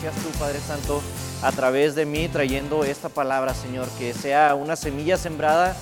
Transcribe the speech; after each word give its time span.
seas 0.00 0.14
tú, 0.16 0.30
Padre 0.38 0.60
Santo, 0.60 1.02
a 1.42 1.52
través 1.52 1.94
de 1.94 2.06
mí 2.06 2.26
trayendo 2.26 2.84
esta 2.84 3.10
palabra, 3.10 3.52
Señor, 3.52 3.86
que 3.98 4.14
sea 4.14 4.54
una 4.54 4.74
semilla 4.74 5.18
sembrada 5.18 5.76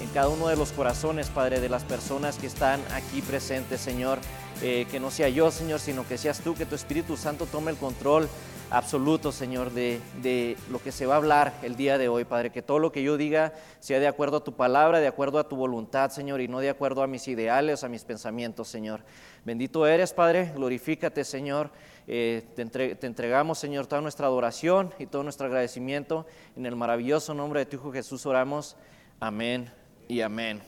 en 0.00 0.08
cada 0.10 0.28
uno 0.28 0.46
de 0.46 0.54
los 0.54 0.70
corazones, 0.70 1.28
Padre, 1.28 1.58
de 1.58 1.68
las 1.68 1.82
personas 1.82 2.36
que 2.36 2.46
están 2.46 2.80
aquí 2.92 3.20
presentes, 3.20 3.80
Señor. 3.80 4.20
Eh, 4.62 4.86
que 4.92 5.00
no 5.00 5.10
sea 5.10 5.28
yo, 5.28 5.50
Señor, 5.50 5.80
sino 5.80 6.06
que 6.06 6.16
seas 6.16 6.38
tú, 6.38 6.54
que 6.54 6.64
tu 6.64 6.76
Espíritu 6.76 7.16
Santo 7.16 7.46
tome 7.46 7.72
el 7.72 7.76
control 7.76 8.28
absoluto, 8.70 9.32
Señor, 9.32 9.72
de, 9.72 10.00
de, 10.22 10.56
lo 10.70 10.80
que 10.80 10.92
se 10.92 11.06
va 11.06 11.14
a 11.14 11.16
hablar 11.16 11.54
el 11.62 11.74
día 11.74 11.98
de 11.98 12.08
hoy, 12.08 12.24
Padre. 12.24 12.50
Que 12.50 12.62
todo 12.62 12.78
lo 12.78 12.92
que 12.92 13.02
yo 13.02 13.16
diga 13.16 13.52
sea 13.80 13.98
de 13.98 14.06
acuerdo 14.06 14.36
a 14.36 14.44
tu 14.44 14.52
palabra, 14.52 15.00
de 15.00 15.08
acuerdo 15.08 15.40
a 15.40 15.48
tu 15.48 15.56
voluntad, 15.56 16.10
Señor, 16.10 16.40
y 16.40 16.46
no 16.46 16.60
de 16.60 16.70
acuerdo 16.70 17.02
a 17.02 17.08
mis 17.08 17.26
ideales, 17.26 17.82
a 17.82 17.88
mis 17.88 18.04
pensamientos, 18.04 18.68
Señor. 18.68 19.00
Bendito 19.44 19.84
eres, 19.86 20.12
Padre, 20.12 20.52
glorifícate, 20.54 21.24
Señor. 21.24 21.70
Eh, 22.06 22.42
te, 22.54 23.06
entregamos, 23.06 23.58
Señor, 23.58 23.86
toda 23.86 24.02
nuestra 24.02 24.26
adoración 24.26 24.92
y 24.98 25.06
todo 25.06 25.22
nuestro 25.22 25.46
agradecimiento. 25.46 26.26
En 26.56 26.66
el 26.66 26.76
maravilloso 26.76 27.32
nombre 27.32 27.60
de 27.60 27.66
tu 27.66 27.76
Hijo 27.76 27.92
Jesús 27.92 28.26
oramos. 28.26 28.76
Amén 29.20 29.72
y 30.06 30.20
amén. 30.20 30.62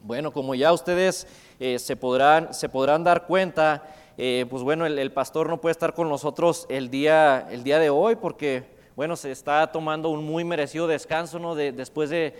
Bueno, 0.00 0.32
como 0.32 0.54
ya 0.54 0.72
ustedes 0.72 1.26
eh, 1.60 1.78
se, 1.78 1.96
podrán, 1.96 2.54
se 2.54 2.68
podrán 2.68 3.04
dar 3.04 3.26
cuenta, 3.26 3.82
eh, 4.16 4.46
pues 4.48 4.62
bueno, 4.62 4.86
el, 4.86 5.12
pastor 5.12 5.48
no 5.48 5.60
puede 5.60 5.72
estar 5.72 5.92
con 5.94 6.08
nosotros 6.08 6.66
el 6.68 6.90
día, 6.90 7.46
el 7.50 7.62
día 7.62 7.78
de 7.78 7.90
hoy 7.90 8.16
porque, 8.16 8.64
bueno, 8.96 9.16
se 9.16 9.32
está 9.32 9.70
tomando 9.70 10.08
un 10.08 10.24
muy 10.24 10.44
merecido 10.44 10.86
descanso, 10.86 11.38
¿no? 11.38 11.54
De, 11.54 11.72
después 11.72 12.10
de 12.10 12.34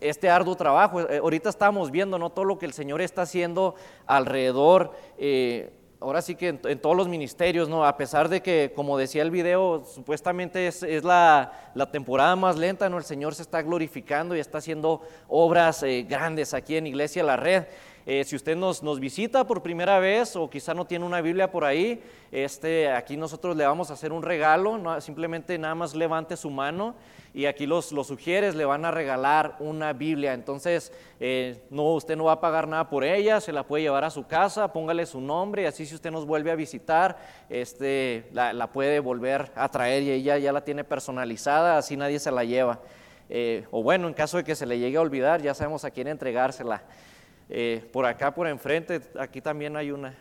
este 0.00 0.28
arduo 0.28 0.56
trabajo. 0.56 1.00
ahorita 1.00 1.50
estamos 1.50 1.90
viendo, 1.90 2.18
¿no? 2.18 2.30
Todo 2.30 2.44
lo 2.44 2.58
que 2.58 2.66
el 2.66 2.72
Señor 2.72 3.00
está 3.00 3.22
haciendo 3.22 3.74
alrededor 4.06 4.92
ahora 6.00 6.22
sí 6.22 6.34
que 6.34 6.48
en, 6.48 6.78
todos 6.78 6.96
los 6.96 7.08
ministerios, 7.08 7.68
¿no? 7.68 7.84
A 7.84 7.96
pesar 7.96 8.28
de 8.28 8.42
que, 8.42 8.72
como 8.74 8.98
decía 8.98 9.22
el 9.22 9.30
video, 9.30 9.84
supuestamente 9.84 10.66
es, 10.66 10.82
la, 11.04 11.52
temporada 11.92 12.36
más 12.36 12.56
lenta, 12.56 12.88
¿no? 12.88 12.98
El 12.98 13.04
Señor 13.04 13.34
se 13.34 13.42
está 13.42 13.62
glorificando 13.62 14.36
y 14.36 14.40
está 14.40 14.58
haciendo 14.58 15.02
obras 15.28 15.82
eh, 15.82 16.04
grandes 16.08 16.54
aquí 16.54 16.76
en 16.76 16.86
Iglesia 16.86 17.22
La 17.22 17.36
Red. 17.36 17.64
Eh, 18.06 18.22
si 18.24 18.36
usted 18.36 18.54
nos, 18.54 18.82
nos, 18.82 19.00
visita 19.00 19.46
por 19.46 19.62
primera 19.62 19.98
vez 19.98 20.36
o 20.36 20.50
quizá 20.50 20.74
no 20.74 20.84
tiene 20.84 21.06
una 21.06 21.22
Biblia 21.22 21.50
por 21.50 21.64
ahí, 21.64 22.02
este, 22.30 22.90
aquí 22.90 23.16
nosotros 23.16 23.56
le 23.56 23.64
vamos 23.64 23.90
a 23.90 23.94
hacer 23.94 24.12
un 24.12 24.22
regalo, 24.22 25.00
simplemente 25.00 25.56
nada 25.56 25.74
más 25.74 25.94
levante 25.94 26.36
su 26.36 26.50
mano 26.50 26.94
y 27.34 27.46
aquí 27.46 27.66
los, 27.66 27.90
los 27.90 28.06
sugieres 28.06 28.54
le 28.54 28.64
van 28.64 28.84
a 28.84 28.90
regalar 28.90 29.56
una 29.58 29.92
Biblia. 29.92 30.34
Entonces, 30.34 30.92
eh, 31.18 31.62
no, 31.70 31.94
usted 31.94 32.16
no 32.16 32.24
va 32.24 32.32
a 32.32 32.40
pagar 32.40 32.68
nada 32.68 32.88
por 32.88 33.04
ella, 33.04 33.40
se 33.40 33.52
la 33.52 33.64
puede 33.64 33.82
llevar 33.82 34.04
a 34.04 34.10
su 34.10 34.26
casa, 34.26 34.72
póngale 34.72 35.04
su 35.04 35.20
nombre 35.20 35.62
y 35.62 35.66
así 35.66 35.84
si 35.84 35.96
usted 35.96 36.12
nos 36.12 36.26
vuelve 36.26 36.52
a 36.52 36.54
visitar, 36.54 37.18
este, 37.48 38.28
la, 38.32 38.70
puede 38.70 39.00
volver 39.00 39.50
a 39.56 39.68
traer 39.68 40.02
y 40.04 40.10
ella 40.10 40.38
ya 40.38 40.52
la 40.52 40.62
tiene 40.62 40.84
personalizada, 40.84 41.76
así 41.78 41.96
nadie 41.96 42.20
se 42.20 42.30
la 42.30 42.44
lleva. 42.44 42.80
Eh, 43.30 43.64
o 43.70 43.82
bueno, 43.82 44.06
en 44.06 44.14
caso 44.14 44.36
de 44.36 44.44
que 44.44 44.54
se 44.54 44.66
le 44.66 44.78
llegue 44.78 44.98
a 44.98 45.00
olvidar, 45.00 45.42
ya 45.42 45.54
sabemos 45.54 45.84
a 45.84 45.90
quién 45.90 46.06
entregársela. 46.06 46.82
Eh, 47.48 47.84
por 47.92 48.06
acá, 48.06 48.34
por 48.34 48.46
enfrente, 48.46 49.00
aquí 49.18 49.40
también 49.40 49.76
hay 49.76 49.90
una. 49.90 50.14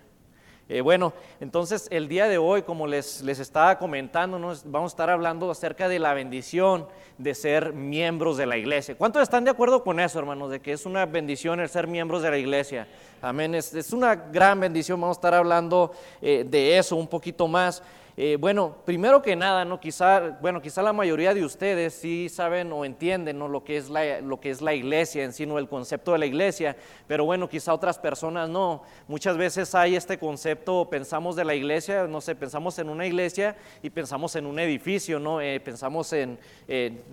Eh, 0.70 0.82
bueno, 0.82 1.14
entonces 1.42 1.88
el 1.92 2.08
día 2.08 2.28
de 2.28 2.38
hoy, 2.38 2.62
como 2.62 2.88
les, 2.88 3.22
les 3.22 3.40
estaba 3.40 3.78
comentando, 3.78 4.40
vamos 4.66 4.92
a 4.92 4.94
estar 4.94 5.10
hablando 5.10 5.52
acerca 5.52 5.90
de 5.90 6.00
la 6.00 6.14
bendición 6.14 6.88
de 7.18 7.36
ser 7.36 7.74
miembros 7.74 8.38
de 8.38 8.46
la 8.46 8.58
iglesia. 8.58 8.96
¿Cuántos 8.96 9.22
están 9.22 9.44
de 9.44 9.52
acuerdo 9.52 9.84
con 9.84 10.00
eso, 10.00 10.20
hermanos? 10.20 10.50
De 10.50 10.62
que 10.62 10.72
es 10.72 10.86
una 10.86 11.06
bendición 11.06 11.60
el 11.60 11.68
ser 11.70 11.88
miembros 11.88 12.22
de 12.22 12.32
la 12.32 12.38
iglesia. 12.38 12.88
Amén, 13.22 13.56
es, 13.56 13.92
una 13.92 14.16
gran 14.16 14.60
bendición. 14.60 15.00
Vamos 15.00 15.18
a 15.18 15.20
estar 15.20 15.34
hablando 15.34 15.92
eh, 16.22 16.46
de 16.48 16.78
eso 16.78 16.96
un 16.96 17.08
poquito 17.08 17.48
más. 17.48 17.84
Eh, 18.16 18.38
bueno, 18.40 18.76
primero 18.86 19.24
que 19.24 19.36
nada, 19.36 19.66
¿no? 19.66 19.80
Quizá, 19.80 20.38
bueno, 20.40 20.62
quizá 20.62 20.84
la 20.84 20.94
mayoría 20.94 21.34
de 21.34 21.44
ustedes 21.44 21.96
sí 21.96 22.30
saben 22.30 22.72
o 22.72 22.86
entienden 22.86 23.40
¿no? 23.40 23.48
lo, 23.48 23.64
que 23.64 23.76
es 23.76 23.90
la, 23.90 24.22
lo 24.22 24.40
que 24.40 24.52
es 24.52 24.62
la 24.62 24.76
iglesia 24.76 25.24
en 25.24 25.34
sí, 25.34 25.48
¿no? 25.48 25.58
el 25.58 25.68
concepto 25.68 26.12
de 26.12 26.20
la 26.20 26.28
iglesia, 26.28 26.78
pero 27.08 27.26
bueno, 27.26 27.50
quizá 27.50 27.74
otras 27.74 27.98
personas 27.98 28.50
no. 28.50 28.84
Muchas 29.08 29.36
veces 29.36 29.74
hay 29.74 29.96
este 29.96 30.20
concepto, 30.20 30.88
pensamos 30.92 31.36
de 31.36 31.44
la 31.44 31.56
iglesia, 31.56 32.06
no 32.06 32.22
sé, 32.22 32.36
pensamos 32.36 32.78
en 32.78 32.90
una 32.90 33.08
iglesia 33.08 33.56
y 33.82 33.90
pensamos 33.90 34.36
en 34.36 34.46
un 34.46 34.60
edificio, 34.60 35.20
¿no? 35.20 35.42
Eh, 35.42 35.60
pensamos 35.60 36.14
en, 36.14 36.38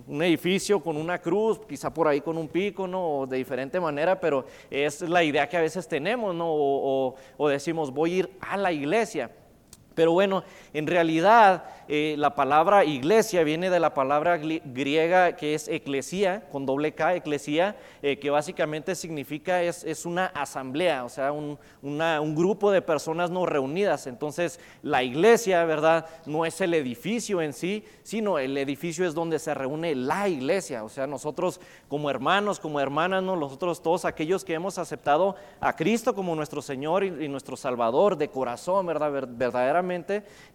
un 0.07 0.23
edificio 0.23 0.81
con 0.81 0.99
una 0.99 1.19
cruz, 1.19 1.61
quizá 1.67 1.93
por 1.95 2.09
ahí 2.09 2.21
con 2.21 2.37
un 2.37 2.49
pico, 2.49 2.87
¿no? 2.87 3.21
O 3.21 3.27
de 3.27 3.39
diferente 3.39 3.81
manera, 3.81 4.21
pero 4.21 4.45
es 4.71 5.01
la 5.01 5.25
idea 5.25 5.49
que 5.49 5.57
a 5.57 5.63
veces 5.63 5.89
tenemos, 5.89 6.35
¿no? 6.35 6.47
o, 6.51 7.15
o 7.39 7.49
decimos, 7.49 7.91
voy 7.91 8.13
a 8.13 8.17
ir 8.17 8.31
a 8.41 8.57
la 8.59 8.71
iglesia. 8.71 9.31
Pero 9.95 10.13
bueno, 10.13 10.45
en 10.73 10.87
realidad 10.87 11.65
eh, 11.89 12.15
la 12.17 12.37
palabra 12.37 12.85
iglesia 12.85 13.43
viene 13.43 13.71
de 13.71 13.81
la 13.81 13.95
palabra 13.95 14.39
griega 14.39 15.35
que 15.35 15.55
es 15.55 15.67
eclesía, 15.67 16.49
con 16.53 16.65
doble 16.65 16.93
K, 16.93 17.17
eclesía, 17.17 17.77
eh, 18.01 18.19
que 18.19 18.31
básicamente 18.31 18.95
significa 18.95 19.63
es, 19.63 19.83
es 19.83 20.07
una 20.07 20.27
asamblea, 20.27 21.05
o 21.05 21.09
sea, 21.09 21.33
un, 21.33 21.59
un, 21.83 22.35
grupo 22.37 22.71
de 22.71 22.81
personas 22.81 23.31
no 23.31 23.45
reunidas. 23.45 24.07
Entonces, 24.07 24.61
la 24.83 25.03
iglesia, 25.03 25.65
¿verdad? 25.65 26.07
No 26.27 26.47
es 26.47 26.61
el 26.61 26.75
edificio 26.75 27.43
en 27.43 27.53
sí, 27.53 27.85
sino 28.05 28.39
el 28.39 28.57
edificio 28.57 29.05
es 29.05 29.15
donde 29.15 29.41
se 29.41 29.53
reúne 29.53 29.97
la 29.97 30.29
iglesia. 30.29 30.85
O 30.85 30.89
sea, 30.89 31.09
nosotros 31.09 31.61
como 31.89 32.09
hermanos, 32.09 32.61
como 32.61 32.79
hermanas, 32.79 33.23
nosotros 33.23 33.83
todos 33.83 34.05
aquellos 34.05 34.45
que 34.45 34.55
hemos 34.55 34.79
aceptado 34.79 35.35
a 35.61 35.75
Cristo 35.75 36.15
como 36.15 36.37
nuestro 36.37 36.63
Señor 36.63 37.03
y, 37.03 37.29
nuestro 37.29 37.57
Salvador 37.57 38.17
de 38.17 38.29
corazón, 38.29 38.87
¿verdad? 38.87 39.27
Verdaderamente 39.29 39.80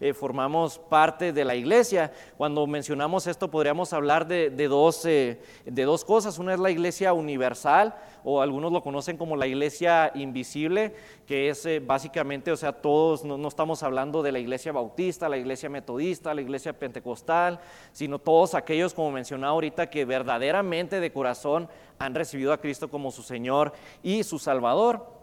eh, 0.00 0.12
formamos 0.12 0.78
parte 0.78 1.32
de 1.32 1.44
la 1.44 1.54
iglesia. 1.54 2.12
Cuando 2.36 2.66
mencionamos 2.66 3.26
esto 3.26 3.50
podríamos 3.50 3.92
hablar 3.92 4.26
de, 4.26 4.50
dos, 4.68 5.04
eh, 5.04 5.40
de 5.64 5.84
dos 5.84 6.04
cosas. 6.04 6.38
Una 6.38 6.54
es 6.54 6.60
la 6.60 6.70
iglesia 6.70 7.12
universal, 7.12 7.94
o 8.24 8.40
algunos 8.40 8.72
lo 8.72 8.82
conocen 8.82 9.16
como 9.16 9.36
la 9.36 9.46
iglesia 9.46 10.10
invisible, 10.14 10.94
que 11.26 11.48
es 11.48 11.64
eh, 11.66 11.80
básicamente, 11.80 12.52
o 12.52 12.56
sea, 12.56 12.72
todos, 12.72 13.24
no, 13.24 13.38
no, 13.38 13.48
estamos 13.48 13.82
hablando 13.82 14.22
de 14.22 14.32
la 14.32 14.38
iglesia 14.38 14.72
bautista, 14.72 15.28
la 15.28 15.36
iglesia 15.36 15.68
metodista, 15.68 16.34
la 16.34 16.40
iglesia 16.40 16.72
pentecostal, 16.72 17.60
sino 17.92 18.18
todos 18.18 18.54
aquellos, 18.54 18.94
como 18.94 19.10
mencionaba 19.10 19.52
ahorita, 19.52 19.90
que 19.90 20.04
verdaderamente 20.04 21.00
de 21.00 21.12
corazón 21.12 21.68
han 21.98 22.14
recibido 22.14 22.52
a 22.52 22.58
Cristo 22.58 22.88
como 22.88 23.10
su 23.10 23.22
Señor 23.22 23.72
y 24.02 24.22
su 24.22 24.38
Salvador. 24.38 25.15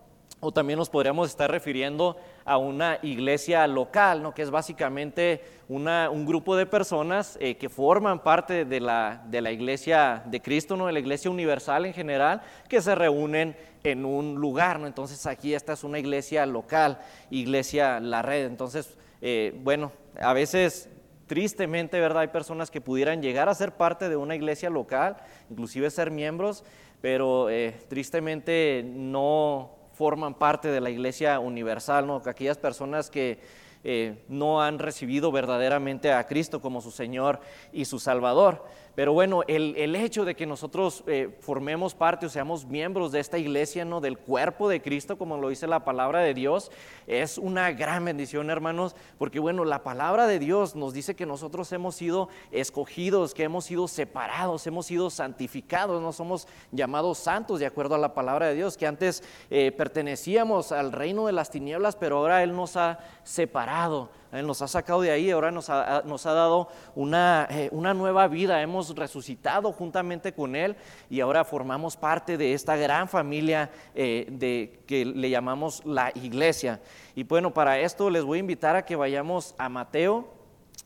O 0.45 0.51
también 0.51 0.77
nos 0.77 0.89
podríamos 0.89 1.29
estar 1.29 1.49
refiriendo 1.49 2.17
a 2.43 2.57
una 2.57 2.99
iglesia 3.01 3.65
local, 3.65 4.21
¿no? 4.21 4.33
que 4.33 4.41
es 4.41 4.51
básicamente 4.51 5.41
un 5.69 6.25
grupo 6.25 6.57
de 6.57 6.65
personas 6.65 7.37
eh, 7.39 7.55
que 7.55 7.69
forman 7.69 8.21
parte 8.21 8.65
de 8.65 8.81
la, 8.81 9.23
de 9.29 9.39
la, 9.39 9.53
iglesia 9.53 10.21
de 10.25 10.41
Cristo, 10.41 10.75
¿no? 10.75 10.87
de 10.87 10.91
la 10.91 10.99
iglesia 10.99 11.31
universal 11.31 11.85
en 11.85 11.93
general, 11.93 12.41
que 12.67 12.81
se 12.81 12.93
reúnen 12.93 13.55
en 13.85 14.03
un 14.03 14.35
lugar. 14.35 14.81
¿no? 14.81 14.87
Entonces 14.87 15.25
aquí 15.25 15.53
esta 15.53 15.71
es 15.71 15.85
una 15.85 15.97
iglesia 15.97 16.45
local, 16.45 16.99
iglesia 17.29 18.01
La 18.01 18.21
Red. 18.21 18.45
Entonces, 18.45 18.97
eh, 19.21 19.57
bueno, 19.63 19.93
a 20.19 20.33
veces 20.33 20.89
tristemente, 21.25 22.01
¿verdad? 22.01 22.23
Hay 22.23 22.27
personas 22.27 22.69
que 22.69 22.81
pudieran 22.81 23.21
llegar 23.21 23.47
a 23.47 23.55
ser 23.55 23.71
parte 23.71 24.09
de 24.09 24.17
una 24.17 24.35
iglesia 24.35 24.69
local, 24.69 25.15
inclusive 25.49 25.89
ser 25.89 26.11
miembros, 26.11 26.65
pero 26.99 27.49
eh, 27.49 27.75
tristemente 27.87 28.83
no 28.85 29.82
forman 29.93 30.33
parte 30.33 30.69
de 30.69 30.81
la 30.81 30.89
iglesia 30.89 31.39
universal, 31.39 32.07
¿no? 32.07 32.21
aquellas 32.25 32.57
personas 32.57 33.09
que 33.09 33.39
eh, 33.83 34.23
no 34.29 34.61
han 34.61 34.79
recibido 34.79 35.31
verdaderamente 35.31 36.11
a 36.11 36.25
Cristo 36.25 36.61
como 36.61 36.81
su 36.81 36.91
Señor 36.91 37.39
y 37.71 37.85
su 37.85 37.99
Salvador. 37.99 38.65
Pero 38.95 39.11
bueno, 39.11 39.41
el, 39.47 39.95
hecho 39.95 40.23
de 40.23 40.35
que 40.35 40.45
nosotros 40.45 41.03
eh, 41.07 41.35
formemos 41.39 41.95
parte 41.95 42.27
o 42.27 42.29
seamos 42.29 42.65
miembros 42.65 43.11
de 43.11 43.19
esta 43.19 43.39
iglesia, 43.39 43.85
¿no? 43.85 44.01
del 44.01 44.19
cuerpo 44.19 44.69
de 44.69 44.83
Cristo, 44.83 45.17
como 45.17 45.37
lo 45.37 45.49
dice 45.49 45.65
la 45.65 45.83
palabra 45.83 46.19
de 46.19 46.35
Dios, 46.35 46.71
es 47.07 47.39
una 47.39 47.71
gran 47.71 48.05
bendición, 48.05 48.51
hermanos, 48.51 48.95
porque 49.17 49.39
bueno, 49.39 49.65
la 49.65 49.83
palabra 49.83 50.27
de 50.27 50.37
Dios 50.37 50.75
nos 50.75 50.93
dice 50.93 51.15
que 51.15 51.25
nosotros 51.25 51.71
hemos 51.71 51.95
sido 51.95 52.29
escogidos, 52.51 53.33
que 53.33 53.43
hemos 53.43 53.65
sido 53.65 53.87
separados, 53.87 54.67
hemos 54.67 54.85
sido 54.85 55.09
santificados, 55.09 55.99
no 55.99 56.13
somos 56.13 56.47
llamados 56.71 57.17
santos 57.17 57.59
de 57.59 57.65
acuerdo 57.65 57.95
a 57.95 57.97
la 57.97 58.13
palabra 58.13 58.47
de 58.47 58.55
Dios, 58.55 58.77
que 58.77 58.85
antes 58.85 59.23
eh, 59.49 59.71
pertenecíamos 59.71 60.71
al 60.71 60.91
reino 60.91 61.25
de 61.25 61.33
las 61.33 61.49
tinieblas, 61.49 61.95
pero 61.95 62.17
ahora 62.17 62.43
Él 62.43 62.55
nos 62.55 62.77
ha 62.77 62.99
separado 63.23 64.11
Él 64.31 64.47
nos 64.47 64.61
ha 64.61 64.67
sacado 64.67 65.01
de 65.01 65.11
ahí, 65.11 65.31
ahora 65.31 65.51
nos 65.51 65.69
ha, 65.69 66.01
nos 66.05 66.25
ha 66.25 66.33
dado 66.33 66.67
una, 66.95 67.47
eh, 67.49 67.69
una, 67.71 67.93
nueva 67.93 68.27
vida. 68.27 68.61
Hemos 68.61 68.82
resucitado 68.89 69.71
juntamente 69.71 70.33
con 70.33 70.55
Él 70.55 70.75
y 71.09 71.19
ahora 71.19 71.43
formamos 71.43 71.95
parte 71.97 72.37
de 72.37 72.53
esta 72.53 72.75
gran 72.75 73.07
familia 73.07 73.71
eh, 73.95 74.27
de, 74.31 74.79
que 74.85 75.05
le 75.05 75.29
llamamos 75.29 75.85
la 75.85 76.11
iglesia. 76.15 76.81
Y 77.15 77.23
bueno, 77.23 77.53
para 77.53 77.79
esto 77.79 78.09
les 78.09 78.23
voy 78.23 78.37
a 78.37 78.41
invitar 78.41 78.75
a 78.75 78.85
que 78.85 78.95
vayamos 78.95 79.55
a 79.57 79.69
Mateo 79.69 80.27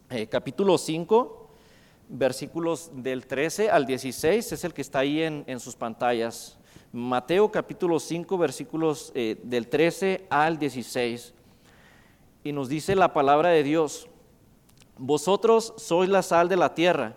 eh, 0.09 0.27
capítulo 0.27 0.77
5, 0.77 1.49
versículos 2.09 2.91
del 2.94 3.27
13 3.27 3.69
al 3.69 3.85
16, 3.85 4.51
es 4.51 4.63
el 4.63 4.73
que 4.73 4.81
está 4.81 4.99
ahí 4.99 5.21
en, 5.21 5.44
en 5.47 5.59
sus 5.59 5.75
pantallas. 5.75 6.57
Mateo 6.91 7.51
capítulo 7.51 7.99
5, 7.99 8.38
versículos 8.38 9.11
del 9.13 9.67
13 9.67 10.25
al 10.29 10.57
16 10.57 11.33
y 12.47 12.53
nos 12.53 12.69
dice 12.69 12.95
la 12.95 13.11
palabra 13.11 13.49
de 13.49 13.61
Dios, 13.61 14.07
vosotros 14.97 15.73
sois 15.75 16.09
la 16.09 16.23
sal 16.23 16.47
de 16.47 16.55
la 16.55 16.73
tierra, 16.73 17.13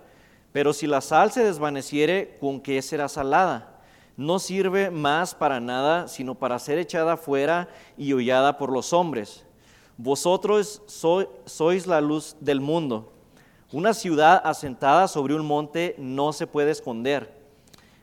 pero 0.52 0.73
si 0.73 0.87
la 0.87 1.00
sal 1.00 1.31
se 1.31 1.44
desvaneciere, 1.44 2.37
¿con 2.41 2.61
qué 2.61 2.82
será 2.82 3.08
salada? 3.08 3.81
No 4.17 4.38
sirve 4.38 4.91
más 4.91 5.35
para 5.35 5.61
nada, 5.61 6.08
sino 6.08 6.35
para 6.35 6.58
ser 6.58 6.79
echada 6.79 7.17
fuera 7.17 7.69
y 7.97 8.12
hollada 8.12 8.58
por 8.58 8.73
los 8.73 8.93
hombres. 8.93 9.47
Vosotros 9.97 10.82
sois 11.44 11.87
la 11.87 12.00
luz 12.00 12.37
del 12.41 12.61
mundo. 12.61 13.12
Una 13.73 13.94
ciudad 13.94 14.43
asentada 14.44 15.06
sobre 15.06 15.35
un 15.35 15.47
monte 15.47 15.94
no 15.97 16.32
se 16.32 16.49
puede 16.49 16.73
esconder, 16.73 17.32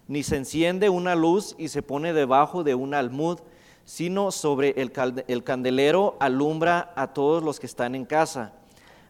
ni 0.08 0.24
se 0.24 0.38
enciende 0.38 0.90
una 0.90 1.14
luz 1.14 1.56
y 1.58 1.68
se 1.68 1.82
pone 1.82 2.14
debajo 2.14 2.64
de 2.64 2.74
un 2.74 2.94
almud, 2.94 3.40
sino 3.84 4.32
sobre 4.32 4.76
el, 4.78 5.44
candelero 5.44 6.16
alumbra 6.20 6.94
a 6.96 7.14
todos 7.14 7.44
los 7.44 7.60
que 7.60 7.66
están 7.66 7.96
en 7.96 8.06
casa. 8.06 8.54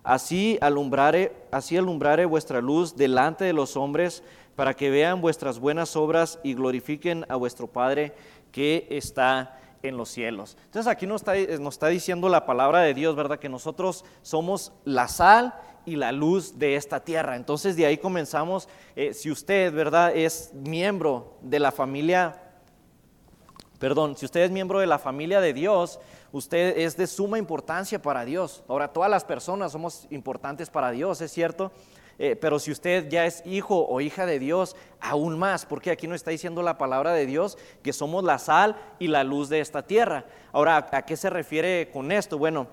Así 0.08 0.58
alumbrare, 0.62 1.36
así 1.52 1.76
alumbrare 1.76 2.24
vuestra 2.24 2.62
luz 2.62 2.96
delante 2.96 3.44
de 3.44 3.52
los 3.52 3.76
hombres, 3.76 4.24
para 4.56 4.74
que 4.74 4.90
vean 4.90 5.20
vuestras 5.20 5.60
buenas 5.60 5.98
obras 5.98 6.40
y 6.44 6.54
glorifiquen 6.54 7.26
a 7.28 7.36
vuestro 7.36 7.68
Padre 7.68 8.14
que 8.54 8.88
está 8.90 9.60
en 9.84 9.98
los 9.98 10.08
cielos. 10.08 10.56
Entonces 10.64 10.90
aquí 10.90 11.06
nos 11.06 11.24
está, 11.24 11.88
diciendo 11.90 12.30
la 12.30 12.46
palabra 12.46 12.80
de 12.84 12.94
Dios, 12.94 13.18
¿verdad? 13.18 13.38
Que 13.38 13.50
nosotros 13.50 14.06
somos 14.22 14.72
la 14.86 15.10
sal 15.10 15.54
y 15.86 15.98
la 15.98 16.14
luz 16.14 16.58
de 16.58 16.78
esta 16.78 17.02
tierra. 17.02 17.36
Entonces 17.36 17.76
de 17.76 17.86
ahí 17.86 17.98
comenzamos, 17.98 18.70
eh, 18.96 19.14
si 19.14 19.30
usted, 19.30 19.74
¿verdad? 19.74 20.16
Es 20.16 20.54
miembro 20.54 21.38
de 21.42 21.60
la 21.60 21.74
familia 21.74 22.48
Perdón, 23.80 24.18
si 24.18 24.26
usted 24.26 24.42
es 24.42 24.52
miembro 24.52 24.80
de 24.80 24.88
la 24.88 24.98
familia 24.98 25.40
de 25.40 25.54
Dios, 25.54 26.00
usted 26.32 26.78
es 26.78 26.98
de 26.98 27.08
suma 27.08 27.38
importancia 27.38 28.02
para 28.02 28.26
Dios. 28.26 28.64
Ahora, 28.68 28.88
todas 28.88 29.10
las 29.10 29.26
personas 29.26 29.72
somos 29.72 30.08
importantes 30.10 30.70
para 30.70 30.92
Dios, 30.92 31.22
es 31.22 31.32
cierto, 31.32 31.72
eh, 32.20 32.36
pero 32.36 32.58
si 32.58 32.72
usted 32.72 33.10
ya 33.10 33.26
es 33.26 33.44
hijo 33.46 33.88
o 33.88 34.02
hija 34.02 34.26
de 34.26 34.40
Dios, 34.40 34.76
aún 35.00 35.38
más, 35.38 35.66
porque 35.66 35.92
aquí 35.92 36.08
nos 36.08 36.16
está 36.16 36.32
diciendo 36.32 36.64
la 36.64 36.78
palabra 36.78 37.14
de 37.14 37.26
Dios 37.26 37.58
que 37.84 37.94
somos 37.94 38.24
la 38.24 38.40
sal 38.40 38.76
y 38.98 39.08
la 39.08 39.24
luz 39.24 39.50
de 39.50 39.60
esta 39.60 39.84
tierra. 39.84 40.26
Ahora, 40.52 40.88
¿a 40.92 41.02
qué 41.04 41.16
se 41.16 41.30
refiere 41.30 41.90
con 41.92 42.12
esto? 42.12 42.38
Bueno, 42.38 42.68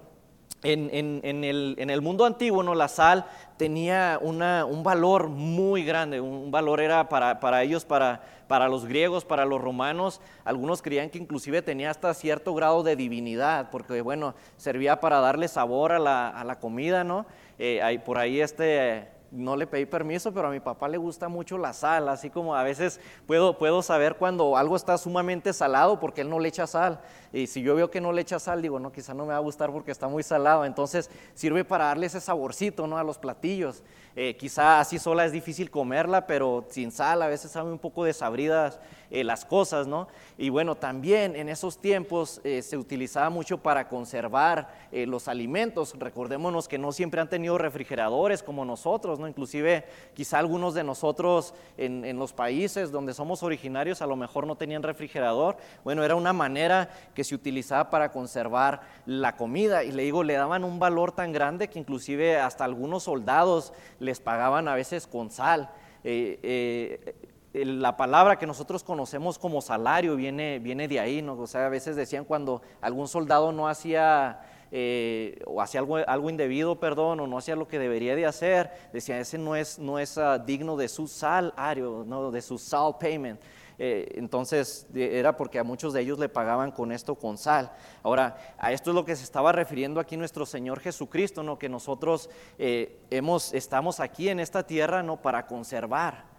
en, 0.64 1.90
el, 1.90 2.00
mundo 2.02 2.24
antiguo, 2.24 2.62
¿no? 2.62 2.74
la 2.74 2.88
sal 2.88 3.26
tenía 3.56 4.18
un 4.20 4.82
valor 4.82 5.28
muy 5.28 5.84
grande, 5.84 6.20
un 6.20 6.50
valor 6.50 6.80
era 6.80 7.08
para, 7.08 7.62
ellos, 7.62 7.84
para, 7.84 8.20
los 8.68 8.86
griegos, 8.86 9.24
para 9.24 9.44
los 9.44 9.60
romanos, 9.60 10.20
algunos 10.44 10.82
creían 10.82 11.10
que 11.10 11.18
inclusive 11.18 11.62
tenía 11.62 11.90
hasta 11.90 12.12
cierto 12.14 12.54
grado 12.54 12.82
de 12.82 12.96
divinidad, 12.96 13.70
porque 13.70 14.00
bueno, 14.00 14.34
servía 14.56 15.00
para 15.00 15.20
darle 15.20 15.48
sabor 15.48 15.92
a 15.92 15.98
la, 15.98 16.58
comida, 16.60 17.04
¿no? 17.04 17.26
Eh, 17.58 18.00
por 18.04 18.18
ahí 18.18 18.40
este 18.40 19.13
no 19.30 19.56
le 19.56 19.66
pedí 19.66 19.86
permiso, 19.86 20.32
pero 20.32 20.48
a 20.48 20.50
mi 20.50 20.60
papá 20.60 20.88
le 20.88 20.98
gusta 20.98 21.28
mucho 21.28 21.58
la 21.58 21.72
sal, 21.72 22.08
así 22.08 22.30
como 22.30 22.54
a 22.54 22.62
veces 22.62 23.00
puedo, 23.26 23.58
puedo 23.58 23.82
saber 23.82 24.16
cuando 24.16 24.56
algo 24.56 24.76
está 24.76 24.96
sumamente 24.98 25.52
salado 25.52 25.98
porque 25.98 26.20
él 26.20 26.30
no 26.30 26.38
le 26.38 26.48
echa 26.48 26.66
sal. 26.66 27.00
Y 27.32 27.46
si 27.46 27.62
yo 27.62 27.74
veo 27.74 27.90
que 27.90 28.00
no 28.00 28.12
le 28.12 28.22
echa 28.22 28.38
sal, 28.38 28.62
digo, 28.62 28.78
no, 28.78 28.92
quizá 28.92 29.12
no 29.12 29.24
me 29.24 29.32
va 29.32 29.36
a 29.36 29.40
gustar 29.40 29.72
porque 29.72 29.90
está 29.90 30.06
muy 30.06 30.22
salado. 30.22 30.64
Entonces 30.64 31.10
sirve 31.34 31.64
para 31.64 31.86
darle 31.86 32.06
ese 32.06 32.20
saborcito 32.20 32.86
¿no? 32.86 32.96
a 32.96 33.04
los 33.04 33.18
platillos. 33.18 33.82
Eh, 34.16 34.36
quizá 34.36 34.78
así 34.78 35.00
sola 35.00 35.24
es 35.24 35.32
difícil 35.32 35.70
comerla, 35.70 36.28
pero 36.28 36.64
sin 36.68 36.92
sal 36.92 37.20
a 37.22 37.26
veces 37.26 37.50
sabe 37.50 37.72
un 37.72 37.80
poco 37.80 38.04
desabridas 38.04 38.78
eh, 39.14 39.24
las 39.24 39.44
cosas, 39.44 39.86
¿no? 39.86 40.08
Y 40.36 40.48
bueno, 40.48 40.74
también 40.74 41.36
en 41.36 41.48
esos 41.48 41.78
tiempos 41.78 42.40
eh, 42.44 42.62
se 42.62 42.76
utilizaba 42.76 43.30
mucho 43.30 43.58
para 43.58 43.88
conservar 43.88 44.84
los 44.92 45.26
alimentos. 45.26 45.94
Recordémonos 45.98 46.68
que 46.68 46.78
no 46.78 46.92
siempre 46.92 47.20
han 47.20 47.28
tenido 47.28 47.58
refrigeradores 47.58 48.42
como 48.42 48.64
nosotros, 48.64 49.18
¿no? 49.18 49.26
Inclusive 49.26 49.84
quizá 50.14 50.38
algunos 50.38 50.74
de 50.74 50.84
nosotros 50.84 51.54
en, 51.76 52.16
los 52.18 52.32
países 52.32 52.92
donde 52.92 53.14
somos 53.14 53.42
originarios 53.42 54.02
a 54.02 54.06
lo 54.06 54.16
mejor 54.16 54.46
no 54.46 54.56
tenían 54.56 54.82
refrigerador. 54.82 55.56
Bueno, 55.82 56.04
era 56.04 56.14
una 56.14 56.32
manera 56.32 56.90
que 57.14 57.24
se 57.24 57.34
utilizaba 57.34 57.90
para 57.90 58.12
conservar 58.12 58.82
la 59.06 59.36
comida. 59.36 59.84
Y 59.84 59.92
le 59.92 60.04
digo, 60.04 60.22
le 60.22 60.34
daban 60.34 60.64
un 60.64 60.78
valor 60.78 61.12
tan 61.12 61.32
grande 61.32 61.68
que 61.68 61.78
inclusive 61.78 62.38
hasta 62.38 62.64
algunos 62.64 63.04
soldados 63.04 63.72
les 63.98 64.20
pagaban 64.20 64.68
a 64.68 64.74
veces 64.74 65.06
con 65.06 65.30
sal. 65.30 65.70
Eh, 66.04 66.38
eh, 66.42 67.14
la 67.54 67.96
palabra 67.96 68.36
que 68.36 68.46
nosotros 68.46 68.82
conocemos 68.82 69.38
como 69.38 69.60
salario 69.60 70.16
viene, 70.16 70.58
viene 70.58 70.88
de 70.88 70.98
ahí, 70.98 71.22
¿no? 71.22 71.34
O 71.38 71.46
sea, 71.46 71.66
a 71.66 71.68
veces 71.68 71.94
decían 71.94 72.24
cuando 72.24 72.62
algún 72.80 73.06
soldado 73.06 73.52
no 73.52 73.68
hacía 73.68 74.40
eh, 74.72 75.40
o 75.46 75.62
hacía 75.62 75.78
algo, 75.78 75.98
algo, 75.98 76.30
indebido, 76.30 76.80
perdón, 76.80 77.20
o 77.20 77.28
no 77.28 77.38
hacía 77.38 77.54
lo 77.54 77.68
que 77.68 77.78
debería 77.78 78.16
de 78.16 78.26
hacer, 78.26 78.72
decían, 78.92 79.20
ese 79.20 79.38
no 79.38 79.54
es, 79.54 79.78
no 79.78 80.00
es 80.00 80.18
ah, 80.18 80.36
digno 80.36 80.76
de 80.76 80.88
su 80.88 81.06
salario, 81.06 82.02
¿no? 82.04 82.32
de 82.32 82.42
su 82.42 82.58
sal 82.58 82.96
payment. 82.98 83.40
Eh, 83.78 84.14
entonces 84.16 84.88
era 84.92 85.36
porque 85.36 85.60
a 85.60 85.64
muchos 85.64 85.92
de 85.92 86.00
ellos 86.00 86.18
le 86.18 86.28
pagaban 86.28 86.72
con 86.72 86.90
esto 86.90 87.14
con 87.14 87.38
sal. 87.38 87.70
Ahora, 88.02 88.36
a 88.58 88.72
esto 88.72 88.90
es 88.90 88.96
lo 88.96 89.04
que 89.04 89.14
se 89.14 89.22
estaba 89.22 89.52
refiriendo 89.52 90.00
aquí 90.00 90.16
nuestro 90.16 90.44
Señor 90.44 90.80
Jesucristo, 90.80 91.44
¿no? 91.44 91.56
que 91.56 91.68
nosotros 91.68 92.28
eh, 92.58 92.98
hemos, 93.10 93.54
estamos 93.54 94.00
aquí 94.00 94.28
en 94.28 94.40
esta 94.40 94.66
tierra 94.66 95.04
¿no? 95.04 95.22
para 95.22 95.46
conservar. 95.46 96.33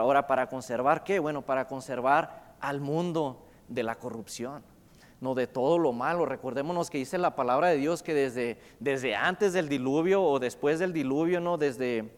Ahora, 0.00 0.26
¿para 0.26 0.48
conservar 0.48 1.04
qué? 1.04 1.18
Bueno, 1.18 1.42
para 1.42 1.66
conservar 1.66 2.54
al 2.60 2.80
mundo 2.80 3.44
de 3.68 3.82
la 3.82 3.96
corrupción 3.96 4.62
no 5.22 5.36
de 5.36 5.46
todo 5.46 5.78
lo 5.78 5.92
malo. 5.92 6.26
Recordémonos 6.26 6.90
que 6.90 6.98
dice 6.98 7.16
la 7.16 7.36
palabra 7.36 7.68
de 7.68 7.76
Dios 7.76 8.02
que 8.02 8.12
desde, 8.12 8.58
desde 8.80 9.14
antes 9.14 9.52
del 9.52 9.68
diluvio 9.68 10.20
o 10.20 10.40
después 10.40 10.80
del 10.80 10.92
diluvio, 10.92 11.40
no 11.40 11.58
desde 11.58 12.12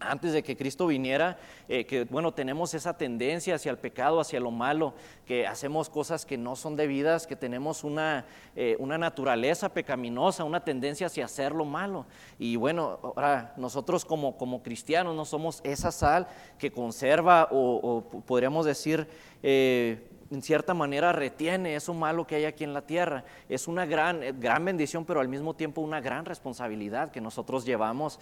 antes 0.00 0.32
de 0.32 0.42
que 0.42 0.56
Cristo 0.56 0.86
viniera, 0.86 1.38
eh, 1.68 1.84
que 1.84 2.04
bueno, 2.04 2.32
tenemos 2.32 2.74
esa 2.74 2.96
tendencia 2.96 3.56
hacia 3.56 3.70
el 3.70 3.78
pecado, 3.78 4.20
hacia 4.20 4.40
lo 4.40 4.50
malo, 4.50 4.94
que 5.26 5.46
hacemos 5.46 5.90
cosas 5.90 6.24
que 6.24 6.38
no 6.38 6.56
son 6.56 6.76
debidas, 6.76 7.26
que 7.26 7.36
tenemos 7.36 7.84
una, 7.84 8.24
eh, 8.54 8.76
una 8.78 8.98
naturaleza 8.98 9.72
pecaminosa, 9.72 10.44
una 10.44 10.64
tendencia 10.64 11.08
hacia 11.08 11.24
hacer 11.24 11.52
lo 11.52 11.64
malo. 11.64 12.06
Y 12.38 12.56
bueno, 12.56 12.98
ahora 13.02 13.54
nosotros 13.56 14.04
como, 14.04 14.36
como 14.36 14.62
cristianos 14.62 15.14
no 15.16 15.24
somos 15.24 15.60
esa 15.64 15.90
sal 15.90 16.28
que 16.58 16.70
conserva 16.70 17.48
o, 17.50 18.02
podríamos 18.26 18.66
decir... 18.66 19.08
Eh, 19.42 20.04
en 20.30 20.42
cierta 20.42 20.74
manera 20.74 21.10
retiene 21.10 21.74
eso 21.74 21.94
malo 21.94 22.26
que 22.26 22.34
hay 22.34 22.44
aquí 22.44 22.62
en 22.62 22.74
la 22.74 22.82
tierra. 22.82 23.24
Es 23.48 23.66
una 23.66 23.86
gran, 23.86 24.20
gran 24.38 24.62
bendición, 24.62 25.06
pero 25.06 25.20
al 25.20 25.28
mismo 25.28 25.54
tiempo 25.56 25.80
una 25.80 26.02
gran 26.02 26.26
responsabilidad 26.26 27.10
que 27.10 27.22
nosotros 27.22 27.64
llevamos 27.64 28.20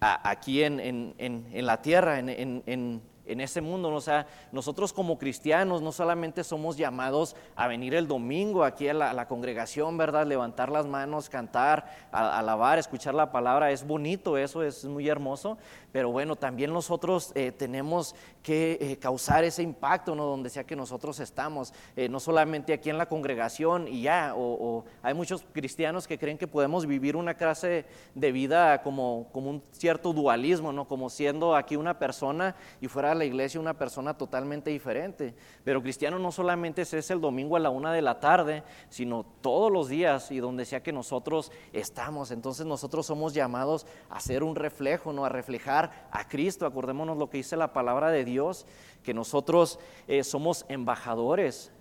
aquí 0.00 0.62
en, 0.62 0.80
en, 0.80 1.14
en, 1.18 1.66
la 1.66 1.82
tierra, 1.82 2.18
en, 2.18 3.02
en 3.30 3.40
ese 3.40 3.60
mundo. 3.60 3.88
O 3.90 4.00
sea, 4.00 4.26
nosotros 4.52 4.92
como 4.92 5.18
cristianos 5.18 5.80
no 5.82 5.92
solamente 5.92 6.42
somos 6.44 6.76
llamados 6.76 7.36
a 7.54 7.68
venir 7.68 7.94
el 7.94 8.08
domingo 8.08 8.64
aquí 8.64 8.88
a 8.88 8.94
la, 8.94 9.28
congregación, 9.28 9.96
¿verdad? 9.96 10.26
Levantar 10.26 10.70
las 10.70 10.86
manos, 10.86 11.30
cantar, 11.30 11.86
alabar, 12.10 12.78
escuchar 12.78 13.14
la 13.14 13.30
palabra. 13.30 13.70
Es 13.70 13.86
bonito 13.86 14.36
eso, 14.36 14.62
es 14.62 14.84
muy 14.84 15.08
hermoso. 15.08 15.58
Pero 15.92 16.10
bueno, 16.12 16.36
también 16.36 16.72
nosotros 16.72 17.32
eh, 17.34 17.52
tenemos 17.52 18.14
que 18.42 18.78
eh, 18.80 18.96
causar 18.98 19.44
ese 19.44 19.62
impacto, 19.62 20.14
¿no? 20.14 20.24
Donde 20.24 20.50
sea 20.50 20.64
que 20.64 20.76
nosotros 20.76 21.18
estamos. 21.20 21.72
Eh, 21.96 22.08
no 22.08 22.20
solamente 22.20 22.72
aquí 22.72 22.90
en 22.90 22.98
la 22.98 23.06
congregación 23.06 23.88
y 23.88 24.02
ya. 24.02 24.34
O, 24.36 24.84
hay 25.02 25.14
muchos 25.14 25.44
cristianos 25.52 26.06
que 26.06 26.18
creen 26.18 26.38
que 26.38 26.46
podemos 26.46 26.86
vivir 26.86 27.16
una 27.16 27.34
clase 27.34 27.84
de 28.14 28.32
vida 28.32 28.82
como, 28.82 29.28
como 29.32 29.50
un 29.50 29.62
cierto 29.72 30.12
dualismo, 30.12 30.72
¿no? 30.72 30.86
Como 30.86 31.10
siendo 31.10 31.56
aquí 31.56 31.76
una 31.76 31.98
persona 31.98 32.54
y 32.80 32.88
fuera 32.88 33.14
la 33.14 33.24
iglesia 33.24 33.60
una 33.60 33.74
persona 33.74 34.16
totalmente 34.16 34.70
diferente. 34.70 35.34
Pero 35.64 35.82
cristiano 35.82 36.18
no 36.18 36.30
solamente 36.30 36.82
es 36.82 37.10
el 37.10 37.20
domingo 37.20 37.56
a 37.56 37.60
la 37.60 37.70
una 37.70 37.92
de 37.92 38.02
la 38.02 38.20
tarde, 38.20 38.62
sino 38.88 39.24
todos 39.40 39.72
los 39.72 39.88
días 39.88 40.30
y 40.30 40.38
donde 40.38 40.64
sea 40.64 40.82
que 40.82 40.92
nosotros 40.92 41.50
estamos. 41.72 42.30
Entonces 42.30 42.64
nosotros 42.66 43.06
somos 43.06 43.34
llamados 43.34 43.86
a 44.08 44.20
ser 44.20 44.42
un 44.42 44.54
reflejo, 44.54 45.12
¿no? 45.12 45.24
a 45.24 45.28
reflejar 45.28 45.79
a 46.10 46.28
Cristo. 46.28 46.66
Acordémonos 46.66 47.16
lo 47.16 47.30
que 47.30 47.38
dice 47.38 47.56
la 47.56 47.72
palabra 47.72 48.10
de 48.10 48.24
Dios, 48.24 48.66
que 49.02 49.14
nosotros 49.14 49.78
eh, 50.08 50.24
somos 50.24 50.66
embajadores 50.68 51.72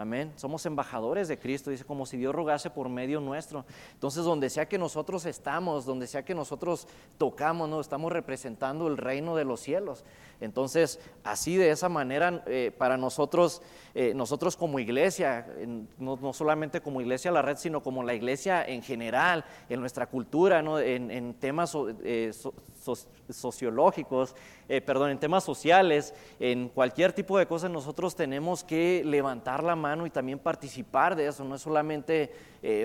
Amén. 0.00 0.32
Somos 0.36 0.64
embajadores 0.64 1.28
de 1.28 1.38
Cristo, 1.38 1.70
dice, 1.70 1.84
como 1.84 2.06
si 2.06 2.16
Dios 2.16 2.34
rogase 2.34 2.70
por 2.70 2.88
medio 2.88 3.20
nuestro. 3.20 3.66
Entonces, 3.92 4.24
donde 4.24 4.48
sea 4.48 4.66
que 4.66 4.78
nosotros 4.78 5.26
estamos, 5.26 5.84
donde 5.84 6.06
sea 6.06 6.24
que 6.24 6.34
nosotros 6.34 6.88
tocamos, 7.18 7.68
¿no? 7.68 7.82
estamos 7.82 8.10
representando 8.10 8.88
el 8.88 8.96
reino 8.96 9.36
de 9.36 9.44
los 9.44 9.60
cielos. 9.60 10.02
Entonces, 10.40 10.98
así 11.22 11.58
de 11.58 11.70
esa 11.70 11.90
manera, 11.90 12.42
eh, 12.46 12.72
para 12.78 12.96
nosotros, 12.96 13.60
eh, 13.94 14.14
nosotros 14.14 14.56
como 14.56 14.78
iglesia, 14.78 15.46
no, 15.98 16.32
solamente 16.32 16.80
como 16.80 17.02
iglesia 17.02 17.30
la 17.30 17.42
red, 17.42 17.58
sino 17.58 17.82
como 17.82 18.02
la 18.02 18.14
iglesia 18.14 18.64
en 18.64 18.82
general, 18.82 19.44
en 19.68 19.80
nuestra 19.80 20.06
cultura, 20.06 20.62
¿no? 20.62 20.80
en, 20.80 21.34
temas 21.34 21.76
eh, 22.02 22.32
sociológicos, 23.28 24.34
perdón, 24.86 25.10
en 25.10 25.18
temas 25.18 25.44
sociales, 25.44 26.14
en 26.38 26.70
cualquier 26.70 27.12
tipo 27.12 27.36
de 27.36 27.46
cosas, 27.46 27.70
nosotros 27.70 28.14
tenemos 28.14 28.64
que 28.64 29.02
levantar 29.04 29.62
la 29.62 29.76
mano 29.76 29.89
y 30.06 30.10
también 30.10 30.38
participar 30.38 31.16
de 31.16 31.26
eso, 31.26 31.44
no 31.44 31.54
es 31.54 31.62
solamente, 31.62 32.32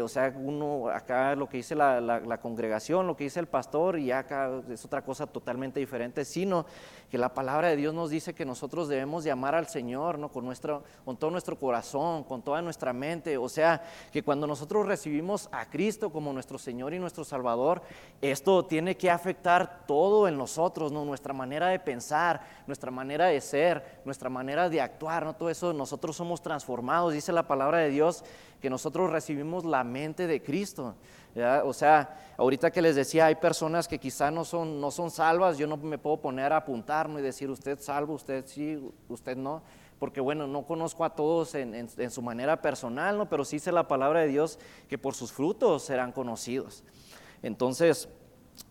o 0.01 0.07
sea, 0.07 0.33
uno 0.35 0.89
acá 0.89 1.35
lo 1.35 1.47
que 1.47 1.57
dice 1.57 1.75
la, 1.75 2.01
la 2.01 2.37
congregación, 2.39 3.07
lo 3.07 3.15
que 3.15 3.25
dice 3.25 3.39
el 3.39 3.47
pastor, 3.47 3.99
y 3.99 4.11
acá 4.11 4.49
es 4.69 4.83
otra 4.85 5.03
cosa 5.03 5.27
totalmente 5.27 5.79
diferente, 5.79 6.25
sino 6.25 6.65
que 7.09 7.17
la 7.17 7.33
palabra 7.33 7.69
de 7.69 7.75
Dios 7.75 7.93
nos 7.93 8.09
dice 8.09 8.33
que 8.33 8.45
nosotros 8.45 8.87
debemos 8.87 9.23
llamar 9.23 9.55
al 9.55 9.67
Señor, 9.67 10.17
¿no? 10.17 10.29
Con, 10.29 10.45
nuestro, 10.45 10.83
con 11.03 11.17
todo 11.17 11.31
nuestro 11.31 11.57
corazón, 11.57 12.23
con 12.23 12.41
toda 12.41 12.61
nuestra 12.61 12.93
mente. 12.93 13.37
O 13.37 13.47
sea, 13.47 13.83
que 14.11 14.23
cuando 14.23 14.47
nosotros 14.47 14.85
recibimos 14.85 15.47
a 15.51 15.69
Cristo 15.69 16.11
como 16.11 16.33
nuestro 16.33 16.57
Señor 16.57 16.93
y 16.93 16.99
nuestro 16.99 17.23
Salvador, 17.23 17.81
esto 18.21 18.65
tiene 18.65 18.97
que 18.97 19.09
afectar 19.09 19.85
todo 19.85 20.27
en 20.27 20.37
nosotros, 20.37 20.91
¿no? 20.91 21.05
Nuestra 21.05 21.33
manera 21.33 21.67
de 21.67 21.79
pensar, 21.79 22.41
nuestra 22.67 22.91
manera 22.91 23.27
de 23.27 23.39
ser, 23.41 24.01
nuestra 24.03 24.29
manera 24.29 24.69
de 24.69 24.81
actuar, 24.81 25.25
¿no? 25.25 25.35
Todo 25.35 25.49
eso 25.49 25.73
nosotros 25.73 26.15
somos 26.15 26.41
transformados. 26.41 26.84
Dice 27.11 27.31
la 27.31 27.47
palabra 27.47 27.79
de 27.79 27.89
Dios 27.89 28.23
que 28.61 28.69
nosotros 28.69 29.11
recibimos 29.11 29.65
la 29.65 29.83
mente 29.83 30.27
de 30.27 30.41
Cristo. 30.41 30.95
O 31.65 31.73
sea, 31.73 32.33
ahorita 32.37 32.71
que 32.71 32.81
les 32.81 32.95
decía, 32.95 33.25
hay 33.25 33.35
personas 33.35 33.87
que 33.87 33.99
quizá 33.99 34.31
no 34.31 34.45
son, 34.45 34.79
no 34.79 34.91
son 34.91 35.11
salvas, 35.11 35.57
yo 35.57 35.67
no 35.67 35.77
me 35.77 35.97
puedo 35.97 36.17
poner 36.17 36.53
a 36.53 36.57
apuntarme 36.57 37.19
y 37.19 37.23
decir, 37.23 37.49
usted 37.49 37.79
salvo, 37.79 38.13
usted 38.13 38.45
sí, 38.47 38.79
usted 39.09 39.35
no, 39.35 39.61
porque 39.99 40.21
bueno, 40.21 40.47
no 40.47 40.65
conozco 40.65 41.03
a 41.03 41.15
todos 41.15 41.55
en, 41.55 41.89
su 42.09 42.21
manera 42.21 42.61
personal, 42.61 43.17
¿no? 43.17 43.29
pero 43.29 43.43
sí 43.43 43.59
sé 43.59 43.71
la 43.71 43.87
palabra 43.87 44.21
de 44.21 44.27
Dios 44.27 44.59
que 44.87 44.97
por 44.97 45.13
sus 45.13 45.31
frutos 45.31 45.83
serán 45.83 46.11
conocidos. 46.11 46.83
Entonces, 47.43 48.07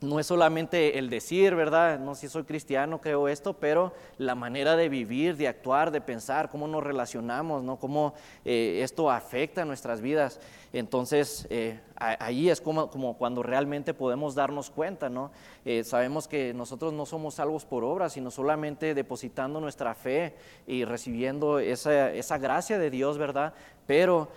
no 0.00 0.20
es 0.20 0.26
solamente 0.26 0.98
el 0.98 1.10
decir, 1.10 1.54
¿verdad? 1.54 1.98
No 1.98 2.14
si 2.14 2.28
soy 2.28 2.44
cristiano, 2.44 3.00
creo 3.00 3.28
esto, 3.28 3.54
pero 3.54 3.92
la 4.18 4.34
manera 4.34 4.76
de 4.76 4.88
vivir, 4.88 5.36
de 5.36 5.48
actuar, 5.48 5.90
de 5.90 6.00
pensar, 6.00 6.50
cómo 6.50 6.68
nos 6.68 6.82
relacionamos, 6.82 7.62
¿no? 7.62 7.76
Cómo 7.78 8.14
eh, 8.44 8.80
esto 8.82 9.10
afecta 9.10 9.64
nuestras 9.64 10.00
vidas. 10.00 10.40
Entonces, 10.72 11.46
eh, 11.50 11.80
ahí 11.96 12.50
es 12.50 12.60
como, 12.60 12.90
cuando 13.16 13.42
realmente 13.42 13.94
podemos 13.94 14.34
darnos 14.34 14.70
cuenta, 14.70 15.08
¿no? 15.08 15.30
Eh, 15.64 15.84
sabemos 15.84 16.28
que 16.28 16.52
nosotros 16.52 16.92
no 16.92 17.06
somos 17.06 17.34
salvos 17.34 17.64
por 17.64 17.84
obras, 17.84 18.12
sino 18.12 18.30
solamente 18.30 18.94
depositando 18.94 19.60
nuestra 19.60 19.94
fe 19.94 20.34
y 20.66 20.84
recibiendo 20.84 21.58
esa, 21.58 22.12
esa 22.12 22.38
gracia 22.38 22.78
de 22.78 22.90
Dios, 22.90 23.18
¿verdad? 23.18 23.54
Pero 23.86 24.28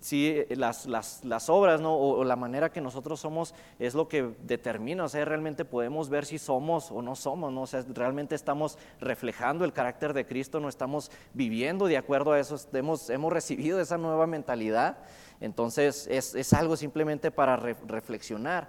sí, 0.00 0.44
las, 0.50 0.86
las, 0.86 1.48
obras 1.48 1.80
¿no? 1.80 1.96
O, 1.96 2.24
la 2.24 2.36
manera 2.36 2.70
que 2.70 2.80
nosotros 2.80 3.20
somos 3.20 3.54
es 3.78 3.94
lo 3.94 4.08
que 4.08 4.34
determina, 4.42 5.04
o 5.04 5.08
sea, 5.08 5.24
realmente 5.24 5.64
podemos 5.64 6.08
ver 6.08 6.26
si 6.26 6.38
somos 6.38 6.90
o 6.90 7.02
no 7.02 7.16
somos, 7.16 7.52
¿no? 7.52 7.62
o 7.62 7.66
sea, 7.66 7.84
realmente 7.88 8.34
estamos 8.34 8.78
reflejando 9.00 9.64
el 9.64 9.72
carácter 9.72 10.12
de 10.12 10.26
Cristo, 10.26 10.60
no 10.60 10.68
estamos 10.68 11.10
viviendo 11.32 11.86
de 11.86 11.96
acuerdo 11.96 12.32
a 12.32 12.40
eso, 12.40 12.56
hemos, 12.72 13.10
hemos 13.10 13.32
recibido 13.32 13.80
esa 13.80 13.98
nueva 13.98 14.26
mentalidad, 14.26 14.98
entonces 15.40 16.06
es, 16.10 16.34
es 16.34 16.52
algo 16.52 16.76
simplemente 16.76 17.30
para 17.30 17.56
reflexionar. 17.56 18.68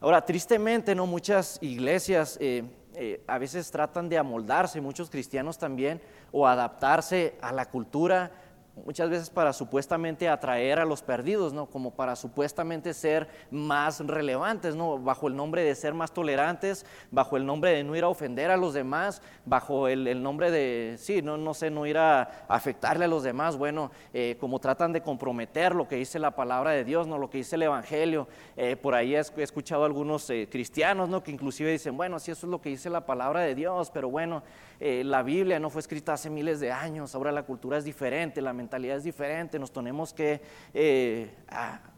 Ahora, 0.00 0.24
tristemente, 0.24 0.94
¿no? 0.94 1.06
muchas 1.06 1.58
iglesias 1.62 2.36
eh, 2.40 2.64
eh, 2.96 3.24
a 3.26 3.38
veces 3.38 3.70
tratan 3.70 4.08
de 4.08 4.18
amoldarse, 4.18 4.80
muchos 4.80 5.10
cristianos 5.10 5.58
también, 5.58 6.00
o 6.30 6.46
adaptarse 6.46 7.36
a 7.40 7.52
la 7.52 7.70
cultura, 7.70 8.30
muchas 8.76 9.08
veces 9.08 9.30
para 9.30 9.52
supuestamente 9.52 10.28
atraer 10.28 10.78
a 10.78 10.84
los 10.84 11.02
perdidos, 11.02 11.52
¿no? 11.52 11.66
Como 11.66 11.92
para 11.92 12.16
supuestamente 12.16 12.92
ser 12.92 13.28
más 13.50 14.00
relevantes, 14.00 14.74
¿no? 14.74 14.98
Bajo 14.98 15.28
el 15.28 15.36
nombre 15.36 15.62
de 15.62 15.74
ser 15.74 15.94
más 15.94 16.12
tolerantes, 16.12 16.84
bajo 17.10 17.36
el 17.36 17.46
nombre 17.46 17.70
de 17.70 17.84
no 17.84 17.94
ir 17.94 18.04
a 18.04 18.08
ofender 18.08 18.50
a 18.50 18.56
los 18.56 18.74
demás, 18.74 19.22
bajo 19.44 19.88
el, 19.88 20.22
nombre 20.22 20.50
de, 20.50 20.96
sí, 20.98 21.22
no, 21.22 21.36
no 21.36 21.54
sé, 21.54 21.70
no 21.70 21.86
ir 21.86 21.98
a 21.98 22.44
afectarle 22.48 23.04
a 23.04 23.08
los 23.08 23.22
demás, 23.22 23.56
bueno, 23.56 23.90
eh, 24.12 24.36
como 24.40 24.58
tratan 24.58 24.92
de 24.92 25.02
comprometer 25.02 25.74
lo 25.74 25.86
que 25.86 25.96
dice 25.96 26.18
la 26.18 26.32
palabra 26.32 26.72
de 26.72 26.84
Dios, 26.84 27.06
¿no? 27.06 27.18
Lo 27.18 27.30
que 27.30 27.38
dice 27.38 27.56
el 27.56 27.62
Evangelio. 27.62 28.28
Eh, 28.56 28.76
por 28.76 28.94
ahí 28.94 29.14
he 29.14 29.18
escuchado 29.18 29.82
a 29.84 29.86
algunos 29.86 30.28
eh, 30.30 30.48
cristianos, 30.50 31.08
¿no? 31.08 31.22
Que 31.22 31.30
inclusive 31.30 31.70
dicen, 31.70 31.96
bueno, 31.96 32.18
sí, 32.18 32.30
eso 32.30 32.46
es 32.46 32.50
lo 32.50 32.60
que 32.60 32.70
dice 32.70 32.90
la 32.90 33.06
palabra 33.06 33.40
de 33.40 33.54
Dios, 33.54 33.90
pero 33.90 34.08
bueno, 34.10 34.42
la 34.80 35.22
Biblia 35.22 35.58
no 35.58 35.70
fue 35.70 35.80
escrita 35.80 36.12
hace 36.12 36.28
miles 36.28 36.60
de 36.60 36.70
años, 36.70 37.14
ahora 37.14 37.32
la 37.32 37.44
cultura 37.44 37.78
es 37.78 37.84
diferente, 37.84 38.42
la 38.42 38.52
mentalidad 38.64 38.96
es 38.96 39.04
diferente, 39.04 39.58
nos 39.58 39.70
tenemos 39.70 40.14
que 40.14 40.40
eh, 40.72 41.30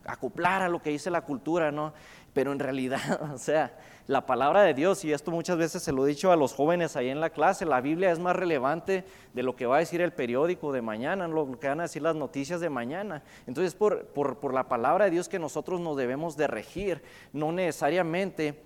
acoplar 0.04 0.62
a 0.62 0.68
lo 0.68 0.82
que 0.82 0.90
dice 0.90 1.11
la 1.11 1.20
cultura, 1.20 1.70
¿no? 1.70 1.94
Pero 2.32 2.52
en 2.52 2.58
realidad, 2.58 3.00
o 3.35 3.38
sea, 3.38 3.78
la 4.08 4.26
palabra 4.26 4.62
de 4.62 4.75
Dios, 4.75 5.04
y 5.04 5.12
esto 5.12 5.30
muchas 5.30 5.56
veces 5.56 5.82
se 5.82 5.92
lo 5.92 6.04
he 6.04 6.08
dicho 6.08 6.32
a 6.32 6.37
los 6.37 6.52
jóvenes 6.52 6.96
ahí 6.96 7.08
en 7.08 7.20
la 7.20 7.30
clase, 7.30 7.64
la 7.64 7.80
Biblia 7.80 8.11
es 8.11 8.18
más 8.18 8.35
relevante 8.35 9.04
de 9.32 9.42
lo 9.44 9.54
que 9.54 9.66
va 9.66 9.76
a 9.76 9.78
decir 9.78 10.00
el 10.00 10.12
periódico 10.12 10.73
de 10.73 10.82
mañana, 10.82 11.28
lo 11.28 11.58
que 11.58 11.68
van 11.68 11.80
a 11.80 11.85
decir 11.85 12.02
las 12.02 12.16
noticias 12.16 12.61
de 12.61 12.68
mañana. 12.68 13.23
Entonces, 13.46 13.75
por, 13.75 14.06
por, 14.08 14.52
la 14.52 14.68
palabra 14.68 15.04
de 15.04 15.12
Dios 15.12 15.28
que 15.28 15.38
nosotros 15.38 15.80
nos 15.80 15.96
debemos 15.96 16.37
de 16.37 16.46
regir, 16.49 17.02
no 17.32 17.52
necesariamente... 17.52 18.62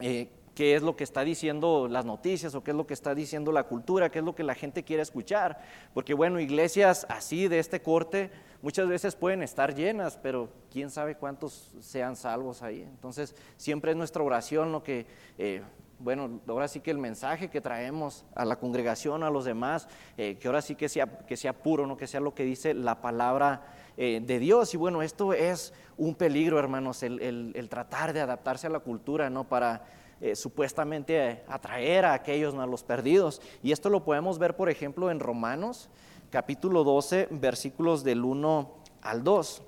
Eh, 0.00 0.28
qué 0.54 0.74
es 0.74 0.82
lo 0.82 0.96
que 0.96 1.04
está 1.04 1.24
diciendo 1.24 1.88
las 1.88 2.04
noticias 2.04 2.54
o 2.54 2.62
qué 2.62 2.72
es 2.72 2.76
lo 2.76 2.86
que 2.86 2.94
está 2.94 3.14
diciendo 3.14 3.52
la 3.52 3.64
cultura, 3.64 4.10
qué 4.10 4.18
es 4.18 4.24
lo 4.24 4.34
que 4.34 4.44
la 4.44 4.54
gente 4.54 4.82
quiere 4.82 5.02
escuchar. 5.02 5.60
Porque 5.94 6.14
bueno, 6.14 6.40
iglesias 6.40 7.06
así 7.08 7.48
de 7.48 7.58
este 7.58 7.80
corte 7.80 8.30
muchas 8.60 8.86
veces 8.88 9.16
pueden 9.16 9.42
estar 9.42 9.74
llenas, 9.74 10.18
pero 10.22 10.50
quién 10.70 10.90
sabe 10.90 11.16
cuántos 11.16 11.74
sean 11.80 12.16
salvos 12.16 12.62
ahí. 12.62 12.82
Entonces 12.82 13.34
siempre 13.56 13.92
es 13.92 13.96
nuestra 13.96 14.22
oración 14.22 14.72
lo 14.72 14.82
que... 14.82 15.06
Eh, 15.38 15.62
bueno, 15.98 16.40
ahora 16.48 16.66
sí 16.66 16.80
que 16.80 16.90
el 16.90 16.98
mensaje 16.98 17.48
que 17.48 17.60
traemos 17.60 18.24
a 18.34 18.44
la 18.44 18.56
congregación, 18.56 19.22
a 19.22 19.30
los 19.30 19.44
demás, 19.44 19.86
eh, 20.16 20.36
que 20.36 20.48
ahora 20.48 20.60
sí 20.60 20.74
que 20.74 20.88
sea, 20.88 21.06
que 21.06 21.36
sea 21.36 21.52
puro, 21.52 21.86
no 21.86 21.96
que 21.96 22.08
sea 22.08 22.18
lo 22.18 22.34
que 22.34 22.42
dice 22.42 22.74
la 22.74 23.00
palabra 23.00 23.62
eh, 23.96 24.20
de 24.20 24.40
Dios. 24.40 24.74
Y 24.74 24.76
bueno, 24.76 25.02
esto 25.02 25.32
es 25.32 25.72
un 25.96 26.16
peligro, 26.16 26.58
hermanos, 26.58 27.04
el, 27.04 27.52
el 27.54 27.68
tratar 27.68 28.12
de 28.12 28.20
adaptarse 28.20 28.66
a 28.66 28.70
la 28.70 28.80
cultura, 28.80 29.30
¿no? 29.30 29.44
Para 29.44 29.84
eh, 30.22 30.36
supuestamente 30.36 31.42
atraer 31.48 32.04
a 32.04 32.14
aquellos, 32.14 32.54
a 32.54 32.64
los 32.64 32.84
perdidos. 32.84 33.42
Y 33.60 33.72
esto 33.72 33.90
lo 33.90 34.04
podemos 34.04 34.38
ver, 34.38 34.54
por 34.54 34.70
ejemplo, 34.70 35.10
en 35.10 35.18
Romanos, 35.18 35.88
capítulo 36.30 36.84
12, 36.84 37.26
versículos 37.32 38.04
del 38.04 38.24
1 38.24 38.70
al 39.02 39.24
2. 39.24 39.62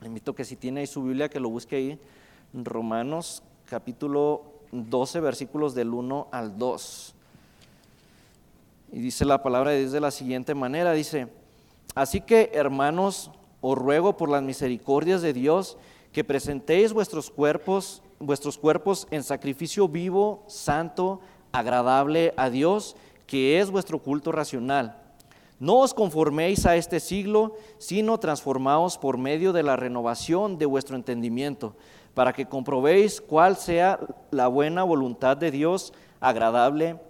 Le 0.00 0.08
invito 0.08 0.34
que 0.34 0.44
si 0.44 0.56
tiene 0.56 0.80
ahí 0.80 0.88
su 0.88 1.04
Biblia, 1.04 1.28
que 1.28 1.38
lo 1.38 1.48
busque 1.48 1.76
ahí. 1.76 2.00
Romanos, 2.52 3.44
capítulo 3.66 4.42
12, 4.72 5.20
versículos 5.20 5.76
del 5.76 5.94
1 5.94 6.26
al 6.32 6.58
2. 6.58 7.14
Y 8.94 8.98
dice 8.98 9.24
la 9.24 9.44
palabra 9.44 9.70
de 9.70 9.78
Dios 9.78 9.92
de 9.92 10.00
la 10.00 10.10
siguiente 10.10 10.56
manera, 10.56 10.92
dice, 10.92 11.28
así 11.94 12.20
que 12.20 12.50
hermanos, 12.52 13.30
os 13.60 13.78
ruego 13.78 14.16
por 14.16 14.28
las 14.28 14.42
misericordias 14.42 15.22
de 15.22 15.32
Dios 15.32 15.78
que 16.10 16.24
presentéis 16.24 16.92
vuestros 16.92 17.30
cuerpos 17.30 18.02
vuestros 18.18 18.58
cuerpos 18.58 19.06
en 19.10 19.22
sacrificio 19.22 19.88
vivo, 19.88 20.44
santo, 20.46 21.20
agradable 21.52 22.34
a 22.36 22.50
Dios, 22.50 22.96
que 23.26 23.60
es 23.60 23.70
vuestro 23.70 24.02
culto 24.02 24.32
racional. 24.32 25.00
No 25.60 25.78
os 25.78 25.92
conforméis 25.92 26.66
a 26.66 26.76
este 26.76 27.00
siglo, 27.00 27.56
sino 27.78 28.18
transformaos 28.18 28.96
por 28.96 29.18
medio 29.18 29.52
de 29.52 29.64
la 29.64 29.76
renovación 29.76 30.56
de 30.56 30.66
vuestro 30.66 30.94
entendimiento, 30.94 31.74
para 32.14 32.32
que 32.32 32.46
comprobéis 32.46 33.20
cuál 33.20 33.56
sea 33.56 33.98
la 34.30 34.48
buena 34.48 34.84
voluntad 34.84 35.36
de 35.36 35.50
Dios, 35.50 35.92
agradable 36.20 37.00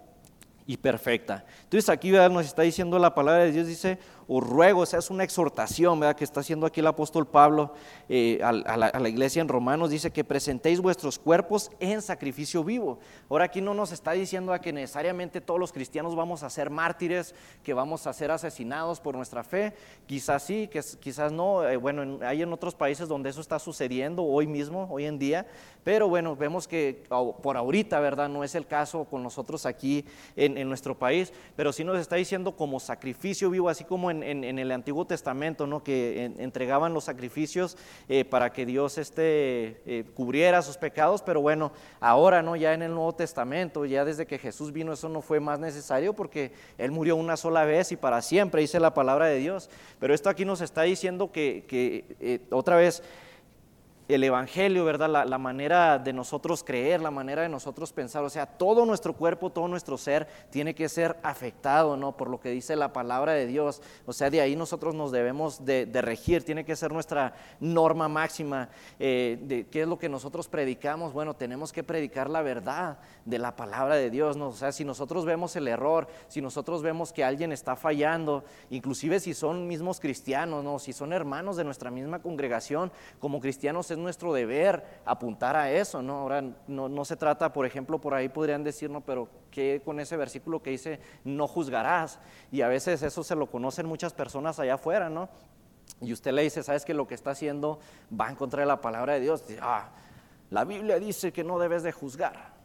y 0.67 0.77
perfecta. 0.77 1.45
Entonces 1.65 1.88
aquí 1.88 2.11
nos 2.11 2.47
está 2.47 2.62
diciendo 2.62 2.99
la 2.99 3.15
palabra 3.15 3.45
de 3.45 3.53
Dios, 3.53 3.67
dice, 3.67 3.99
o 4.29 4.87
sea, 4.87 4.99
es 4.99 5.11
una 5.11 5.25
exhortación 5.25 5.99
¿verdad? 5.99 6.15
que 6.15 6.25
está 6.25 6.41
haciendo 6.41 6.67
aquí 6.67 6.81
el 6.81 6.87
apóstol 6.87 7.27
Pablo 7.27 7.73
eh, 8.09 8.41
a, 8.43 8.53
la, 8.53 9.09
iglesia 9.09 9.41
en 9.41 9.49
Romanos, 9.49 9.91
dice 9.91 10.11
que 10.11 10.23
presentéis 10.23 10.81
vuestros 10.81 11.19
cuerpos 11.19 11.71
en 11.81 12.03
sacrificio 12.03 12.63
vivo. 12.63 12.99
Ahora 13.31 13.47
aquí 13.47 13.63
no 13.63 13.73
nos 13.73 13.91
está 13.91 14.13
diciendo 14.13 14.53
a 14.53 14.61
que 14.61 14.73
necesariamente 14.73 15.41
todos 15.41 15.59
los 15.59 15.73
cristianos 15.73 16.15
vamos 16.15 16.43
a 16.43 16.51
ser 16.51 16.69
mártires, 16.69 17.35
que 17.63 17.73
vamos 17.73 18.07
a 18.07 18.13
ser 18.13 18.31
asesinados 18.31 19.01
por 19.01 19.17
nuestra 19.17 19.43
fe, 19.43 19.75
quizás 20.07 20.43
sí, 20.43 20.69
quizás 21.01 21.33
no, 21.33 21.67
eh, 21.67 21.77
bueno, 21.79 22.19
hay 22.23 22.43
en 22.43 22.53
otros 22.53 22.75
países 22.75 23.09
donde 23.09 23.31
eso 23.31 23.41
está 23.41 23.59
sucediendo 23.59 24.25
hoy 24.25 24.47
mismo, 24.47 24.89
hoy 24.91 25.07
en 25.07 25.19
día, 25.19 25.47
pero 25.88 26.07
bueno, 26.07 26.37
vemos 26.37 26.68
que 26.68 27.02
por 27.09 27.57
ahorita, 27.57 27.99
¿verdad? 27.99 28.28
No 28.28 28.45
es 28.45 28.54
el 28.54 28.66
caso 28.66 29.07
con 29.07 29.23
nosotros 29.23 29.64
aquí 29.64 30.04
en, 30.37 30.59
en 30.59 30.68
nuestro 30.68 30.99
país, 30.99 31.33
pero 31.57 31.73
sí 31.73 31.83
nos 31.83 31.99
está 31.99 32.16
diciendo 32.16 32.54
como 32.54 32.78
sacrificio 32.78 33.49
vivo, 33.49 33.71
así 33.71 33.85
como 33.85 34.11
en 34.11 34.18
en, 34.23 34.59
el 34.59 34.71
Antiguo 34.71 35.07
Testamento, 35.07 35.66
¿no? 35.66 35.83
que 35.83 36.25
entregaban 36.38 36.95
los 36.95 37.04
sacrificios 37.04 37.76
eh, 38.09 38.25
para 38.25 38.52
que 38.52 38.66
Dios 38.66 38.99
este, 38.99 39.80
eh, 39.87 40.04
cubriera 40.14 40.62
sus 40.62 40.76
pecados, 40.76 41.23
pero 41.23 41.40
bueno, 41.40 41.73
ahora 42.00 42.42
no, 42.42 42.57
ya 42.57 42.75
en 42.75 42.83
el 42.83 42.92
Nuevo 42.92 43.14
Testamento, 43.14 43.85
ya 43.85 44.04
desde 44.04 44.26
que 44.26 44.38
Jesús 44.38 44.73
vino, 44.73 44.92
eso 44.92 45.09
no 45.09 45.23
fue 45.23 45.40
más 45.40 45.59
necesario 45.59 46.12
porque 46.12 46.52
Él 46.76 46.90
murió 46.90 47.16
una 47.16 47.37
sola 47.37 47.64
vez 47.64 47.92
y 47.92 47.97
para 47.97 48.23
siempre, 48.23 48.61
dice 48.61 48.80
la 48.80 48.95
palabra 48.95 49.26
de 49.26 49.38
Dios. 49.38 49.71
Pero 49.99 50.14
esto 50.14 50.28
aquí 50.28 50.45
nos 50.45 50.61
está 50.61 50.83
diciendo 50.83 51.33
que, 51.33 51.64
que 51.66 52.04
eh, 52.21 52.40
otra 52.50 52.76
vez, 52.76 53.02
el 54.09 54.25
Evangelio, 54.25 54.87
¿verdad? 54.87 55.27
La, 55.27 55.38
manera 55.38 55.99
de 55.99 56.15
nosotros 56.15 56.65
creer, 56.65 57.03
la 57.03 57.11
manera 57.11 57.43
de 57.43 57.49
nosotros 57.50 57.93
pensar, 57.93 58.25
o 58.25 58.31
sea, 58.31 58.47
todo 58.47 58.87
nuestro 58.87 59.12
cuerpo, 59.12 59.50
todo 59.50 59.69
nuestro 59.69 59.99
ser 59.99 60.27
tiene 60.50 60.75
que 60.75 60.88
ser 60.88 61.19
afectado, 61.23 61.95
¿no? 61.97 62.17
Por 62.17 62.31
lo 62.31 62.41
que 62.41 62.49
dice 62.49 62.75
la 62.75 62.93
palabra 62.95 63.33
de 63.33 63.47
Dios. 63.47 63.83
O 64.07 64.15
sea, 64.15 64.31
de 64.31 64.41
ahí 64.41 64.57
nosotros 64.57 64.95
nos 64.95 65.12
debemos 65.12 65.65
de, 65.65 65.87
regir, 66.00 66.43
tiene 66.43 66.65
que 66.65 66.75
ser 66.75 66.91
nuestra 66.91 67.35
norma 67.61 68.09
máxima. 68.09 68.71
Eh, 68.99 69.67
¿Qué 69.71 69.83
es 69.83 69.88
lo 69.88 69.99
que 69.99 70.09
nosotros 70.09 70.49
predicamos? 70.49 71.12
Bueno, 71.12 71.35
tenemos 71.35 71.71
que 71.71 71.85
predicar 71.85 72.31
la 72.31 72.41
verdad 72.41 72.99
de 73.27 73.38
la 73.38 73.57
palabra 73.57 73.97
de 73.97 74.09
Dios, 74.09 74.38
¿no? 74.38 74.49
O 74.49 74.53
sea, 74.53 74.73
si 74.73 74.87
nosotros 74.87 75.27
vemos 75.27 75.55
el 75.57 75.69
error, 75.69 76.09
si 76.29 76.41
nosotros 76.41 76.83
vemos 76.83 77.12
que 77.12 77.25
alguien 77.25 77.53
está 77.53 77.77
fallando, 77.77 78.43
inclusive 78.71 79.21
si 79.21 79.35
son 79.35 79.69
mismos 79.69 80.00
cristianos, 80.00 80.65
¿no? 80.65 80.79
Si 80.79 80.95
son 80.95 81.12
hermanos 81.12 81.57
de 81.59 81.65
nuestra 81.65 81.91
misma 81.91 82.21
congregación, 82.23 82.91
como 83.19 83.41
cristianos 83.41 83.91
es 83.91 83.98
nuestro 84.02 84.33
deber 84.33 84.85
apuntar 85.05 85.57
a 85.57 85.71
eso, 85.71 86.02
¿no? 86.02 86.19
Ahora, 86.19 86.43
no, 86.67 87.05
se 87.05 87.17
trata, 87.17 87.52
por 87.52 87.67
ejemplo, 87.67 88.00
por 88.00 88.14
ahí 88.14 88.28
podrían 88.28 88.64
decir, 88.64 88.90
no, 88.90 89.00
pero 89.00 89.28
¿qué 89.50 89.83
con 89.85 90.00
ese 90.00 90.17
versículo 90.17 90.62
que 90.62 90.71
dice, 90.71 91.00
no 91.25 91.47
juzgarás? 91.47 92.19
Y 92.50 92.62
a 92.62 92.69
veces 92.69 93.02
eso 93.02 93.23
se 93.23 93.35
lo 93.35 93.50
conocen 93.50 93.87
muchas 93.87 94.12
personas 94.12 94.59
allá 94.59 94.75
afuera, 94.75 95.09
¿no? 95.09 95.28
Y 96.00 96.12
usted 96.12 96.33
le 96.33 96.43
dice, 96.43 96.62
¿sabes 96.62 96.85
que 96.85 96.95
lo 96.95 97.07
que 97.07 97.14
está 97.14 97.31
haciendo 97.31 97.81
va 98.19 98.28
en 98.28 98.37
contra 98.37 98.61
de 98.61 98.67
la 98.67 98.81
palabra 98.81 99.14
de 99.14 99.21
Dios? 99.21 99.45
ah, 99.61 99.90
la 100.50 100.64
Biblia 100.64 100.99
dice 100.99 101.33
que 101.33 101.45
no 101.45 101.59
debes 101.59 101.83
de 101.83 101.93
juzgar 101.93 102.58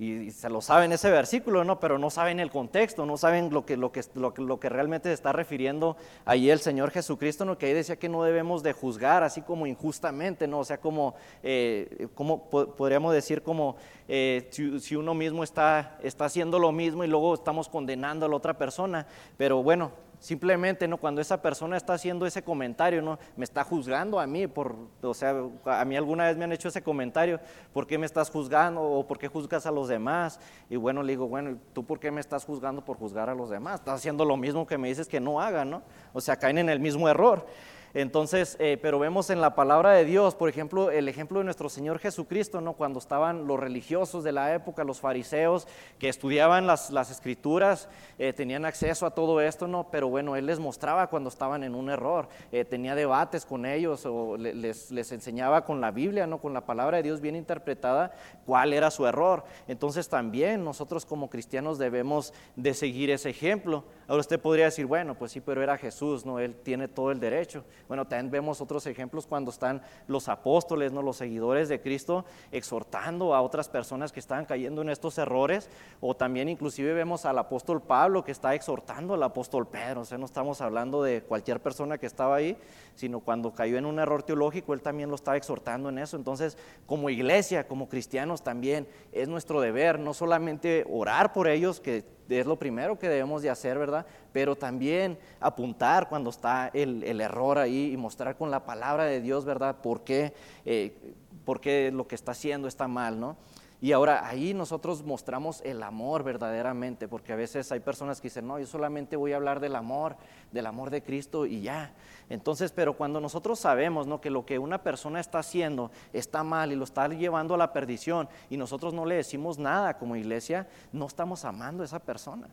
y, 0.00 0.30
se 0.30 0.48
lo 0.48 0.62
saben 0.62 0.92
ese 0.92 1.10
versículo, 1.10 1.62
¿no? 1.62 1.78
Pero 1.78 1.98
no 1.98 2.08
saben 2.08 2.40
el 2.40 2.50
contexto, 2.50 3.04
no 3.04 3.18
saben 3.18 3.52
lo 3.52 3.66
que, 3.66 3.76
lo 3.76 3.92
que, 3.92 4.02
lo, 4.14 4.58
que 4.58 4.68
realmente 4.70 5.10
se 5.10 5.12
está 5.12 5.32
refiriendo 5.32 5.96
ahí 6.24 6.48
el 6.48 6.60
Señor 6.60 6.90
Jesucristo, 6.90 7.44
¿no? 7.44 7.58
Que 7.58 7.66
ahí 7.66 7.74
decía 7.74 7.96
que 7.96 8.08
no 8.08 8.22
debemos 8.22 8.62
de 8.62 8.72
juzgar 8.72 9.22
así 9.22 9.42
como 9.42 9.66
injustamente, 9.66 10.48
¿no? 10.48 10.60
O 10.60 10.64
sea, 10.64 10.78
como, 10.78 11.14
eh, 11.42 12.08
como 12.14 12.48
podríamos 12.48 13.12
decir 13.12 13.42
como 13.42 13.76
eh, 14.12 14.48
si, 14.50 14.96
uno 14.96 15.14
mismo 15.14 15.44
está, 15.44 15.96
está 16.02 16.24
haciendo 16.24 16.58
lo 16.58 16.72
mismo 16.72 17.04
y 17.04 17.06
luego 17.06 17.32
estamos 17.32 17.68
condenando 17.68 18.26
a 18.26 18.28
la 18.28 18.34
otra 18.34 18.58
persona. 18.58 19.06
Pero 19.36 19.62
bueno, 19.62 19.92
Simplemente, 20.20 20.86
¿no? 20.86 20.98
Cuando 20.98 21.22
esa 21.22 21.40
persona 21.40 21.78
está 21.78 21.94
haciendo 21.94 22.26
ese 22.26 22.42
comentario, 22.42 23.00
¿no? 23.00 23.18
Me 23.36 23.44
está 23.44 23.64
juzgando 23.64 24.20
a 24.20 24.26
mí, 24.26 24.46
por, 24.46 24.76
o 25.00 25.14
sea, 25.14 25.34
a 25.64 25.84
mí 25.86 25.96
alguna 25.96 26.26
vez 26.26 26.36
me 26.36 26.44
han 26.44 26.52
hecho 26.52 26.68
ese 26.68 26.82
comentario, 26.82 27.40
¿por 27.72 27.86
qué 27.86 27.96
me 27.96 28.04
estás 28.04 28.28
juzgando 28.28 28.82
o 28.82 29.06
por 29.06 29.18
qué 29.18 29.28
juzgas 29.28 29.64
a 29.64 29.70
los 29.70 29.88
demás? 29.88 30.38
Y 30.68 30.76
bueno, 30.76 31.02
le 31.02 31.12
digo, 31.12 31.26
bueno, 31.26 31.56
¿tú 31.72 31.86
por 31.86 31.98
qué 31.98 32.10
me 32.10 32.20
estás 32.20 32.44
juzgando 32.44 32.84
por 32.84 32.98
juzgar 32.98 33.30
a 33.30 33.34
los 33.34 33.48
demás? 33.48 33.76
Estás 33.76 33.94
haciendo 33.94 34.26
lo 34.26 34.36
mismo 34.36 34.66
que 34.66 34.76
me 34.76 34.88
dices 34.88 35.08
que 35.08 35.20
no 35.20 35.40
haga, 35.40 35.64
¿no? 35.64 35.82
O 36.12 36.20
sea, 36.20 36.36
caen 36.36 36.58
en 36.58 36.68
el 36.68 36.80
mismo 36.80 37.08
error. 37.08 37.46
Entonces, 37.92 38.56
eh, 38.60 38.78
pero 38.80 38.98
vemos 38.98 39.30
en 39.30 39.40
la 39.40 39.54
palabra 39.54 39.90
de 39.92 40.04
Dios, 40.04 40.34
por 40.34 40.48
ejemplo, 40.48 40.90
el 40.90 41.08
ejemplo 41.08 41.38
de 41.38 41.44
nuestro 41.44 41.68
Señor 41.68 41.98
Jesucristo, 41.98 42.60
¿no? 42.60 42.74
Cuando 42.74 43.00
estaban 43.00 43.46
los 43.46 43.58
religiosos 43.58 44.22
de 44.22 44.32
la 44.32 44.54
época, 44.54 44.84
los 44.84 45.00
fariseos, 45.00 45.66
que 45.98 46.08
estudiaban 46.08 46.66
las, 46.66 46.90
escrituras, 47.10 47.88
eh, 48.18 48.32
tenían 48.32 48.64
acceso 48.64 49.06
a 49.06 49.10
todo 49.10 49.40
esto, 49.40 49.66
¿no? 49.66 49.90
Pero 49.90 50.08
bueno, 50.08 50.36
Él 50.36 50.46
les 50.46 50.60
mostraba 50.60 51.08
cuando 51.08 51.28
estaban 51.28 51.64
en 51.64 51.74
un 51.74 51.90
error, 51.90 52.28
eh, 52.52 52.64
tenía 52.64 52.94
debates 52.94 53.44
con 53.44 53.66
ellos 53.66 54.06
o 54.06 54.36
les, 54.36 54.90
les, 54.90 55.12
enseñaba 55.12 55.64
con 55.64 55.80
la 55.80 55.90
Biblia, 55.90 56.26
¿no? 56.26 56.38
Con 56.38 56.54
la 56.54 56.64
palabra 56.64 56.98
de 56.98 57.02
Dios 57.02 57.20
bien 57.20 57.34
interpretada, 57.34 58.12
cuál 58.46 58.72
era 58.72 58.90
su 58.90 59.06
error. 59.06 59.44
Entonces 59.66 60.08
también 60.08 60.64
nosotros 60.64 61.04
como 61.04 61.28
cristianos 61.28 61.78
debemos 61.78 62.32
de 62.54 62.72
seguir 62.74 63.10
ese 63.10 63.30
ejemplo. 63.30 63.84
Ahora 64.06 64.20
usted 64.20 64.40
podría 64.40 64.66
decir, 64.66 64.86
bueno, 64.86 65.16
pues 65.16 65.32
sí, 65.32 65.40
pero 65.40 65.62
era 65.62 65.76
Jesús, 65.76 66.24
¿no? 66.24 66.38
Él 66.38 66.54
tiene 66.54 66.86
todo 66.86 67.10
el 67.10 67.18
derecho. 67.18 67.64
Bueno, 67.90 68.06
también 68.06 68.30
vemos 68.30 68.60
otros 68.60 68.86
ejemplos 68.86 69.26
cuando 69.26 69.50
están 69.50 69.82
los 70.06 70.28
apóstoles, 70.28 70.92
¿no? 70.92 71.02
Los 71.02 71.16
seguidores 71.16 71.68
de 71.68 71.80
Cristo 71.80 72.24
exhortando 72.52 73.34
a 73.34 73.42
otras 73.42 73.68
personas 73.68 74.12
que 74.12 74.20
estaban 74.20 74.44
cayendo 74.44 74.80
en 74.82 74.90
estos 74.90 75.18
errores. 75.18 75.68
O 76.00 76.14
también 76.14 76.48
inclusive 76.48 76.94
vemos 76.94 77.26
al 77.26 77.36
apóstol 77.36 77.82
Pablo 77.82 78.22
que 78.22 78.30
está 78.30 78.54
exhortando 78.54 79.14
al 79.14 79.22
apóstol 79.24 79.66
Pedro. 79.66 80.02
O 80.02 80.04
sea, 80.04 80.18
no 80.18 80.26
estamos 80.26 80.60
hablando 80.60 81.02
de 81.02 81.22
cualquier 81.22 81.60
persona 81.60 81.98
que 81.98 82.06
estaba 82.06 82.36
ahí, 82.36 82.56
sino 82.94 83.18
cuando 83.18 83.52
cayó 83.52 83.76
en 83.76 83.86
un 83.86 83.98
error 83.98 84.22
teológico, 84.22 84.72
él 84.72 84.82
también 84.82 85.08
lo 85.08 85.16
estaba 85.16 85.36
exhortando 85.36 85.88
en 85.88 85.98
eso. 85.98 86.16
Entonces, 86.16 86.56
como 86.86 87.10
iglesia, 87.10 87.66
como 87.66 87.88
cristianos 87.88 88.44
también, 88.44 88.86
es 89.10 89.26
nuestro 89.26 89.60
deber 89.60 89.98
no 89.98 90.14
solamente 90.14 90.86
orar 90.88 91.32
por 91.32 91.48
ellos, 91.48 91.80
que 91.80 92.04
es 92.38 92.46
lo 92.46 92.56
primero 92.58 92.98
que 92.98 93.08
debemos 93.08 93.42
de 93.42 93.50
hacer, 93.50 93.78
¿verdad? 93.78 94.06
Pero 94.32 94.56
también 94.56 95.18
apuntar 95.40 96.08
cuando 96.08 96.30
está 96.30 96.70
el, 96.72 97.20
error 97.20 97.58
ahí 97.58 97.92
y 97.92 97.96
mostrar 97.96 98.36
con 98.36 98.50
la 98.50 98.64
palabra 98.64 99.04
de 99.04 99.20
Dios, 99.20 99.44
¿verdad? 99.44 99.76
¿Por 99.82 100.02
qué, 100.04 100.32
eh, 100.64 101.14
por 101.44 101.60
qué 101.60 101.90
lo 101.92 102.06
que 102.06 102.14
está 102.14 102.32
haciendo 102.32 102.68
está 102.68 102.86
mal, 102.86 103.18
¿no? 103.18 103.36
Y 103.82 103.92
ahora 103.92 104.28
ahí 104.28 104.52
nosotros 104.52 105.02
mostramos 105.02 105.62
el 105.62 105.82
amor 105.82 106.22
verdaderamente, 106.22 107.08
porque 107.08 107.32
a 107.32 107.36
veces 107.36 107.72
hay 107.72 107.80
personas 107.80 108.20
que 108.20 108.28
dicen, 108.28 108.46
no, 108.46 108.58
yo 108.58 108.66
solamente 108.66 109.16
voy 109.16 109.32
a 109.32 109.36
hablar 109.36 109.58
del 109.58 109.74
amor, 109.74 110.16
del 110.52 110.66
amor 110.66 110.90
de 110.90 111.02
Cristo 111.02 111.46
y 111.46 111.62
ya. 111.62 111.94
Entonces, 112.28 112.72
pero 112.72 112.94
cuando 112.94 113.20
nosotros 113.20 113.58
sabemos 113.58 114.06
¿no? 114.06 114.20
que 114.20 114.28
lo 114.28 114.44
que 114.44 114.58
una 114.58 114.82
persona 114.82 115.18
está 115.18 115.38
haciendo 115.38 115.90
está 116.12 116.44
mal 116.44 116.72
y 116.72 116.76
lo 116.76 116.84
está 116.84 117.08
llevando 117.08 117.54
a 117.54 117.58
la 117.58 117.72
perdición 117.72 118.28
y 118.50 118.58
nosotros 118.58 118.92
no 118.92 119.06
le 119.06 119.14
decimos 119.14 119.58
nada 119.58 119.96
como 119.96 120.14
iglesia, 120.14 120.68
no 120.92 121.06
estamos 121.06 121.46
amando 121.46 121.82
a 121.82 121.86
esa 121.86 122.00
persona. 122.00 122.48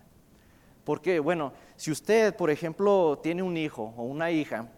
Porque, 0.86 1.20
bueno, 1.20 1.52
si 1.76 1.92
usted, 1.92 2.38
por 2.38 2.50
ejemplo, 2.50 3.20
tiene 3.22 3.44
un 3.44 3.58
hijo 3.58 3.94
o 3.98 4.04
una 4.04 4.32
hija, 4.32 4.70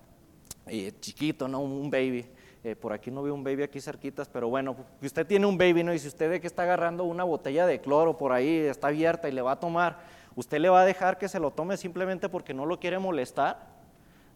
eh, 0.66 0.94
chiquito, 1.00 1.48
¿no? 1.48 1.60
un 1.60 1.92
baby, 1.92 2.26
eh, 2.64 2.76
por 2.76 2.92
aquí 2.92 3.10
no 3.10 3.24
veo 3.24 3.34
un 3.34 3.44
baby 3.44 3.64
aquí 3.64 3.80
cerquitas, 3.80 4.28
pero 4.28 4.50
bueno, 4.50 4.76
usted 5.02 5.26
tiene 5.26 5.46
un 5.46 5.58
baby, 5.58 5.84
¿no? 5.84 5.94
Y 5.94 6.00
si 6.00 6.08
usted 6.10 6.30
ve 6.30 6.42
que 6.42 6.48
está 6.48 6.64
agarrando 6.64 7.06
una 7.06 7.24
botella 7.24 7.66
de 7.66 7.80
cloro 7.80 8.18
por 8.18 8.34
ahí, 8.34 8.58
está 8.58 8.88
abierta 8.88 9.30
y 9.30 9.32
le 9.32 9.42
va 9.42 9.54
a 9.54 9.60
tomar, 9.60 10.00
¿usted 10.36 10.60
le 10.60 10.68
va 10.70 10.82
a 10.82 10.86
dejar 10.86 11.18
que 11.18 11.30
se 11.30 11.40
lo 11.40 11.52
tome 11.52 11.78
simplemente 11.78 12.28
porque 12.28 12.54
no 12.54 12.66
lo 12.66 12.80
quiere 12.80 13.00
molestar? 13.00 13.79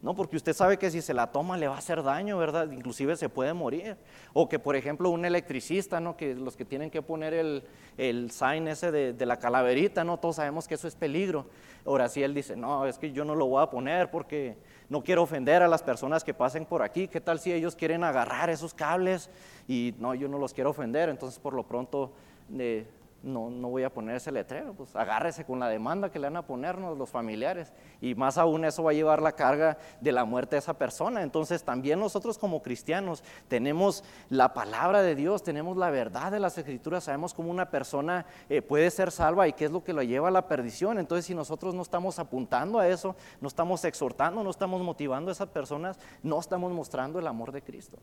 No, 0.04 0.14
porque 0.14 0.36
usted 0.36 0.52
sabe 0.52 0.76
que 0.76 0.90
si 0.90 1.00
se 1.00 1.14
la 1.14 1.32
toma 1.32 1.56
le 1.56 1.66
va 1.66 1.76
a 1.76 1.78
hacer 1.78 2.02
daño, 2.02 2.36
¿verdad? 2.36 2.70
Inclusive 2.70 3.16
se 3.16 3.30
puede 3.30 3.54
morir. 3.54 3.96
O 4.34 4.50
que, 4.50 4.58
por 4.58 4.76
ejemplo, 4.76 5.08
un 5.08 5.24
electricista, 5.24 5.98
¿no? 5.98 6.14
Que 6.14 6.34
los 6.34 6.58
que 6.58 6.66
tienen 6.66 6.90
que 6.90 7.00
poner 7.00 7.32
el, 7.32 7.64
el 7.96 8.30
sign 8.30 8.68
ese 8.68 8.92
de, 8.92 9.14
de, 9.14 9.24
la 9.24 9.38
calaverita, 9.38 10.04
¿no? 10.04 10.18
Todos 10.18 10.36
sabemos 10.36 10.68
que 10.68 10.74
eso 10.74 10.86
es 10.86 10.94
peligro. 10.94 11.46
Ahora 11.86 12.10
sí 12.10 12.22
él 12.22 12.34
dice, 12.34 12.54
no, 12.54 12.84
es 12.84 12.98
que 12.98 13.12
yo 13.12 13.24
no 13.24 13.34
lo 13.34 13.46
voy 13.46 13.62
a 13.62 13.70
poner 13.70 14.10
porque 14.10 14.58
no 14.90 15.02
quiero 15.02 15.22
ofender 15.22 15.62
a 15.62 15.68
las 15.68 15.82
personas 15.82 16.22
que 16.22 16.34
pasen 16.34 16.66
por 16.66 16.82
aquí. 16.82 17.08
¿Qué 17.08 17.22
tal 17.22 17.40
si 17.40 17.54
ellos 17.54 17.74
quieren 17.74 18.04
agarrar 18.04 18.50
esos 18.50 18.74
cables? 18.74 19.30
Y 19.66 19.94
no, 19.98 20.14
yo 20.14 20.28
no 20.28 20.36
los 20.36 20.52
quiero 20.52 20.68
ofender, 20.68 21.08
entonces 21.08 21.38
por 21.38 21.54
lo 21.54 21.62
pronto... 21.62 22.12
Eh, 22.58 22.86
no, 23.24 23.48
no 23.48 23.68
voy 23.70 23.82
a 23.82 23.90
poner 23.90 24.16
ese 24.16 24.30
letrero, 24.30 24.74
pues 24.74 24.94
agárrese 24.94 25.44
con 25.44 25.58
la 25.58 25.68
demanda 25.68 26.10
que 26.10 26.18
le 26.18 26.26
van 26.26 26.36
a 26.36 26.46
ponernos 26.46 26.96
los 26.98 27.08
familiares. 27.08 27.72
Y 28.00 28.14
más 28.14 28.36
aún 28.36 28.64
eso 28.64 28.82
va 28.82 28.90
a 28.90 28.94
llevar 28.94 29.22
la 29.22 29.32
carga 29.32 29.78
de 30.00 30.12
la 30.12 30.24
muerte 30.24 30.56
de 30.56 30.60
esa 30.60 30.74
persona. 30.74 31.22
Entonces 31.22 31.64
también 31.64 31.98
nosotros 31.98 32.38
como 32.38 32.62
cristianos 32.62 33.24
tenemos 33.48 34.04
la 34.28 34.52
palabra 34.52 35.02
de 35.02 35.14
Dios, 35.14 35.42
tenemos 35.42 35.76
la 35.76 35.90
verdad 35.90 36.30
de 36.30 36.38
las 36.38 36.58
escrituras, 36.58 37.04
sabemos 37.04 37.32
cómo 37.32 37.50
una 37.50 37.70
persona 37.70 38.26
eh, 38.48 38.60
puede 38.60 38.90
ser 38.90 39.10
salva 39.10 39.48
y 39.48 39.54
qué 39.54 39.64
es 39.64 39.70
lo 39.70 39.82
que 39.82 39.94
lo 39.94 40.02
lleva 40.02 40.28
a 40.28 40.32
la 40.32 40.46
perdición. 40.46 40.98
Entonces 40.98 41.24
si 41.24 41.34
nosotros 41.34 41.74
no 41.74 41.82
estamos 41.82 42.18
apuntando 42.18 42.78
a 42.78 42.88
eso, 42.88 43.16
no 43.40 43.48
estamos 43.48 43.84
exhortando, 43.84 44.44
no 44.44 44.50
estamos 44.50 44.82
motivando 44.82 45.30
a 45.30 45.32
esas 45.32 45.48
personas, 45.48 45.98
no 46.22 46.38
estamos 46.38 46.72
mostrando 46.72 47.18
el 47.18 47.26
amor 47.26 47.52
de 47.52 47.62
Cristo. 47.62 47.96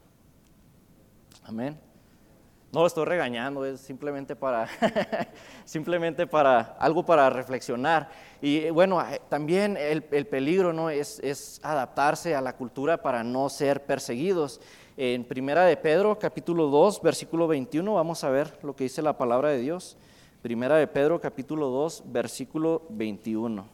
Amén. 1.43 1.90
No 2.73 2.85
estoy 2.85 3.03
regañando, 3.03 3.65
es 3.65 3.81
simplemente 3.81 4.33
para, 4.33 4.65
simplemente 5.65 6.25
para 6.25 6.77
algo 6.79 7.05
para 7.05 7.29
reflexionar. 7.29 8.09
Y 8.41 8.69
bueno, 8.69 9.01
eh, 9.01 9.19
también 9.27 9.75
el, 9.75 10.01
peligro 10.03 10.71
¿no? 10.71 10.89
Es, 10.89 11.19
es, 11.19 11.59
adaptarse 11.63 12.33
a 12.33 12.39
la 12.39 12.55
cultura 12.55 13.01
para 13.01 13.25
no 13.25 13.49
ser 13.49 13.83
perseguidos. 13.85 14.61
En 14.95 15.25
Primera 15.25 15.65
de 15.65 15.75
Pedro, 15.75 16.17
capítulo 16.17 16.67
2, 16.67 17.01
versículo 17.01 17.45
21, 17.47 17.93
vamos 17.93 18.23
a 18.23 18.29
ver 18.29 18.57
lo 18.63 18.73
que 18.73 18.85
dice 18.85 19.01
la 19.01 19.17
palabra 19.17 19.49
de 19.49 19.59
Dios. 19.59 19.97
Primera 20.41 20.77
de 20.77 20.87
Pedro, 20.87 21.19
capítulo 21.19 21.67
2, 21.69 22.03
versículo 22.05 22.83
21. 22.89 23.65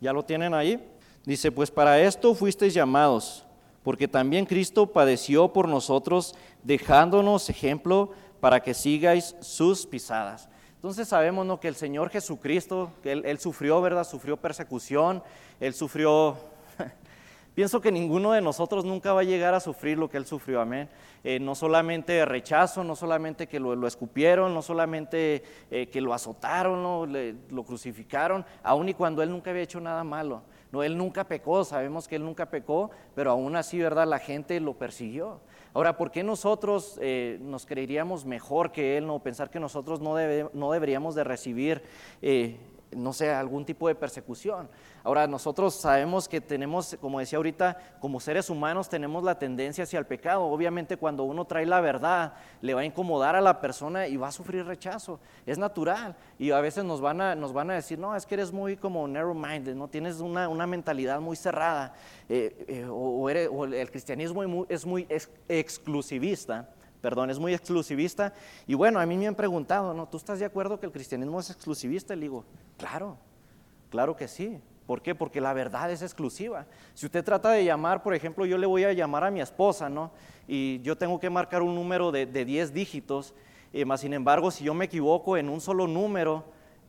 ¿Ya 0.00 0.12
lo 0.12 0.24
tienen 0.24 0.52
ahí? 0.52 0.84
Dice, 1.24 1.52
pues 1.52 1.70
para 1.70 2.00
esto 2.00 2.34
fuisteis 2.34 2.74
llamados, 2.74 3.46
porque 3.84 4.08
también 4.08 4.46
Cristo 4.46 4.88
padeció 4.88 5.52
por 5.52 5.68
nosotros, 5.68 6.34
dejándonos 6.64 7.48
ejemplo 7.48 8.10
para 8.42 8.58
que 8.58 8.74
sigáis 8.74 9.36
sus 9.38 9.86
pisadas. 9.86 10.48
Entonces 10.74 11.06
sabemos 11.06 11.46
¿no? 11.46 11.60
que 11.60 11.68
el 11.68 11.76
Señor 11.76 12.10
Jesucristo, 12.10 12.90
que 13.00 13.12
él, 13.12 13.38
sufrió, 13.38 13.80
¿verdad? 13.80 14.02
Sufrió 14.02 14.36
persecución, 14.36 15.22
Él 15.60 15.74
sufrió 15.74 16.36
Pienso 17.54 17.80
que 17.80 17.92
ninguno 17.92 18.32
de 18.32 18.40
nosotros 18.40 18.84
nunca 18.84 19.12
va 19.12 19.20
a 19.20 19.24
llegar 19.24 19.54
a 19.54 19.60
sufrir 19.60 19.96
lo 19.96 20.10
que 20.10 20.16
él 20.16 20.26
sufrió, 20.26 20.60
amén. 20.60 20.88
Eh, 21.22 21.38
no 21.38 21.54
solamente 21.54 22.24
rechazo, 22.24 22.82
no 22.82 22.96
solamente 22.96 23.46
que 23.46 23.60
lo, 23.60 23.86
escupieron, 23.86 24.52
no 24.52 24.60
solamente 24.60 25.44
eh, 25.70 25.86
que 25.86 26.00
lo 26.00 26.12
azotaron, 26.12 27.12
lo 27.48 27.62
crucificaron, 27.62 28.44
aun 28.64 28.88
y 28.88 28.94
cuando 28.94 29.22
él 29.22 29.30
nunca 29.30 29.50
había 29.50 29.62
hecho 29.62 29.80
nada 29.80 30.02
malo. 30.02 30.42
No, 30.72 30.82
él 30.82 30.98
nunca 30.98 31.22
pecó, 31.24 31.64
sabemos 31.64 32.08
que 32.08 32.16
él 32.16 32.24
nunca 32.24 32.46
pecó, 32.46 32.90
pero 33.14 33.30
aún 33.30 33.54
así, 33.54 33.78
¿verdad? 33.78 34.08
La 34.08 34.18
gente 34.18 34.58
lo 34.58 34.72
persiguió. 34.72 35.42
Ahora, 35.74 35.96
¿por 35.96 36.10
qué 36.10 36.22
nosotros 36.22 36.98
eh, 37.00 37.38
nos 37.40 37.64
creeríamos 37.64 38.24
mejor 38.26 38.72
que 38.72 38.98
él, 38.98 39.06
no? 39.06 39.20
Pensar 39.20 39.50
que 39.50 39.58
nosotros 39.58 40.00
no, 40.00 40.16
no 40.52 40.72
deberíamos 40.72 41.14
de 41.14 41.24
recibir 41.24 41.82
no 42.96 43.12
sé, 43.12 43.30
algún 43.30 43.64
tipo 43.64 43.88
de 43.88 43.94
persecución. 43.94 44.68
Ahora, 45.04 45.26
nosotros 45.26 45.74
sabemos 45.74 46.28
que 46.28 46.40
tenemos, 46.40 46.96
como 47.00 47.18
decía 47.18 47.36
ahorita, 47.38 47.76
como 48.00 48.20
seres 48.20 48.50
humanos 48.50 48.88
tenemos 48.88 49.24
la 49.24 49.38
tendencia 49.38 49.84
hacia 49.84 49.98
el 49.98 50.06
pecado. 50.06 50.44
Obviamente 50.44 50.96
cuando 50.96 51.24
uno 51.24 51.44
trae 51.44 51.66
la 51.66 51.80
verdad, 51.80 52.34
le 52.60 52.74
va 52.74 52.82
a 52.82 52.84
incomodar 52.84 53.34
a 53.34 53.40
la 53.40 53.60
persona 53.60 54.06
y 54.06 54.16
va 54.16 54.28
a 54.28 54.32
sufrir 54.32 54.64
rechazo. 54.64 55.18
Es 55.44 55.58
natural. 55.58 56.14
Y 56.38 56.50
a 56.52 56.60
veces 56.60 56.84
nos 56.84 57.00
van 57.00 57.20
a, 57.20 57.34
nos 57.34 57.52
van 57.52 57.70
a 57.70 57.74
decir, 57.74 57.98
no, 57.98 58.14
es 58.14 58.26
que 58.26 58.34
eres 58.34 58.52
muy 58.52 58.76
como 58.76 59.06
narrow-minded, 59.08 59.74
¿no? 59.74 59.88
tienes 59.88 60.20
una, 60.20 60.66
mentalidad 60.66 61.20
muy 61.20 61.36
cerrada. 61.36 61.94
Eh, 62.28 62.64
eh, 62.68 62.86
o, 62.88 63.28
el 63.28 63.90
cristianismo 63.90 64.66
es 64.68 64.86
muy 64.86 65.06
exclusivista 65.48 66.68
perdón, 67.02 67.28
es 67.28 67.38
muy 67.38 67.52
exclusivista. 67.52 68.32
Y 68.66 68.74
bueno, 68.74 69.00
a 69.00 69.04
mí 69.04 69.18
me 69.18 69.26
han 69.26 69.34
preguntado, 69.34 69.92
¿no? 69.92 70.08
¿Tú 70.08 70.16
estás 70.16 70.38
de 70.38 70.46
acuerdo 70.46 70.80
que 70.80 70.86
el 70.86 70.92
cristianismo 70.92 71.40
es 71.40 71.50
exclusivista? 71.50 72.14
Le 72.14 72.22
digo, 72.22 72.44
claro, 72.78 73.18
claro 73.90 74.16
que 74.16 74.28
sí. 74.28 74.58
¿Por 74.86 75.02
qué? 75.02 75.14
Porque 75.14 75.40
la 75.40 75.52
verdad 75.52 75.90
es 75.90 76.02
exclusiva. 76.02 76.66
Si 76.94 77.06
usted 77.06 77.24
trata 77.24 77.50
de 77.50 77.64
llamar, 77.64 78.02
por 78.02 78.14
ejemplo, 78.14 78.46
yo 78.46 78.56
le 78.56 78.66
voy 78.66 78.84
a 78.84 78.92
llamar 78.92 79.24
a 79.24 79.30
mi 79.30 79.40
esposa, 79.40 79.88
¿no? 79.88 80.12
Y 80.48 80.80
yo 80.80 80.96
tengo 80.96 81.18
que 81.20 81.28
marcar 81.28 81.62
un 81.62 81.74
número 81.74 82.10
de, 82.12 82.26
10 82.26 82.72
dígitos, 82.72 83.34
eh, 83.72 83.84
más 83.84 84.00
sin 84.00 84.12
embargo, 84.12 84.50
si 84.50 84.64
yo 84.64 84.74
me 84.74 84.86
equivoco 84.86 85.36
en 85.36 85.48
un 85.48 85.60
solo 85.60 85.86
número, 85.86 86.44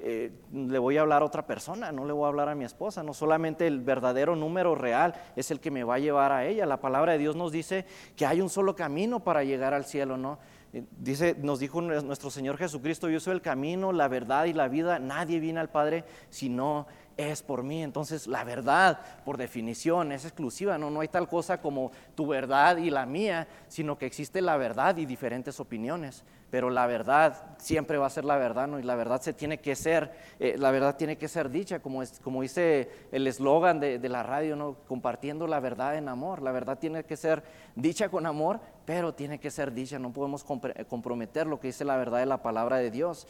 eh, 0.06 0.32
le 0.52 0.80
voy 0.80 0.98
a 0.98 1.02
hablar 1.02 1.22
a 1.22 1.26
otra 1.26 1.48
persona, 1.48 1.94
no 1.94 2.06
le 2.06 2.12
voy 2.12 2.26
a 2.26 2.28
hablar 2.28 2.50
a 2.50 2.56
mi 2.56 2.66
esposa, 2.66 3.04
no 3.04 3.14
solamente 3.14 3.66
el 3.68 3.80
verdadero 3.80 4.36
número 4.36 4.76
real 4.76 5.14
es 5.38 5.50
el 5.50 5.62
que 5.62 5.72
me 5.72 5.86
va 5.86 5.96
a 5.96 6.00
llevar 6.00 6.34
a 6.34 6.46
ella. 6.46 6.66
La 6.66 6.82
palabra 6.82 7.14
de 7.14 7.20
Dios 7.20 7.38
nos 7.38 7.54
dice 7.54 7.86
que 8.18 8.26
hay 8.26 8.42
un 8.42 8.50
solo 8.50 8.76
camino 8.76 9.22
para 9.22 9.46
llegar 9.46 9.74
al 9.74 9.86
cielo, 9.86 10.18
¿no? 10.18 10.40
Eh, 10.74 10.84
dice, 11.00 11.38
nos 11.40 11.60
dijo 11.60 11.80
nuestro 11.82 12.30
Señor 12.30 12.58
Jesucristo, 12.58 13.08
yo 13.08 13.22
soy 13.22 13.36
el 13.36 13.42
camino, 13.42 13.94
la 13.94 14.10
verdad 14.10 14.44
y 14.44 14.52
la 14.52 14.68
vida, 14.68 15.00
nadie 15.00 15.40
viene 15.40 15.62
al 15.62 15.70
Padre 15.70 16.04
si 16.30 16.50
no 16.50 16.86
es 17.18 17.42
por 17.42 17.64
mí. 17.64 17.84
Entonces 17.84 18.28
la 18.28 18.44
verdad, 18.44 19.00
por 19.26 19.38
definición, 19.38 20.12
es 20.12 20.26
exclusiva, 20.26 20.78
¿no? 20.78 20.90
no 20.90 21.02
hay 21.02 21.08
tal 21.08 21.28
cosa 21.28 21.62
como 21.62 21.92
tu 22.16 22.28
verdad 22.28 22.78
y 22.78 22.90
la 22.90 23.06
mía, 23.06 23.48
sino 23.68 23.98
que 23.98 24.06
existe 24.06 24.42
la 24.42 24.58
verdad 24.58 24.98
y 24.98 25.06
diferentes 25.06 25.60
opiniones 25.60 26.24
pero 26.54 26.70
la 26.70 26.86
verdad 26.86 27.56
siempre 27.58 27.98
va 27.98 28.06
a 28.06 28.12
ser 28.12 28.26
la 28.26 28.38
verdad, 28.38 28.68
¿no? 28.68 28.78
Y 28.78 28.84
la 28.84 28.94
verdad 28.94 29.20
se 29.20 29.34
tiene 29.34 29.58
que 29.58 29.76
ser, 29.76 30.12
eh, 30.40 30.54
la 30.56 30.70
verdad 30.70 30.96
tiene 30.96 31.18
que 31.18 31.28
ser 31.28 31.50
dicha, 31.50 31.80
como, 31.80 32.04
es, 32.04 32.20
como 32.20 32.44
dice 32.44 32.92
el 33.12 33.26
eslogan 33.26 33.80
de, 33.80 33.98
la 34.08 34.22
radio, 34.22 34.56
¿no? 34.56 34.76
Compartiendo 34.88 35.48
la 35.48 35.60
verdad 35.60 35.98
en 35.98 36.08
amor. 36.08 36.44
La 36.44 36.52
verdad 36.52 36.78
tiene 36.78 37.06
que 37.06 37.18
ser 37.18 37.42
dicha 37.74 38.10
con 38.10 38.28
amor, 38.28 38.60
pero 38.86 39.16
tiene 39.16 39.40
que 39.40 39.50
ser 39.50 39.74
dicha. 39.74 39.98
No 39.98 40.14
podemos 40.14 40.44
comprometer 40.44 41.48
lo 41.48 41.60
que 41.60 41.70
dice 41.70 41.86
la 41.86 41.98
verdad 41.98 42.20
de 42.20 42.28
la 42.28 42.44
palabra 42.44 42.78
de 42.78 42.92
Dios. 42.92 43.26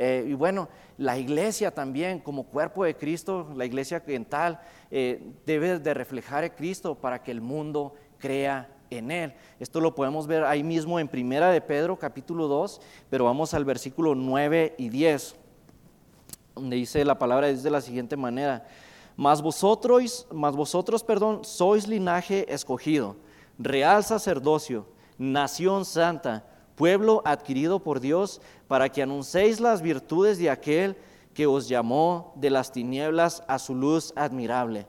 Eh, 0.00 0.26
y 0.28 0.34
bueno, 0.34 0.68
la 0.96 1.18
iglesia 1.18 1.74
también, 1.74 2.20
como 2.20 2.44
cuerpo 2.44 2.84
de 2.84 2.96
Cristo, 2.96 3.48
la 3.56 3.66
iglesia 3.66 4.00
en 4.06 4.24
tal, 4.24 4.60
eh, 4.92 5.32
debe 5.44 5.80
de 5.80 5.92
reflejar 5.92 6.44
a 6.44 6.54
Cristo 6.54 6.94
para 6.94 7.20
que 7.20 7.32
el 7.32 7.40
mundo 7.40 7.94
crea 8.16 8.72
en 8.90 9.10
él. 9.10 9.34
Esto 9.58 9.80
lo 9.80 9.96
podemos 9.96 10.28
ver 10.28 10.44
ahí 10.44 10.62
mismo 10.62 11.00
en 11.00 11.08
Primera 11.08 11.50
de 11.50 11.60
Pedro, 11.60 11.98
capítulo 11.98 12.46
2, 12.46 12.80
pero 13.10 13.24
vamos 13.24 13.54
al 13.54 13.64
versículo 13.64 14.14
9 14.14 14.76
y 14.78 14.88
10, 14.88 15.34
donde 16.54 16.76
dice 16.76 17.04
la 17.04 17.18
palabra 17.18 17.48
de 17.48 17.70
la 17.70 17.80
siguiente 17.80 18.16
manera: 18.16 18.68
Mas 19.16 19.42
vosotros, 19.42 20.28
mas 20.32 20.54
vosotros, 20.54 21.02
perdón, 21.02 21.44
sois 21.44 21.88
linaje 21.88 22.46
escogido, 22.54 23.16
real 23.58 24.04
sacerdocio, 24.04 24.86
nación 25.18 25.84
santa, 25.84 26.44
pueblo 26.78 27.20
adquirido 27.24 27.80
por 27.80 28.00
Dios, 28.00 28.40
para 28.68 28.88
que 28.88 29.02
anunciéis 29.02 29.60
las 29.60 29.82
virtudes 29.82 30.38
de 30.38 30.48
aquel 30.48 30.96
que 31.34 31.46
os 31.46 31.68
llamó 31.68 32.32
de 32.36 32.50
las 32.50 32.72
tinieblas 32.72 33.42
a 33.48 33.58
su 33.58 33.74
luz 33.74 34.12
admirable. 34.16 34.86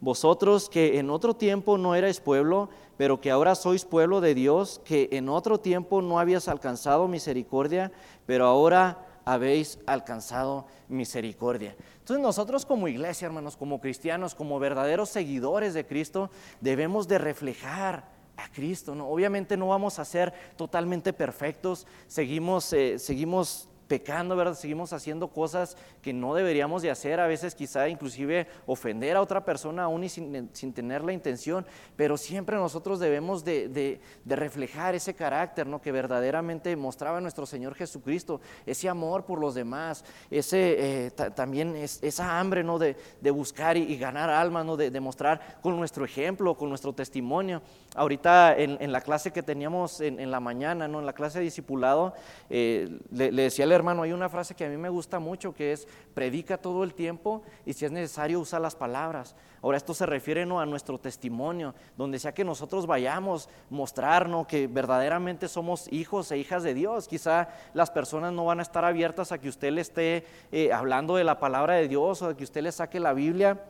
Vosotros 0.00 0.68
que 0.68 0.98
en 0.98 1.10
otro 1.10 1.34
tiempo 1.34 1.78
no 1.78 1.94
erais 1.94 2.20
pueblo, 2.20 2.70
pero 2.96 3.20
que 3.20 3.30
ahora 3.30 3.54
sois 3.54 3.84
pueblo 3.84 4.20
de 4.20 4.34
Dios, 4.34 4.80
que 4.84 5.08
en 5.12 5.28
otro 5.28 5.58
tiempo 5.58 6.00
no 6.00 6.18
habías 6.18 6.48
alcanzado 6.48 7.08
misericordia, 7.08 7.92
pero 8.24 8.46
ahora 8.46 9.06
habéis 9.24 9.78
alcanzado 9.86 10.66
misericordia. 10.88 11.76
Entonces 11.98 12.22
nosotros 12.22 12.66
como 12.66 12.88
iglesia, 12.88 13.26
hermanos, 13.26 13.56
como 13.56 13.80
cristianos, 13.80 14.34
como 14.34 14.58
verdaderos 14.58 15.08
seguidores 15.08 15.74
de 15.74 15.86
Cristo, 15.86 16.30
debemos 16.60 17.06
de 17.06 17.18
reflejar 17.18 18.11
a 18.42 18.48
Cristo. 18.48 18.94
¿no? 18.94 19.08
Obviamente 19.08 19.56
no 19.56 19.68
vamos 19.68 19.98
a 19.98 20.04
ser 20.04 20.32
totalmente 20.56 21.12
perfectos, 21.12 21.86
seguimos, 22.06 22.72
eh, 22.72 22.98
seguimos 22.98 23.68
pecando, 23.92 24.34
¿verdad? 24.36 24.54
Seguimos 24.54 24.94
haciendo 24.94 25.28
cosas 25.28 25.76
que 26.00 26.14
no 26.14 26.32
deberíamos 26.34 26.80
de 26.80 26.90
hacer, 26.90 27.20
a 27.20 27.26
veces 27.26 27.54
quizá 27.54 27.90
inclusive 27.90 28.46
ofender 28.64 29.18
a 29.18 29.20
otra 29.20 29.44
persona 29.44 29.82
aún 29.82 30.02
y 30.02 30.08
sin, 30.08 30.72
tener 30.72 31.04
la 31.04 31.12
intención, 31.12 31.66
pero 31.94 32.16
siempre 32.16 32.56
nosotros 32.56 33.00
debemos 33.00 33.44
de, 33.44 34.00
reflejar 34.24 34.94
ese 34.94 35.12
carácter, 35.12 35.66
¿no? 35.66 35.82
Que 35.82 35.92
verdaderamente 35.92 36.74
mostraba 36.74 37.20
nuestro 37.20 37.44
Señor 37.44 37.74
Jesucristo, 37.74 38.40
ese 38.64 38.88
amor 38.88 39.26
por 39.26 39.38
los 39.38 39.54
demás, 39.54 40.06
ese, 40.30 41.06
eh, 41.06 41.10
también 41.10 41.76
esa 41.76 42.40
hambre, 42.40 42.64
¿no? 42.64 42.78
De, 42.78 42.96
buscar 43.30 43.76
y, 43.76 43.98
ganar 43.98 44.30
almas, 44.30 44.64
¿no? 44.64 44.78
De, 44.78 45.00
mostrar 45.00 45.58
con 45.60 45.76
nuestro 45.76 46.06
ejemplo, 46.06 46.56
con 46.56 46.70
nuestro 46.70 46.94
testimonio. 46.94 47.60
Ahorita 47.94 48.56
en, 48.56 48.90
la 48.90 49.02
clase 49.02 49.32
que 49.32 49.42
teníamos 49.42 50.00
en, 50.00 50.30
la 50.30 50.40
mañana, 50.40 50.88
¿no? 50.88 51.00
En 51.00 51.04
la 51.04 51.12
clase 51.12 51.40
de 51.40 51.44
discipulado, 51.44 52.14
eh, 52.48 52.88
le, 53.10 53.30
le 53.30 53.42
decía 53.42 53.66
al 53.66 53.81
hermano, 53.82 54.02
hay 54.02 54.12
una 54.12 54.28
frase 54.28 54.54
que 54.54 54.64
a 54.64 54.68
mí 54.68 54.76
me 54.76 54.88
gusta 54.88 55.18
mucho 55.18 55.52
que 55.52 55.72
es, 55.72 55.88
predica 56.14 56.56
todo 56.56 56.84
el 56.84 56.94
tiempo 56.94 57.42
y 57.66 57.72
si 57.72 57.84
es 57.84 57.90
necesario 57.90 58.40
usa 58.40 58.60
las 58.60 58.76
palabras. 58.76 59.34
Ahora 59.60 59.76
esto 59.76 59.92
se 59.92 60.06
refiere 60.06 60.46
¿no? 60.46 60.60
a 60.60 60.66
nuestro 60.66 60.98
testimonio, 60.98 61.74
donde 61.96 62.18
sea 62.18 62.32
que 62.32 62.44
nosotros 62.44 62.86
vayamos, 62.86 63.48
mostrarnos 63.70 64.46
que 64.46 64.68
verdaderamente 64.68 65.48
somos 65.48 65.92
hijos 65.92 66.30
e 66.30 66.38
hijas 66.38 66.62
de 66.62 66.74
Dios. 66.74 67.08
Quizá 67.08 67.48
las 67.74 67.90
personas 67.90 68.32
no 68.32 68.44
van 68.44 68.60
a 68.60 68.62
estar 68.62 68.84
abiertas 68.84 69.32
a 69.32 69.38
que 69.38 69.48
usted 69.48 69.72
le 69.72 69.80
esté 69.80 70.24
eh, 70.52 70.72
hablando 70.72 71.16
de 71.16 71.24
la 71.24 71.40
palabra 71.40 71.74
de 71.74 71.88
Dios 71.88 72.22
o 72.22 72.28
a 72.28 72.36
que 72.36 72.44
usted 72.44 72.62
le 72.62 72.72
saque 72.72 73.00
la 73.00 73.12
Biblia 73.12 73.60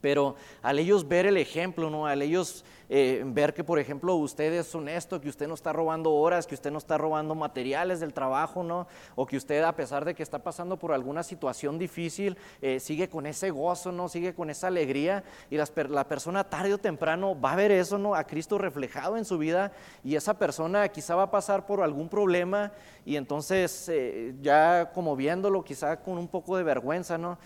pero 0.00 0.36
al 0.62 0.78
ellos 0.78 1.08
ver 1.08 1.26
el 1.26 1.36
ejemplo, 1.36 1.90
¿no? 1.90 2.06
al 2.06 2.22
ellos 2.22 2.64
eh, 2.88 3.22
ver 3.26 3.52
que, 3.52 3.64
por 3.64 3.78
ejemplo, 3.78 4.14
usted 4.14 4.52
es 4.52 4.74
honesto, 4.74 5.20
que 5.20 5.28
usted 5.28 5.48
no 5.48 5.54
está 5.54 5.72
robando 5.72 6.12
horas, 6.12 6.46
que 6.46 6.54
usted 6.54 6.70
no 6.70 6.78
está 6.78 6.96
robando 6.96 7.34
materiales 7.34 8.00
del 8.00 8.12
trabajo, 8.12 8.62
¿no? 8.62 8.86
o 9.14 9.26
que 9.26 9.36
usted, 9.36 9.62
a 9.62 9.74
pesar 9.74 10.04
de 10.04 10.14
que 10.14 10.22
está 10.22 10.38
pasando 10.38 10.78
por 10.78 10.92
alguna 10.92 11.22
situación 11.22 11.78
difícil, 11.78 12.36
eh, 12.62 12.78
sigue 12.78 13.08
con 13.08 13.26
ese 13.26 13.50
gozo, 13.50 13.92
¿no? 13.92 14.08
sigue 14.08 14.34
con 14.34 14.50
esa 14.50 14.68
alegría, 14.68 15.24
y 15.50 15.56
la 15.56 16.08
persona 16.08 16.44
tarde 16.44 16.74
o 16.74 16.78
temprano 16.78 17.38
va 17.38 17.52
a 17.52 17.56
ver 17.56 17.72
eso, 17.72 17.98
¿no? 17.98 18.14
a 18.14 18.24
Cristo 18.24 18.58
reflejado 18.58 19.16
en 19.16 19.24
su 19.24 19.38
vida, 19.38 19.72
y 20.04 20.14
esa 20.14 20.38
persona 20.38 20.88
quizá 20.88 21.16
va 21.16 21.24
a 21.24 21.30
pasar 21.30 21.66
por 21.66 21.82
algún 21.82 22.08
problema, 22.08 22.72
y 23.04 23.16
entonces 23.16 23.88
eh, 23.88 24.34
ya 24.40 24.90
como 24.92 25.16
viéndolo, 25.16 25.64
quizá 25.64 26.00
con 26.00 26.18
un 26.18 26.28
poco 26.28 26.56
de 26.56 26.62
vergüenza, 26.62 27.18
¿no? 27.18 27.38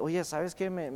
oye, 0.00 0.22
¿sabes 0.22 0.54
qué? 0.54 0.70
Me, 0.70 0.90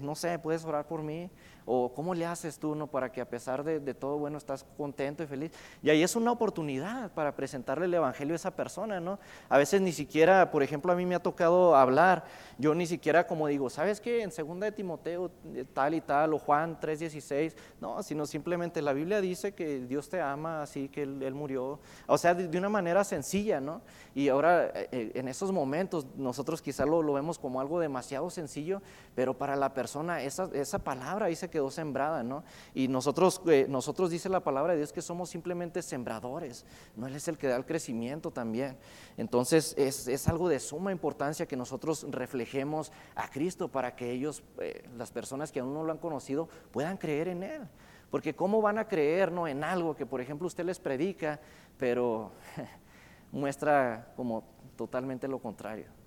no 0.00 0.14
sé, 0.14 0.38
¿puedes 0.38 0.62
orar 0.64 0.86
por 0.86 1.02
mí? 1.02 1.30
¿O 1.70 1.92
cómo 1.92 2.14
le 2.14 2.24
haces 2.24 2.58
tú, 2.58 2.74
no? 2.74 2.86
Para 2.86 3.12
que 3.12 3.20
a 3.20 3.28
pesar 3.28 3.62
de, 3.62 3.94
todo 3.94 4.16
bueno 4.16 4.38
estás 4.38 4.64
contento 4.76 5.22
y 5.22 5.26
feliz. 5.26 5.52
Y 5.82 5.90
ahí 5.90 6.02
es 6.02 6.16
una 6.16 6.32
oportunidad 6.32 7.12
para 7.12 7.36
presentarle 7.36 7.84
el 7.84 7.92
Evangelio 7.92 8.34
a 8.34 8.36
esa 8.36 8.56
persona, 8.56 9.00
¿no? 9.00 9.18
A 9.50 9.58
veces 9.58 9.82
ni 9.82 9.92
siquiera, 9.92 10.50
por 10.50 10.62
ejemplo, 10.62 10.90
a 10.90 10.96
mí 10.96 11.04
me 11.04 11.14
ha 11.14 11.22
tocado 11.22 11.76
hablar, 11.76 12.24
yo 12.56 12.74
ni 12.74 12.86
siquiera 12.86 13.26
como 13.26 13.46
digo, 13.48 13.68
¿sabes 13.68 14.00
qué? 14.00 14.22
En 14.22 14.32
segunda 14.32 14.64
de 14.64 14.72
Timoteo 14.72 15.30
tal 15.74 15.94
y 15.94 16.00
tal, 16.00 16.32
o 16.32 16.38
Juan 16.38 16.80
3.16, 16.80 17.54
no, 17.82 18.02
sino 18.02 18.24
simplemente 18.24 18.80
la 18.80 18.94
Biblia 18.94 19.20
dice 19.20 19.52
que 19.52 19.80
Dios 19.80 20.08
te 20.08 20.22
ama, 20.22 20.62
así 20.62 20.88
que 20.88 21.02
Él, 21.02 21.34
murió. 21.34 21.80
O 22.06 22.16
sea, 22.16 22.34
de, 22.34 22.58
una 22.58 22.70
manera 22.70 23.04
sencilla, 23.04 23.60
¿no? 23.60 23.82
Y 24.14 24.28
ahora, 24.28 24.66
eh, 24.74 24.88
eh, 24.90 25.12
en 25.14 25.28
esos 25.28 25.52
momentos, 25.52 26.06
nosotros 26.16 26.62
quizá 26.62 26.86
lo, 26.86 27.02
lo, 27.02 27.12
vemos 27.12 27.38
como 27.38 27.60
algo 27.60 27.78
demasiado 27.78 28.30
sencillo, 28.30 28.80
pero 29.14 29.36
para 29.36 29.54
la 29.54 29.74
persona 29.74 30.22
esa, 30.22 30.48
esa 30.54 30.78
palabra 30.78 31.26
dice 31.26 31.50
que 31.50 31.57
quedó 31.58 31.70
sembrada, 31.72 32.22
¿no? 32.22 32.44
Y 32.72 32.86
nosotros, 32.86 33.42
eh, 33.48 33.66
nosotros 33.68 34.10
dice 34.10 34.28
la 34.28 34.38
palabra 34.38 34.74
de 34.74 34.78
Dios 34.78 34.92
que 34.92 35.02
somos 35.02 35.28
simplemente 35.28 35.82
sembradores, 35.82 36.64
no 36.94 37.08
Él 37.08 37.16
es 37.16 37.26
el 37.26 37.36
que 37.36 37.48
da 37.48 37.56
el 37.56 37.66
crecimiento 37.66 38.30
también. 38.30 38.76
Entonces 39.16 39.74
es, 39.76 40.28
algo 40.28 40.48
de 40.48 40.60
suma 40.60 40.92
importancia 40.92 41.46
que 41.46 41.56
nosotros 41.56 42.06
reflejemos 42.10 42.92
a 43.16 43.28
Cristo 43.28 43.66
para 43.66 43.96
que 43.96 44.12
ellos, 44.12 44.44
eh, 44.60 44.88
las 44.96 45.10
personas 45.10 45.50
que 45.50 45.58
aún 45.58 45.74
no 45.74 45.82
lo 45.82 45.90
han 45.90 45.98
conocido, 45.98 46.48
puedan 46.70 46.96
creer 46.96 47.26
en 47.26 47.42
Él. 47.42 47.62
Porque 48.08 48.36
¿cómo 48.36 48.62
van 48.62 48.78
a 48.78 48.86
creer 48.86 49.32
¿no? 49.32 49.48
en 49.48 49.64
algo 49.64 49.96
que, 49.96 50.06
por 50.06 50.20
ejemplo, 50.20 50.46
usted 50.46 50.64
les 50.64 50.78
predica, 50.78 51.40
pero 51.76 52.30
muestra 53.32 54.12
como 54.14 54.44
totalmente 54.76 55.26
lo 55.26 55.40
contrario? 55.40 55.98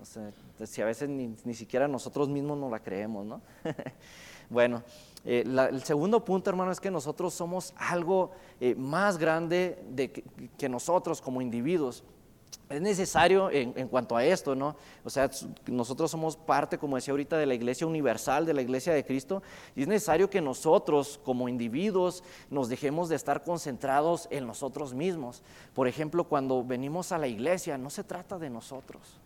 O 0.00 0.04
sea, 0.04 0.30
si 0.64 0.80
a 0.80 0.86
veces 0.86 1.08
ni, 1.08 1.54
siquiera 1.54 1.86
nosotros 1.86 2.28
mismos 2.28 2.56
no 2.58 2.70
la 2.70 2.80
creemos, 2.80 3.26
¿no? 3.26 3.42
bueno, 4.50 4.82
eh, 5.24 5.44
el 5.46 5.82
segundo 5.84 6.24
punto, 6.24 6.50
hermano, 6.50 6.72
es 6.72 6.80
que 6.80 6.90
nosotros 6.90 7.32
somos 7.34 7.72
algo 7.76 8.32
eh, 8.60 8.74
más 8.74 9.16
grande 9.16 9.82
de 9.90 10.10
que, 10.10 10.68
nosotros 10.68 11.20
como 11.20 11.40
individuos. 11.40 12.02
Es 12.68 12.80
necesario 12.80 13.50
en, 13.50 13.72
en, 13.76 13.88
cuanto 13.88 14.16
a 14.16 14.24
esto, 14.24 14.54
¿no? 14.54 14.76
O 15.04 15.10
sea, 15.10 15.28
nosotros 15.66 16.10
somos 16.10 16.36
parte, 16.36 16.78
como 16.78 16.96
decía 16.96 17.12
ahorita, 17.12 17.36
de 17.36 17.46
la 17.46 17.54
iglesia 17.54 17.86
universal, 17.86 18.46
de 18.46 18.54
la 18.54 18.62
iglesia 18.62 18.92
de 18.92 19.04
Cristo, 19.04 19.42
y 19.74 19.82
es 19.82 19.88
necesario 19.88 20.30
que 20.30 20.40
nosotros 20.40 21.20
como 21.24 21.48
individuos 21.48 22.22
nos 22.48 22.68
dejemos 22.68 23.08
de 23.08 23.16
estar 23.16 23.42
concentrados 23.42 24.28
en 24.30 24.46
nosotros 24.46 24.94
mismos. 24.94 25.42
Por 25.74 25.88
ejemplo, 25.88 26.24
cuando 26.24 26.64
venimos 26.64 27.12
a 27.12 27.18
la 27.18 27.26
iglesia, 27.26 27.76
no 27.76 27.90
se 27.90 28.04
trata 28.04 28.38
de 28.38 28.50
nosotros. 28.50 29.19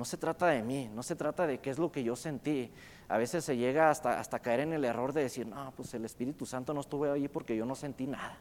No 0.00 0.06
se 0.06 0.16
trata 0.16 0.46
de 0.46 0.62
mí, 0.62 0.90
no 0.94 1.02
se 1.02 1.14
trata 1.14 1.46
de 1.46 1.58
qué 1.58 1.68
es 1.68 1.78
lo 1.78 1.92
que 1.92 2.02
yo 2.02 2.16
sentí. 2.16 2.70
A 3.06 3.18
veces 3.18 3.44
se 3.44 3.58
llega 3.58 3.90
hasta, 3.90 4.18
hasta 4.18 4.38
caer 4.38 4.60
en 4.60 4.72
el 4.72 4.82
error 4.86 5.12
de 5.12 5.24
decir, 5.24 5.46
no, 5.46 5.74
pues 5.76 5.92
el 5.92 6.06
Espíritu 6.06 6.46
Santo 6.46 6.72
no 6.72 6.80
estuvo 6.80 7.04
ahí 7.04 7.28
porque 7.28 7.54
yo 7.54 7.66
no 7.66 7.74
sentí 7.74 8.06
nada. 8.06 8.38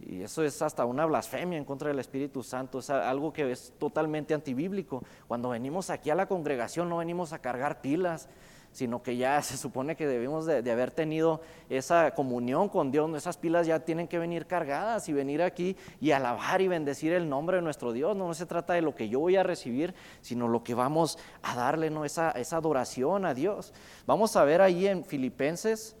Y 0.00 0.20
eso 0.20 0.44
es 0.44 0.60
hasta 0.60 0.84
una 0.84 1.06
blasfemia 1.06 1.56
en 1.56 1.64
contra 1.64 1.88
del 1.88 1.98
Espíritu 1.98 2.42
Santo, 2.42 2.80
es 2.80 2.90
algo 2.90 3.32
que 3.32 3.52
es 3.52 3.72
totalmente 3.78 4.34
antibíblico. 4.34 5.02
Cuando 5.26 5.48
venimos 5.48 5.88
aquí 5.88 6.10
a 6.10 6.14
la 6.14 6.26
congregación 6.26 6.90
no 6.90 6.98
venimos 6.98 7.32
a 7.32 7.38
cargar 7.38 7.80
pilas, 7.80 8.28
sino 8.72 9.02
que 9.02 9.16
ya 9.16 9.40
se 9.42 9.56
supone 9.56 9.96
que 9.96 10.06
debemos 10.06 10.46
de, 10.46 10.70
haber 10.70 10.90
tenido 10.90 11.40
esa 11.68 12.12
comunión 12.14 12.68
con 12.68 12.90
Dios, 12.90 13.14
esas 13.16 13.36
pilas 13.36 13.66
ya 13.66 13.80
tienen 13.80 14.08
que 14.08 14.18
venir 14.18 14.46
cargadas 14.46 15.08
y 15.08 15.12
venir 15.12 15.42
aquí 15.42 15.76
y 16.00 16.10
alabar 16.10 16.60
y 16.60 16.68
bendecir 16.68 17.12
el 17.12 17.28
nombre 17.28 17.58
de 17.58 17.62
nuestro 17.62 17.92
Dios, 17.92 18.16
no, 18.16 18.32
se 18.34 18.46
trata 18.46 18.72
de 18.72 18.82
lo 18.82 18.94
que 18.94 19.08
yo 19.08 19.20
voy 19.20 19.36
a 19.36 19.42
recibir, 19.42 19.94
sino 20.20 20.48
lo 20.48 20.64
que 20.64 20.74
vamos 20.74 21.18
a 21.42 21.54
darle, 21.54 21.90
¿no? 21.90 22.04
esa, 22.04 22.30
esa 22.32 22.56
adoración 22.56 23.24
a 23.26 23.34
Dios. 23.34 23.72
Vamos 24.06 24.36
a 24.36 24.44
ver 24.44 24.60
ahí 24.60 24.86
en 24.86 25.04
Filipenses 25.04 25.96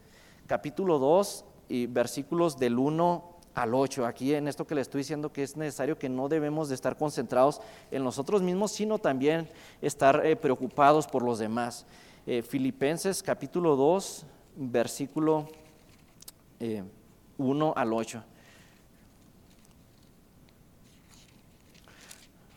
capítulo 0.46 0.98
2 0.98 1.44
y 1.68 1.86
versículos 1.86 2.58
del 2.58 2.78
1 2.78 3.32
al 3.54 3.74
8. 3.74 4.06
Aquí 4.06 4.34
en 4.34 4.48
esto 4.48 4.66
que 4.66 4.74
le 4.74 4.80
estoy 4.80 5.00
diciendo 5.00 5.32
que 5.32 5.42
es 5.42 5.56
necesario 5.56 5.98
que 5.98 6.08
no 6.08 6.28
debemos 6.28 6.68
de 6.68 6.74
estar 6.74 6.96
concentrados 6.96 7.60
en 7.90 8.04
nosotros 8.04 8.42
mismos, 8.42 8.72
sino 8.72 8.98
también 8.98 9.48
estar 9.80 10.24
eh, 10.24 10.36
preocupados 10.36 11.06
por 11.06 11.22
los 11.22 11.38
demás. 11.38 11.86
Eh, 12.24 12.40
Filipenses 12.42 13.20
capítulo 13.20 13.74
2, 13.74 14.24
versículo 14.54 15.48
1 16.60 17.68
eh, 17.68 17.72
al 17.74 17.92
8. 17.92 18.22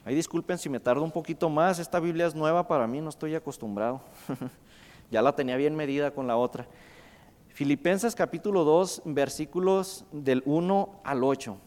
Ahí 0.06 0.14
disculpen 0.14 0.60
si 0.60 0.70
me 0.70 0.80
tardo 0.80 1.02
un 1.02 1.10
poquito 1.10 1.50
más, 1.50 1.80
esta 1.80 2.00
Biblia 2.00 2.28
es 2.28 2.36
nueva 2.36 2.68
para 2.68 2.86
mí, 2.86 3.02
no 3.02 3.10
estoy 3.10 3.34
acostumbrado. 3.34 4.02
ya 5.10 5.24
la 5.24 5.36
tenía 5.36 5.58
bien 5.58 5.76
medida 5.76 6.12
con 6.12 6.28
la 6.28 6.38
otra. 6.38 6.68
Filipenses 7.50 8.14
capítulo 8.14 8.66
2, 8.66 9.02
versículos 9.06 10.06
del 10.12 10.44
1 10.46 11.02
al 11.04 11.24
8. 11.24 11.58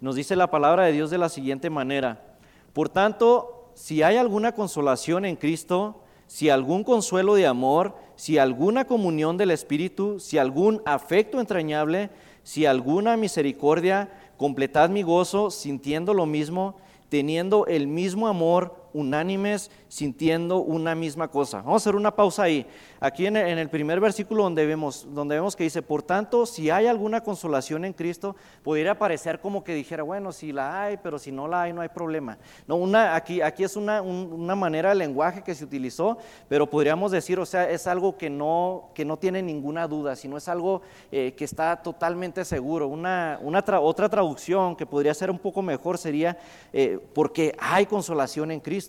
Nos 0.00 0.16
dice 0.16 0.34
la 0.34 0.50
palabra 0.50 0.86
de 0.86 0.92
Dios 0.92 1.10
de 1.10 1.18
la 1.18 1.28
siguiente 1.28 1.70
manera. 1.70 2.36
Por 2.72 2.88
tanto, 2.88 3.70
si 3.74 4.02
hay 4.02 4.16
alguna 4.16 4.50
consolación 4.50 5.24
en 5.24 5.36
Cristo, 5.36 6.00
si 6.34 6.50
algún 6.50 6.82
consuelo 6.82 7.36
de 7.36 7.46
amor, 7.46 7.94
si 8.16 8.38
alguna 8.38 8.86
comunión 8.86 9.36
del 9.36 9.52
Espíritu, 9.52 10.18
si 10.18 10.36
algún 10.36 10.82
afecto 10.84 11.38
entrañable, 11.38 12.10
si 12.42 12.66
alguna 12.66 13.16
misericordia, 13.16 14.10
completad 14.36 14.90
mi 14.90 15.04
gozo 15.04 15.52
sintiendo 15.52 16.12
lo 16.12 16.26
mismo, 16.26 16.74
teniendo 17.08 17.66
el 17.66 17.86
mismo 17.86 18.26
amor, 18.26 18.74
unánimes, 18.94 19.70
sintiendo 19.88 20.58
una 20.58 20.94
misma 20.94 21.28
cosa. 21.28 21.58
Vamos 21.58 21.82
a 21.82 21.82
hacer 21.82 21.96
una 21.96 22.14
pausa 22.14 22.44
ahí. 22.44 22.66
Aquí 23.00 23.26
en 23.26 23.36
el, 23.36 23.68
primer 23.68 24.00
versículo 24.00 24.44
donde 24.44 24.64
vemos, 24.64 25.06
donde 25.12 25.34
vemos 25.34 25.54
que 25.54 25.64
dice, 25.64 25.82
por 25.82 26.02
tanto, 26.02 26.46
si 26.46 26.70
hay 26.70 26.86
alguna 26.86 27.20
consolación 27.20 27.84
en 27.84 27.92
Cristo, 27.92 28.34
podría 28.62 28.98
parecer 28.98 29.40
como 29.40 29.62
que 29.62 29.74
dijera, 29.74 30.04
bueno, 30.04 30.32
si 30.32 30.52
la 30.52 30.84
hay, 30.84 30.96
pero 30.96 31.18
si 31.18 31.32
no 31.32 31.48
la 31.48 31.62
hay, 31.62 31.72
no 31.72 31.82
hay 31.82 31.88
problema. 31.88 32.38
No, 32.66 32.76
una, 32.76 33.14
aquí, 33.14 33.42
aquí 33.42 33.64
es 33.64 33.76
una, 33.76 34.00
una 34.00 34.54
manera 34.54 34.90
de 34.90 34.94
lenguaje 34.94 35.42
que 35.42 35.54
se 35.54 35.64
utilizó, 35.64 36.16
pero 36.48 36.70
podríamos 36.70 37.10
decir, 37.10 37.38
o 37.38 37.46
sea, 37.46 37.68
es 37.68 37.86
algo 37.86 38.16
que 38.16 38.30
no, 38.30 38.90
que 38.94 39.04
no 39.04 39.18
tiene 39.18 39.42
ninguna 39.42 39.88
duda, 39.88 40.14
sino 40.16 40.36
es 40.36 40.48
algo 40.48 40.82
eh, 41.10 41.34
que 41.36 41.44
está 41.44 41.82
totalmente 41.82 42.44
seguro. 42.44 42.86
Una, 42.86 43.38
una 43.42 43.64
otra 43.80 44.08
traducción 44.08 44.76
que 44.76 44.86
podría 44.86 45.12
ser 45.14 45.30
un 45.30 45.38
poco 45.38 45.62
mejor 45.62 45.98
sería, 45.98 46.38
eh, 46.72 46.98
porque 47.12 47.56
hay 47.58 47.86
consolación 47.86 48.52
en 48.52 48.60
Cristo 48.60 48.83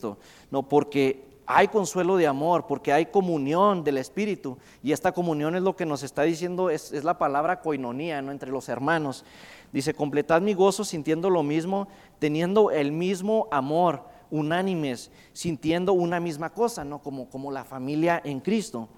no 0.51 0.63
porque 0.63 1.23
hay 1.47 1.67
consuelo 1.67 2.17
de 2.17 2.27
amor, 2.27 2.65
porque 2.67 2.91
hay 2.91 3.07
comunión 3.07 3.83
del 3.83 3.97
Espíritu. 3.97 4.57
Y 4.83 4.91
esta 4.91 5.11
comunión 5.11 5.55
es 5.55 5.61
lo 5.61 5.75
que 5.75 5.85
nos 5.85 6.03
está 6.03 6.23
diciendo, 6.23 6.69
es, 6.69 6.91
la 7.03 7.17
palabra 7.17 7.61
coinonía, 7.61 8.21
¿no? 8.21 8.31
entre 8.31 8.51
los 8.51 8.67
hermanos. 8.69 9.23
Dice, 9.71 9.93
completad 9.93 10.41
mi 10.41 10.53
gozo 10.53 10.83
sintiendo 10.83 11.29
lo 11.29 11.43
mismo, 11.43 11.87
teniendo 12.19 12.71
el 12.71 12.91
mismo 12.91 13.47
amor, 13.51 14.03
unánimes, 14.31 15.11
sintiendo 15.33 15.93
una 15.93 16.19
misma 16.19 16.49
cosa, 16.51 16.83
¿no? 16.83 16.99
como, 16.99 17.29
como 17.29 17.51
la 17.51 17.63
familia 17.63 18.21
en 18.23 18.39
Cristo. 18.39 18.89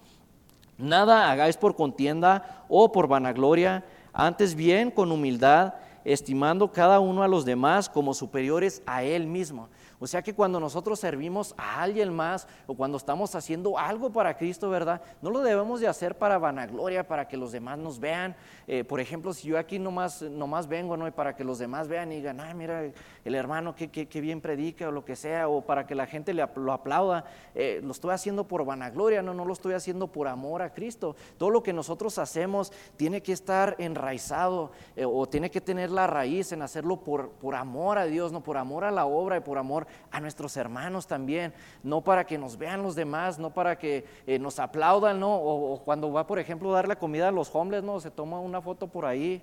Nada 0.78 1.32
hagáis 1.32 1.58
por 1.58 1.76
contienda 1.76 2.66
o 2.70 2.92
por 2.92 3.08
vanagloria, 3.08 3.84
antes 4.14 4.56
bien 4.56 4.92
con 4.92 5.12
humildad, 5.12 5.74
estimando 6.06 6.72
cada 6.72 7.00
uno 7.00 7.24
a 7.24 7.28
los 7.28 7.44
demás 7.44 7.90
como 7.90 8.14
superiores 8.14 8.82
a 8.86 9.04
él 9.04 9.28
mismo. 9.28 9.68
O 10.00 10.06
sea 10.06 10.22
que 10.22 10.34
cuando 10.34 10.60
nosotros 10.60 11.00
servimos 11.00 11.56
a 11.58 11.82
alguien 11.82 12.14
más 12.14 12.48
o 12.68 12.76
cuando 12.76 12.98
estamos 12.98 13.34
haciendo 13.34 13.80
algo 13.80 14.12
para 14.12 14.38
Cristo, 14.38 14.70
¿verdad? 14.70 15.02
No 15.24 15.32
lo 15.32 15.42
debemos 15.42 15.80
de 15.80 15.88
hacer 15.88 16.16
para 16.18 16.38
vanagloria, 16.38 17.08
para 17.08 17.28
que 17.28 17.36
los 17.36 17.52
demás 17.52 17.80
nos 17.80 18.00
vean. 18.00 18.36
Eh, 18.68 18.84
por 18.84 19.00
ejemplo, 19.00 19.34
si 19.34 19.48
yo 19.48 19.58
aquí 19.58 19.80
nomás, 19.80 20.22
nomás 20.22 20.68
vengo, 20.68 20.98
¿no? 20.98 21.08
Y 21.08 21.12
para 21.12 21.36
que 21.36 21.44
los 21.44 21.58
demás 21.58 21.88
vean 21.88 22.12
y 22.12 22.18
digan, 22.18 22.40
ah, 22.40 22.54
mira, 22.54 22.92
el 23.26 23.36
hermano 23.36 23.76
que, 23.76 23.88
bien 24.22 24.40
predica 24.40 24.88
o 24.88 24.92
lo 24.92 25.04
que 25.04 25.16
sea, 25.16 25.48
o 25.48 25.62
para 25.62 25.88
que 25.88 25.96
la 25.96 26.06
gente 26.06 26.34
le, 26.34 26.48
lo 26.56 26.74
aplauda, 26.74 27.26
eh, 27.56 27.82
lo 27.84 27.92
estoy 27.92 28.12
haciendo 28.12 28.48
por 28.48 28.66
vanagloria, 28.66 29.24
no, 29.24 29.34
no 29.34 29.46
lo 29.46 29.54
estoy 29.54 29.74
haciendo 29.74 30.08
por 30.08 30.28
amor 30.28 30.62
a 30.62 30.74
Cristo. 30.74 31.16
Todo 31.38 31.50
lo 31.50 31.64
que 31.64 31.74
nosotros 31.74 32.20
hacemos 32.20 32.72
tiene 32.98 33.22
que 33.22 33.34
estar 33.34 33.76
enraizado 33.80 34.72
eh, 34.96 35.06
o 35.06 35.26
tiene 35.26 35.50
que 35.50 35.62
tener 35.62 35.90
la 35.90 36.06
raíz 36.06 36.52
en 36.52 36.62
hacerlo 36.62 36.98
por, 36.98 37.30
por 37.32 37.56
amor 37.56 37.98
a 37.98 38.06
Dios, 38.06 38.32
no 38.32 38.42
por 38.42 38.58
amor 38.58 38.84
a 38.84 38.92
la 38.92 39.06
obra 39.08 39.38
y 39.38 39.42
por 39.42 39.58
amor 39.58 39.87
a 40.12 40.20
nuestros 40.20 40.58
hermanos 40.58 41.08
también, 41.08 41.54
no 41.84 42.02
para 42.02 42.26
que 42.26 42.38
nos 42.38 42.58
vean 42.58 42.84
los 42.84 42.96
demás, 42.96 43.40
no 43.40 43.54
para 43.54 43.78
que 43.78 44.06
eh, 44.26 44.40
nos 44.40 44.60
aplaudan, 44.60 45.20
¿no? 45.20 45.36
O, 45.36 45.82
cuando 45.84 46.12
va, 46.12 46.28
por 46.28 46.40
ejemplo, 46.40 46.72
a 46.72 46.76
dar 46.76 46.88
la 46.88 46.98
comida 46.98 47.30
a 47.30 47.32
los 47.32 47.54
hombres, 47.56 47.84
¿no? 47.84 48.00
Se 48.00 48.12
toma 48.12 48.40
una 48.40 48.62
foto 48.62 48.88
por 48.88 49.06
ahí 49.06 49.42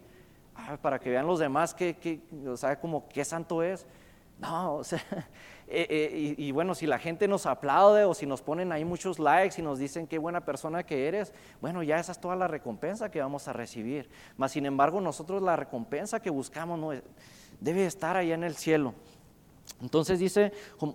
ah, 0.54 0.76
para 0.80 0.98
que 0.98 1.10
vean 1.10 1.26
los 1.26 1.38
demás 1.38 1.74
que, 1.74 1.96
que, 1.96 2.20
o 2.46 2.56
sea, 2.56 2.78
como 2.78 3.08
qué 3.08 3.24
santo 3.24 3.62
es. 3.62 3.86
No, 4.38 4.76
o 4.76 4.84
sea, 4.84 5.00
eh, 5.68 5.86
eh, 5.88 6.34
y, 6.36 6.52
bueno, 6.52 6.74
si 6.74 6.86
la 6.86 6.98
gente 6.98 7.28
nos 7.28 7.46
aplaude 7.46 8.04
o 8.04 8.14
si 8.14 8.26
nos 8.26 8.42
ponen 8.42 8.72
ahí 8.72 8.84
muchos 8.84 9.18
likes 9.18 9.60
y 9.60 9.64
nos 9.64 9.78
dicen 9.78 10.06
qué 10.06 10.18
buena 10.18 10.44
persona 10.44 10.82
que 10.82 11.08
eres, 11.08 11.32
bueno, 11.60 11.82
ya 11.82 11.98
esa 11.98 12.12
es 12.12 12.20
toda 12.20 12.36
la 12.36 12.48
recompensa 12.48 13.10
que 13.10 13.20
vamos 13.20 13.48
a 13.48 13.52
recibir. 13.52 14.10
Mas, 14.36 14.52
sin 14.52 14.66
embargo, 14.66 15.00
nosotros 15.00 15.42
la 15.42 15.56
recompensa 15.56 16.20
que 16.20 16.30
buscamos 16.30 16.78
no, 16.78 16.90
debe 17.60 17.86
estar 17.86 18.16
allá 18.16 18.34
en 18.34 18.44
el 18.44 18.56
cielo. 18.56 18.94
Entonces 19.84 20.18
dice 20.18 20.52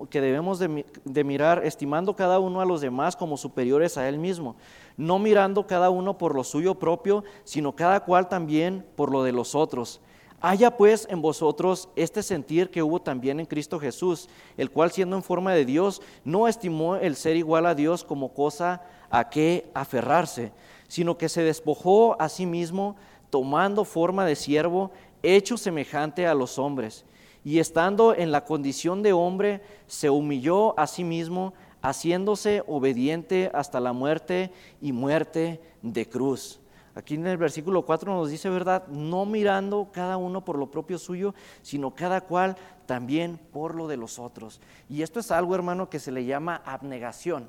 que 0.10 0.20
debemos 0.20 0.58
de, 0.58 1.24
mirar 1.24 1.64
estimando 1.64 2.16
cada 2.16 2.40
uno 2.40 2.60
a 2.60 2.66
los 2.66 2.82
demás 2.82 3.16
como 3.16 3.38
superiores 3.38 3.98
a 3.98 4.10
él 4.10 4.18
mismo, 4.18 4.56
no 4.98 5.20
mirando 5.20 5.68
cada 5.68 5.90
uno 5.90 6.18
por 6.18 6.34
lo 6.34 6.44
suyo 6.44 6.76
propio, 6.76 7.24
sino 7.44 7.76
cada 7.76 8.00
cual 8.00 8.30
también 8.30 8.86
por 8.96 9.12
lo 9.12 9.24
de 9.24 9.32
los 9.32 9.54
otros. 9.54 10.02
Haya 10.42 10.76
pues 10.76 11.06
en 11.12 11.22
vosotros 11.22 11.90
este 11.96 12.24
sentir 12.24 12.72
que 12.72 12.82
hubo 12.82 13.02
también 13.02 13.40
en 13.40 13.46
Cristo 13.46 13.80
Jesús, 13.80 14.30
el 14.58 14.72
cual 14.72 14.92
siendo 14.92 15.18
en 15.18 15.24
forma 15.24 15.54
de 15.54 15.66
Dios, 15.66 16.02
no 16.24 16.48
estimó 16.48 16.96
el 16.96 17.16
ser 17.16 17.36
igual 17.36 17.66
a 17.66 17.76
Dios 17.76 18.04
como 18.04 18.34
cosa 18.34 18.82
a 19.12 19.30
que 19.30 19.70
aferrarse, 19.74 20.52
sino 20.88 21.18
que 21.18 21.30
se 21.30 21.44
despojó 21.44 22.20
a 22.20 22.30
sí 22.30 22.46
mismo, 22.46 22.96
tomando 23.30 23.84
forma 23.84 24.26
de 24.26 24.36
siervo, 24.36 24.90
hecho 25.22 25.58
semejante 25.58 26.26
a 26.26 26.34
los 26.34 26.58
hombres 26.58 27.06
y 27.44 27.60
estando 27.60 28.14
en 28.14 28.32
la 28.32 28.46
condición 28.46 29.02
de 29.02 29.14
hombre, 29.14 29.62
se 29.88 30.10
humilló 30.10 30.78
a 30.80 30.88
sí 30.88 31.04
mismo, 31.04 31.54
haciéndose 31.82 32.64
obediente 32.68 33.50
hasta 33.54 33.80
la 33.80 33.94
muerte 33.94 34.52
y 34.82 34.92
muerte 34.92 35.62
de 35.82 36.08
cruz. 36.08 36.60
Aquí 36.96 37.16
en 37.16 37.28
el 37.28 37.38
versículo 37.38 37.86
4 37.86 38.14
nos 38.14 38.30
dice, 38.30 38.50
¿verdad? 38.50 38.86
No 38.88 39.26
mirando 39.26 39.90
cada 39.92 40.18
uno 40.18 40.44
por 40.44 40.58
lo 40.58 40.70
propio 40.70 40.98
suyo, 40.98 41.34
sino 41.62 41.96
cada 41.96 42.22
cual 42.22 42.58
también 42.86 43.40
por 43.54 43.76
lo 43.76 43.88
de 43.88 43.96
los 43.96 44.20
otros. 44.20 44.60
Y 44.90 45.02
esto 45.02 45.20
es 45.22 45.32
algo, 45.32 45.56
hermano, 45.56 45.90
que 45.90 46.00
se 46.00 46.12
le 46.12 46.26
llama 46.26 46.62
abnegación. 46.66 47.48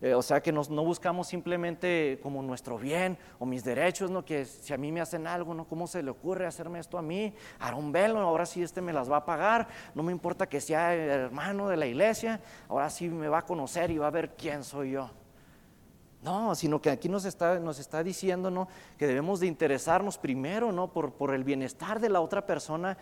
Eh, 0.00 0.14
o 0.14 0.22
sea 0.22 0.40
que 0.40 0.52
no 0.52 0.62
buscamos 0.84 1.26
simplemente 1.26 2.20
como 2.22 2.40
nuestro 2.42 2.78
bien 2.78 3.18
o 3.38 3.46
mis 3.46 3.64
derechos, 3.64 4.10
¿no? 4.10 4.24
Que 4.24 4.44
si 4.44 4.72
a 4.72 4.76
mí 4.76 4.92
me 4.92 5.00
hacen 5.00 5.26
algo, 5.26 5.54
¿no? 5.54 5.64
¿Cómo 5.66 5.86
se 5.86 6.02
le 6.02 6.10
ocurre 6.10 6.46
hacerme 6.46 6.78
esto 6.78 6.98
a 6.98 7.02
mí? 7.02 7.34
un 7.76 7.92
velo, 7.92 8.20
ahora 8.20 8.44
sí 8.44 8.62
este 8.62 8.80
me 8.80 8.92
las 8.92 9.10
va 9.10 9.18
a 9.18 9.24
pagar, 9.24 9.68
no 9.94 10.02
me 10.02 10.10
importa 10.10 10.48
que 10.48 10.60
sea 10.60 10.94
hermano 10.94 11.68
de 11.68 11.76
la 11.76 11.86
iglesia, 11.86 12.40
ahora 12.68 12.90
sí 12.90 13.08
me 13.08 13.28
va 13.28 13.38
a 13.38 13.46
conocer 13.46 13.90
y 13.90 13.98
va 13.98 14.08
a 14.08 14.10
ver 14.10 14.34
quién 14.36 14.64
soy 14.64 14.92
yo. 14.92 15.10
No, 16.22 16.54
sino 16.56 16.80
que 16.82 16.90
aquí 16.90 17.08
nos 17.08 17.24
está, 17.24 17.60
nos 17.60 17.78
está 17.78 18.02
diciendo 18.02 18.50
¿no? 18.50 18.66
que 18.96 19.06
debemos 19.06 19.38
de 19.38 19.46
interesarnos 19.46 20.18
primero 20.18 20.72
¿no? 20.72 20.92
por, 20.92 21.12
por 21.12 21.32
el 21.32 21.44
bienestar 21.44 22.00
de 22.00 22.08
la 22.08 22.20
otra 22.20 22.44
persona 22.44 22.98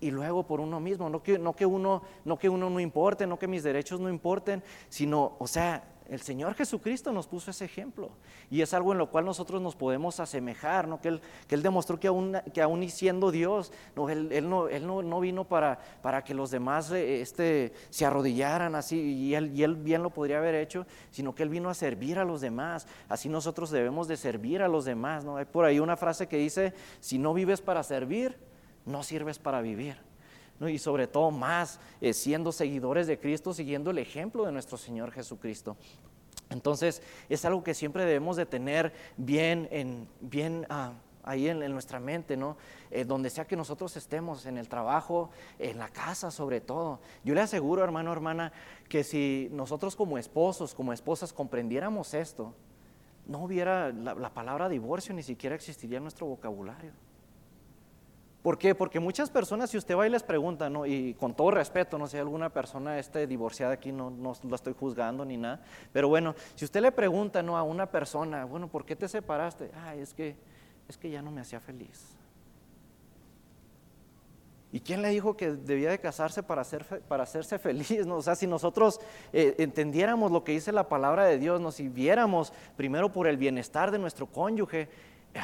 y 0.00 0.10
luego 0.10 0.46
por 0.46 0.60
uno 0.60 0.78
mismo, 0.78 1.08
no 1.08 1.22
que, 1.22 1.38
no 1.38 1.54
que, 1.54 1.66
uno, 1.66 2.02
no 2.24 2.38
que 2.38 2.48
uno 2.48 2.70
no 2.70 2.78
importe, 2.78 3.26
no 3.26 3.38
que 3.38 3.48
mis 3.48 3.62
derechos 3.62 4.00
no 4.00 4.08
importen, 4.08 4.62
sino, 4.88 5.36
o 5.38 5.46
sea, 5.46 5.82
el 6.08 6.20
Señor 6.20 6.54
Jesucristo 6.54 7.12
nos 7.12 7.26
puso 7.26 7.50
ese 7.50 7.66
ejemplo 7.66 8.10
y 8.50 8.62
es 8.62 8.72
algo 8.72 8.92
en 8.92 8.98
lo 8.98 9.10
cual 9.10 9.26
nosotros 9.26 9.60
nos 9.60 9.76
podemos 9.76 10.20
asemejar, 10.20 10.88
¿no? 10.88 11.00
que, 11.00 11.08
él, 11.08 11.62
demostró 11.62 12.00
que 12.00 12.08
aún, 12.08 12.88
siendo 12.88 13.30
Dios, 13.30 13.72
no, 13.94 14.08
él, 14.08 14.48
no, 14.48 15.20
vino 15.20 15.44
para, 15.44 15.78
para, 16.00 16.24
que 16.24 16.32
los 16.32 16.50
demás 16.50 16.90
eh, 16.92 17.20
este, 17.20 17.74
se 17.90 18.06
arrodillaran 18.06 18.74
así 18.74 18.98
y 18.98 19.34
él, 19.34 19.52
y 19.54 19.62
él 19.62 19.76
bien 19.76 20.02
lo 20.02 20.10
podría 20.10 20.38
haber 20.38 20.54
hecho, 20.54 20.86
sino 21.10 21.34
que 21.34 21.42
Él 21.42 21.50
vino 21.50 21.68
a 21.68 21.74
servir 21.74 22.18
a 22.18 22.24
los 22.24 22.40
demás. 22.40 22.86
Así 23.08 23.28
nosotros 23.28 23.70
debemos 23.70 24.08
de 24.08 24.16
servir 24.16 24.62
a 24.62 24.68
los 24.68 24.84
demás. 24.84 25.24
¿no? 25.24 25.36
Hay 25.36 25.44
por 25.44 25.64
ahí 25.64 25.78
una 25.78 25.96
frase 25.96 26.26
que 26.26 26.38
dice, 26.38 26.72
si 27.00 27.18
no 27.18 27.34
vives 27.34 27.60
para 27.60 27.82
servir, 27.82 28.38
no 28.86 29.02
sirves 29.02 29.38
para 29.38 29.60
vivir 29.60 30.07
y 30.60 30.78
sobre 30.78 31.06
todo 31.06 31.30
más 31.30 31.78
eh, 32.00 32.12
siendo 32.12 32.50
seguidores 32.50 33.06
de 33.06 33.18
Cristo, 33.18 33.54
siguiendo 33.54 33.90
el 33.90 33.98
ejemplo 33.98 34.44
de 34.44 34.52
nuestro 34.52 34.76
Señor 34.76 35.12
Jesucristo. 35.12 35.76
Entonces 36.50 37.02
es 37.28 37.44
algo 37.44 37.62
que 37.62 37.74
siempre 37.74 38.04
debemos 38.04 38.36
de 38.36 38.46
tener 38.46 38.92
bien, 39.16 39.68
en, 39.70 40.08
bien 40.20 40.66
ah, 40.70 40.94
ahí 41.22 41.48
en, 41.48 41.60
nuestra 41.72 42.00
mente, 42.00 42.36
¿no? 42.36 42.56
Eh, 42.90 43.04
donde 43.04 43.30
sea 43.30 43.46
que 43.46 43.54
nosotros 43.54 43.96
estemos, 43.96 44.46
en 44.46 44.56
el 44.56 44.68
trabajo, 44.68 45.30
en 45.58 45.78
la 45.78 45.88
casa 45.88 46.30
sobre 46.30 46.60
todo. 46.60 47.00
Yo 47.22 47.34
le 47.34 47.42
aseguro, 47.42 47.84
hermano, 47.84 48.12
hermana, 48.12 48.52
que 48.88 49.04
si 49.04 49.48
nosotros 49.52 49.94
como 49.94 50.16
esposos, 50.18 50.74
como 50.74 50.92
esposas 50.92 51.32
comprendiéramos 51.32 52.14
esto, 52.14 52.54
no 53.26 53.44
hubiera 53.44 53.92
la, 53.92 54.14
la 54.14 54.32
palabra 54.32 54.70
divorcio, 54.70 55.12
ni 55.14 55.22
siquiera 55.22 55.54
existiría 55.54 55.98
en 55.98 56.04
nuestro 56.04 56.26
vocabulario. 56.26 56.92
¿Por 58.42 58.56
qué? 58.56 58.74
Porque 58.74 59.00
muchas 59.00 59.30
personas, 59.30 59.70
si 59.70 59.76
usted 59.76 59.96
va 59.96 60.06
y 60.06 60.10
les 60.10 60.22
pregunta, 60.22 60.70
¿no? 60.70 60.86
y 60.86 61.14
con 61.14 61.34
todo 61.34 61.50
respeto, 61.50 61.98
no 61.98 62.06
sé, 62.06 62.20
alguna 62.20 62.50
persona 62.50 62.98
esté 62.98 63.26
divorciada 63.26 63.72
aquí, 63.72 63.90
no, 63.90 64.10
no 64.10 64.34
la 64.48 64.54
estoy 64.54 64.74
juzgando 64.78 65.24
ni 65.24 65.36
nada, 65.36 65.60
pero 65.92 66.08
bueno, 66.08 66.34
si 66.54 66.64
usted 66.64 66.80
le 66.80 66.92
pregunta 66.92 67.42
¿no? 67.42 67.56
a 67.56 67.62
una 67.64 67.86
persona, 67.86 68.44
bueno, 68.44 68.68
¿por 68.68 68.84
qué 68.84 68.94
te 68.94 69.08
separaste? 69.08 69.72
Ah, 69.74 69.96
es 69.96 70.14
que, 70.14 70.36
es 70.88 70.96
que 70.96 71.10
ya 71.10 71.20
no 71.20 71.32
me 71.32 71.40
hacía 71.40 71.58
feliz. 71.58 72.18
¿Y 74.70 74.80
quién 74.80 75.00
le 75.00 75.08
dijo 75.08 75.34
que 75.34 75.52
debía 75.52 75.90
de 75.90 75.98
casarse 75.98 76.42
para, 76.42 76.62
para 77.08 77.22
hacerse 77.22 77.58
feliz? 77.58 78.06
¿no? 78.06 78.16
O 78.16 78.22
sea, 78.22 78.34
si 78.34 78.46
nosotros 78.46 79.00
eh, 79.32 79.54
entendiéramos 79.58 80.30
lo 80.30 80.44
que 80.44 80.52
dice 80.52 80.72
la 80.72 80.88
palabra 80.88 81.24
de 81.24 81.38
Dios, 81.38 81.60
nos 81.60 81.76
si 81.76 81.88
viéramos 81.88 82.52
primero 82.76 83.10
por 83.10 83.26
el 83.26 83.38
bienestar 83.38 83.90
de 83.90 83.98
nuestro 83.98 84.26
cónyuge, 84.26 84.88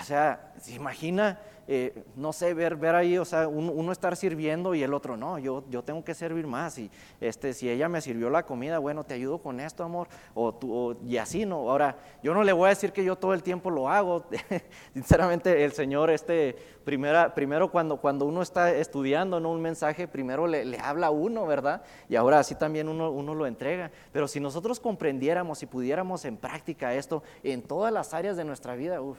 o 0.00 0.04
sea, 0.04 0.52
se 0.58 0.72
imagina 0.72 1.38
eh, 1.66 2.04
no 2.16 2.34
sé, 2.34 2.52
ver, 2.52 2.76
ver 2.76 2.94
ahí, 2.94 3.16
o 3.16 3.24
sea, 3.24 3.48
uno, 3.48 3.90
estar 3.90 4.16
sirviendo 4.16 4.74
y 4.74 4.82
el 4.82 4.92
otro 4.92 5.16
no, 5.16 5.38
yo, 5.38 5.64
yo 5.70 5.82
tengo 5.82 6.04
que 6.04 6.12
servir 6.12 6.46
más 6.46 6.78
y 6.78 6.90
este, 7.22 7.54
si 7.54 7.70
ella 7.70 7.88
me 7.88 8.02
sirvió 8.02 8.28
la 8.28 8.44
comida, 8.44 8.78
bueno, 8.78 9.04
te 9.04 9.14
ayudo 9.14 9.38
con 9.38 9.60
esto, 9.60 9.82
amor, 9.82 10.08
o, 10.34 10.52
tú, 10.54 10.98
y 11.06 11.16
así, 11.16 11.46
¿no? 11.46 11.70
Ahora, 11.70 11.96
yo 12.22 12.34
no 12.34 12.44
le 12.44 12.52
voy 12.52 12.66
a 12.66 12.68
decir 12.70 12.92
que 12.92 13.02
yo 13.02 13.16
todo 13.16 13.32
el 13.32 13.42
tiempo 13.42 13.70
lo 13.70 13.88
hago, 13.88 14.26
sinceramente 14.92 15.64
el 15.64 15.72
Señor, 15.72 16.10
este, 16.10 16.54
primera, 16.84 17.34
primero 17.34 17.70
cuando, 17.70 17.96
cuando 17.96 18.26
uno 18.26 18.42
está 18.42 18.70
estudiando, 18.70 19.40
¿no? 19.40 19.50
Un 19.50 19.62
mensaje, 19.62 20.06
primero 20.06 20.46
le, 20.46 20.66
le 20.66 20.78
habla 20.78 21.06
a 21.06 21.10
uno, 21.10 21.46
¿verdad? 21.46 21.82
Y 22.10 22.16
ahora 22.16 22.40
así 22.40 22.54
también 22.56 22.90
uno, 22.90 23.10
uno 23.10 23.34
lo 23.34 23.46
entrega, 23.46 23.90
pero 24.12 24.28
si 24.28 24.38
nosotros 24.38 24.80
comprendiéramos 24.80 25.62
y 25.62 25.66
pudiéramos 25.66 26.26
en 26.26 26.36
práctica 26.36 26.94
esto 26.94 27.22
en 27.42 27.62
todas 27.62 27.90
las 27.90 28.12
áreas 28.12 28.36
de 28.36 28.44
nuestra 28.44 28.74
vida, 28.74 29.00
uff, 29.00 29.18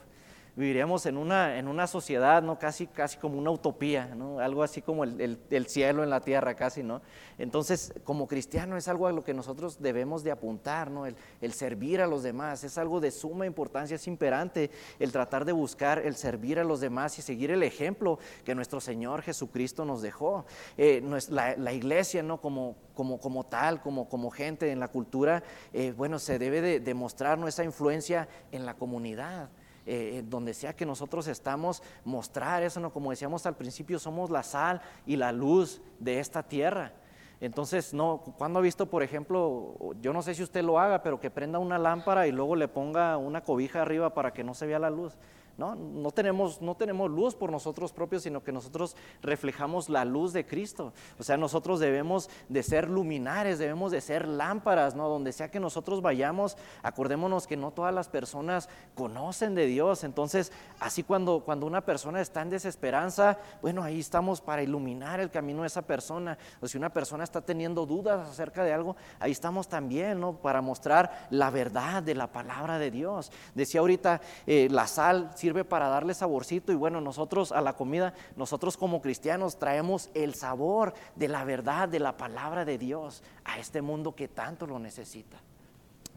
viviríamos 0.55 1.05
en 1.05 1.17
una, 1.17 1.57
en 1.57 1.67
una 1.67 1.85
sociedad, 1.85 2.41
¿no? 2.41 2.57
Casi, 2.57 2.87
casi 2.87 3.17
como 3.17 3.37
una 3.37 3.51
utopía, 3.51 4.15
¿no? 4.15 4.39
Algo 4.39 4.63
así 4.63 4.81
como 4.81 5.03
el, 5.03 5.39
el, 5.49 5.67
cielo 5.67 6.03
en 6.03 6.09
la 6.09 6.21
tierra, 6.21 6.55
casi, 6.55 6.81
¿no? 6.81 7.01
Entonces, 7.37 7.93
como 8.03 8.27
cristiano 8.27 8.77
es 8.77 8.87
algo 8.87 9.07
a 9.07 9.11
lo 9.11 9.23
que 9.23 9.33
nosotros 9.33 9.81
debemos 9.81 10.23
de 10.23 10.31
apuntar, 10.31 10.89
¿no? 10.89 11.05
El, 11.05 11.17
el, 11.41 11.51
servir 11.51 12.01
a 12.01 12.07
los 12.07 12.23
demás, 12.23 12.63
es 12.63 12.77
algo 12.77 13.01
de 13.01 13.11
suma 13.11 13.45
importancia, 13.45 13.95
es 13.95 14.07
imperante 14.07 14.71
el 14.99 15.11
tratar 15.11 15.43
de 15.43 15.51
buscar 15.51 15.99
el 15.99 16.15
servir 16.15 16.57
a 16.59 16.63
los 16.63 16.79
demás 16.79 17.19
y 17.19 17.21
seguir 17.21 17.51
el 17.51 17.63
ejemplo 17.63 18.17
que 18.45 18.55
nuestro 18.55 18.79
Señor 18.79 19.23
Jesucristo 19.23 19.83
nos 19.83 20.01
dejó. 20.01 20.45
Eh, 20.77 21.03
la, 21.29 21.73
iglesia, 21.73 22.23
¿no? 22.23 22.39
Como, 22.39 22.77
como, 22.93 23.19
como 23.19 23.45
tal, 23.45 23.81
como, 23.81 24.07
como 24.07 24.31
gente 24.31 24.71
en 24.71 24.79
la 24.79 24.87
cultura, 24.87 25.43
eh, 25.73 25.93
bueno, 25.95 26.17
se 26.17 26.39
debe 26.39 26.61
de, 26.61 26.79
demostrar 26.79 27.37
nuestra 27.37 27.65
influencia 27.65 28.29
en 28.51 28.65
la 28.65 28.75
comunidad. 28.75 29.49
Eh, 29.87 30.23
donde 30.25 30.55
sea 30.55 30.75
que 30.75 30.83
nosotros 30.83 31.27
estamos, 31.27 31.83
mostrar 32.03 32.63
eso, 32.63 32.79
¿no? 32.79 32.91
como 32.91 33.11
decíamos 33.11 33.45
al 33.45 33.55
principio, 33.55 33.99
somos 33.99 34.31
la 34.31 34.41
sal 34.41 34.81
y 35.05 35.15
la 35.15 35.31
luz 35.31 35.79
de 35.99 36.19
esta 36.19 36.41
tierra. 36.41 36.91
Entonces, 37.39 37.93
no, 37.93 38.23
cuando 38.37 38.59
ha 38.59 38.61
visto, 38.61 38.87
por 38.87 39.03
ejemplo, 39.03 39.75
yo 40.01 40.13
no 40.13 40.23
sé 40.23 40.33
si 40.33 40.41
usted 40.41 40.63
lo 40.63 40.79
haga, 40.79 41.03
pero 41.03 41.19
que 41.19 41.29
prenda 41.29 41.59
una 41.59 41.77
lámpara 41.77 42.27
y 42.27 42.31
luego 42.31 42.55
le 42.55 42.67
ponga 42.67 43.17
una 43.17 43.41
cobija 43.41 43.83
arriba 43.83 44.13
para 44.13 44.33
que 44.33 44.43
no 44.43 44.55
se 44.55 44.65
vea 44.65 44.79
la 44.79 44.89
luz. 44.89 45.13
¿No? 45.57 45.75
No, 45.75 46.11
tenemos, 46.11 46.61
no 46.61 46.75
tenemos 46.75 47.09
luz 47.09 47.35
por 47.35 47.51
nosotros 47.51 47.91
propios, 47.91 48.23
sino 48.23 48.43
que 48.43 48.51
nosotros 48.51 48.95
reflejamos 49.21 49.89
la 49.89 50.05
luz 50.05 50.33
de 50.33 50.45
Cristo. 50.45 50.93
O 51.19 51.23
sea, 51.23 51.37
nosotros 51.37 51.79
debemos 51.79 52.29
de 52.49 52.63
ser 52.63 52.89
luminares, 52.89 53.59
debemos 53.59 53.91
de 53.91 54.01
ser 54.01 54.27
lámparas, 54.27 54.95
¿no? 54.95 55.07
Donde 55.07 55.31
sea 55.31 55.49
que 55.49 55.59
nosotros 55.59 56.01
vayamos, 56.01 56.57
acordémonos 56.83 57.47
que 57.47 57.57
no 57.57 57.71
todas 57.71 57.93
las 57.93 58.09
personas 58.09 58.69
conocen 58.95 59.55
de 59.55 59.65
Dios. 59.65 60.03
Entonces, 60.03 60.51
así 60.79 61.03
cuando, 61.03 61.41
cuando 61.45 61.65
una 61.65 61.81
persona 61.81 62.21
está 62.21 62.41
en 62.41 62.49
desesperanza, 62.49 63.37
bueno, 63.61 63.83
ahí 63.83 63.99
estamos 63.99 64.41
para 64.41 64.63
iluminar 64.63 65.19
el 65.19 65.31
camino 65.31 65.61
de 65.61 65.67
esa 65.67 65.81
persona. 65.81 66.37
O 66.61 66.67
si 66.67 66.77
una 66.77 66.91
persona 66.91 67.23
está 67.23 67.41
teniendo 67.41 67.85
dudas 67.85 68.27
acerca 68.29 68.63
de 68.63 68.73
algo, 68.73 68.95
ahí 69.19 69.31
estamos 69.31 69.67
también, 69.67 70.19
¿no? 70.19 70.33
Para 70.33 70.61
mostrar 70.61 71.27
la 71.29 71.49
verdad 71.49 72.03
de 72.03 72.15
la 72.15 72.27
palabra 72.27 72.79
de 72.79 72.91
Dios. 72.91 73.31
Decía 73.53 73.79
ahorita, 73.79 74.21
eh, 74.45 74.67
la 74.69 74.87
sal, 74.87 75.31
sirve 75.45 75.63
para 75.63 75.89
darle 75.89 76.15
saborcito 76.15 76.71
y 76.71 76.75
bueno, 76.75 77.01
nosotros 77.01 77.51
a 77.51 77.61
la 77.61 77.73
comida, 77.73 78.15
nosotros 78.35 78.77
como 78.77 78.99
cristianos 78.99 79.59
traemos 79.59 80.09
el 80.15 80.33
sabor 80.33 80.95
de 81.15 81.27
la 81.27 81.43
verdad, 81.43 81.87
de 81.87 81.99
la 81.99 82.17
palabra 82.17 82.65
de 82.65 82.79
Dios 82.79 83.21
a 83.43 83.59
este 83.59 83.83
mundo 83.83 84.15
que 84.15 84.27
tanto 84.27 84.65
lo 84.65 84.79
necesita. 84.79 85.37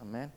Amén. 0.01 0.31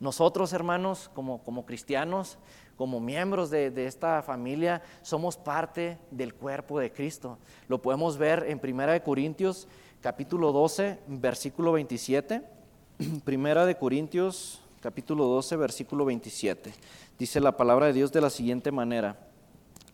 Nosotros, 0.00 0.54
hermanos, 0.54 1.10
como, 1.12 1.44
como 1.44 1.66
cristianos, 1.66 2.38
como 2.78 2.98
miembros 2.98 3.50
de, 3.50 3.86
esta 3.86 4.22
familia, 4.22 4.80
somos 5.02 5.36
parte 5.36 5.98
del 6.10 6.32
cuerpo 6.32 6.80
de 6.80 6.90
Cristo. 6.90 7.36
Lo 7.68 7.82
podemos 7.82 8.16
ver 8.16 8.46
en 8.48 8.58
Primera 8.58 8.94
de 8.94 9.02
Corintios, 9.02 9.68
capítulo 10.00 10.50
12, 10.50 10.98
versículo 11.08 11.72
27. 11.72 12.40
Primera 13.26 13.66
de 13.66 13.76
Corintios, 13.76 14.62
capítulo 14.86 15.24
12, 15.24 15.56
versículo 15.56 16.04
27. 16.04 16.72
Dice 17.18 17.40
la 17.40 17.56
palabra 17.56 17.86
de 17.86 17.92
Dios 17.92 18.12
de 18.12 18.20
la 18.20 18.30
siguiente 18.30 18.70
manera. 18.70 19.18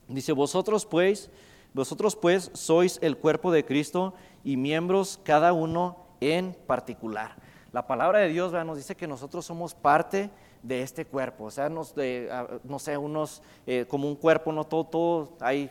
Dice, 0.07 0.33
vosotros 0.33 0.85
pues, 0.85 1.31
vosotros 1.73 2.15
pues 2.15 2.51
sois 2.53 2.99
el 3.01 3.17
cuerpo 3.17 3.51
de 3.51 3.65
Cristo 3.65 4.13
y 4.45 4.59
miembros 4.59 5.19
cada 5.25 5.55
uno 5.55 5.97
en 6.21 6.55
particular. 6.67 7.37
La 7.73 7.87
palabra 7.87 8.19
de 8.19 8.29
Dios 8.29 8.53
nos 8.53 8.77
dice 8.77 8.95
que 8.95 9.07
nosotros 9.07 9.47
somos 9.47 9.73
parte 9.73 10.29
de 10.63 10.83
este 10.83 11.07
cuerpo, 11.07 11.45
o 11.45 11.51
sea, 11.51 11.71
no 11.71 11.85
sé, 11.85 12.99
unos, 12.99 13.43
eh, 13.67 13.87
como 13.89 14.09
un 14.09 14.15
cuerpo, 14.15 14.53
no 14.53 14.65
todo, 14.65 14.85
todo, 14.85 15.37
hay 15.41 15.71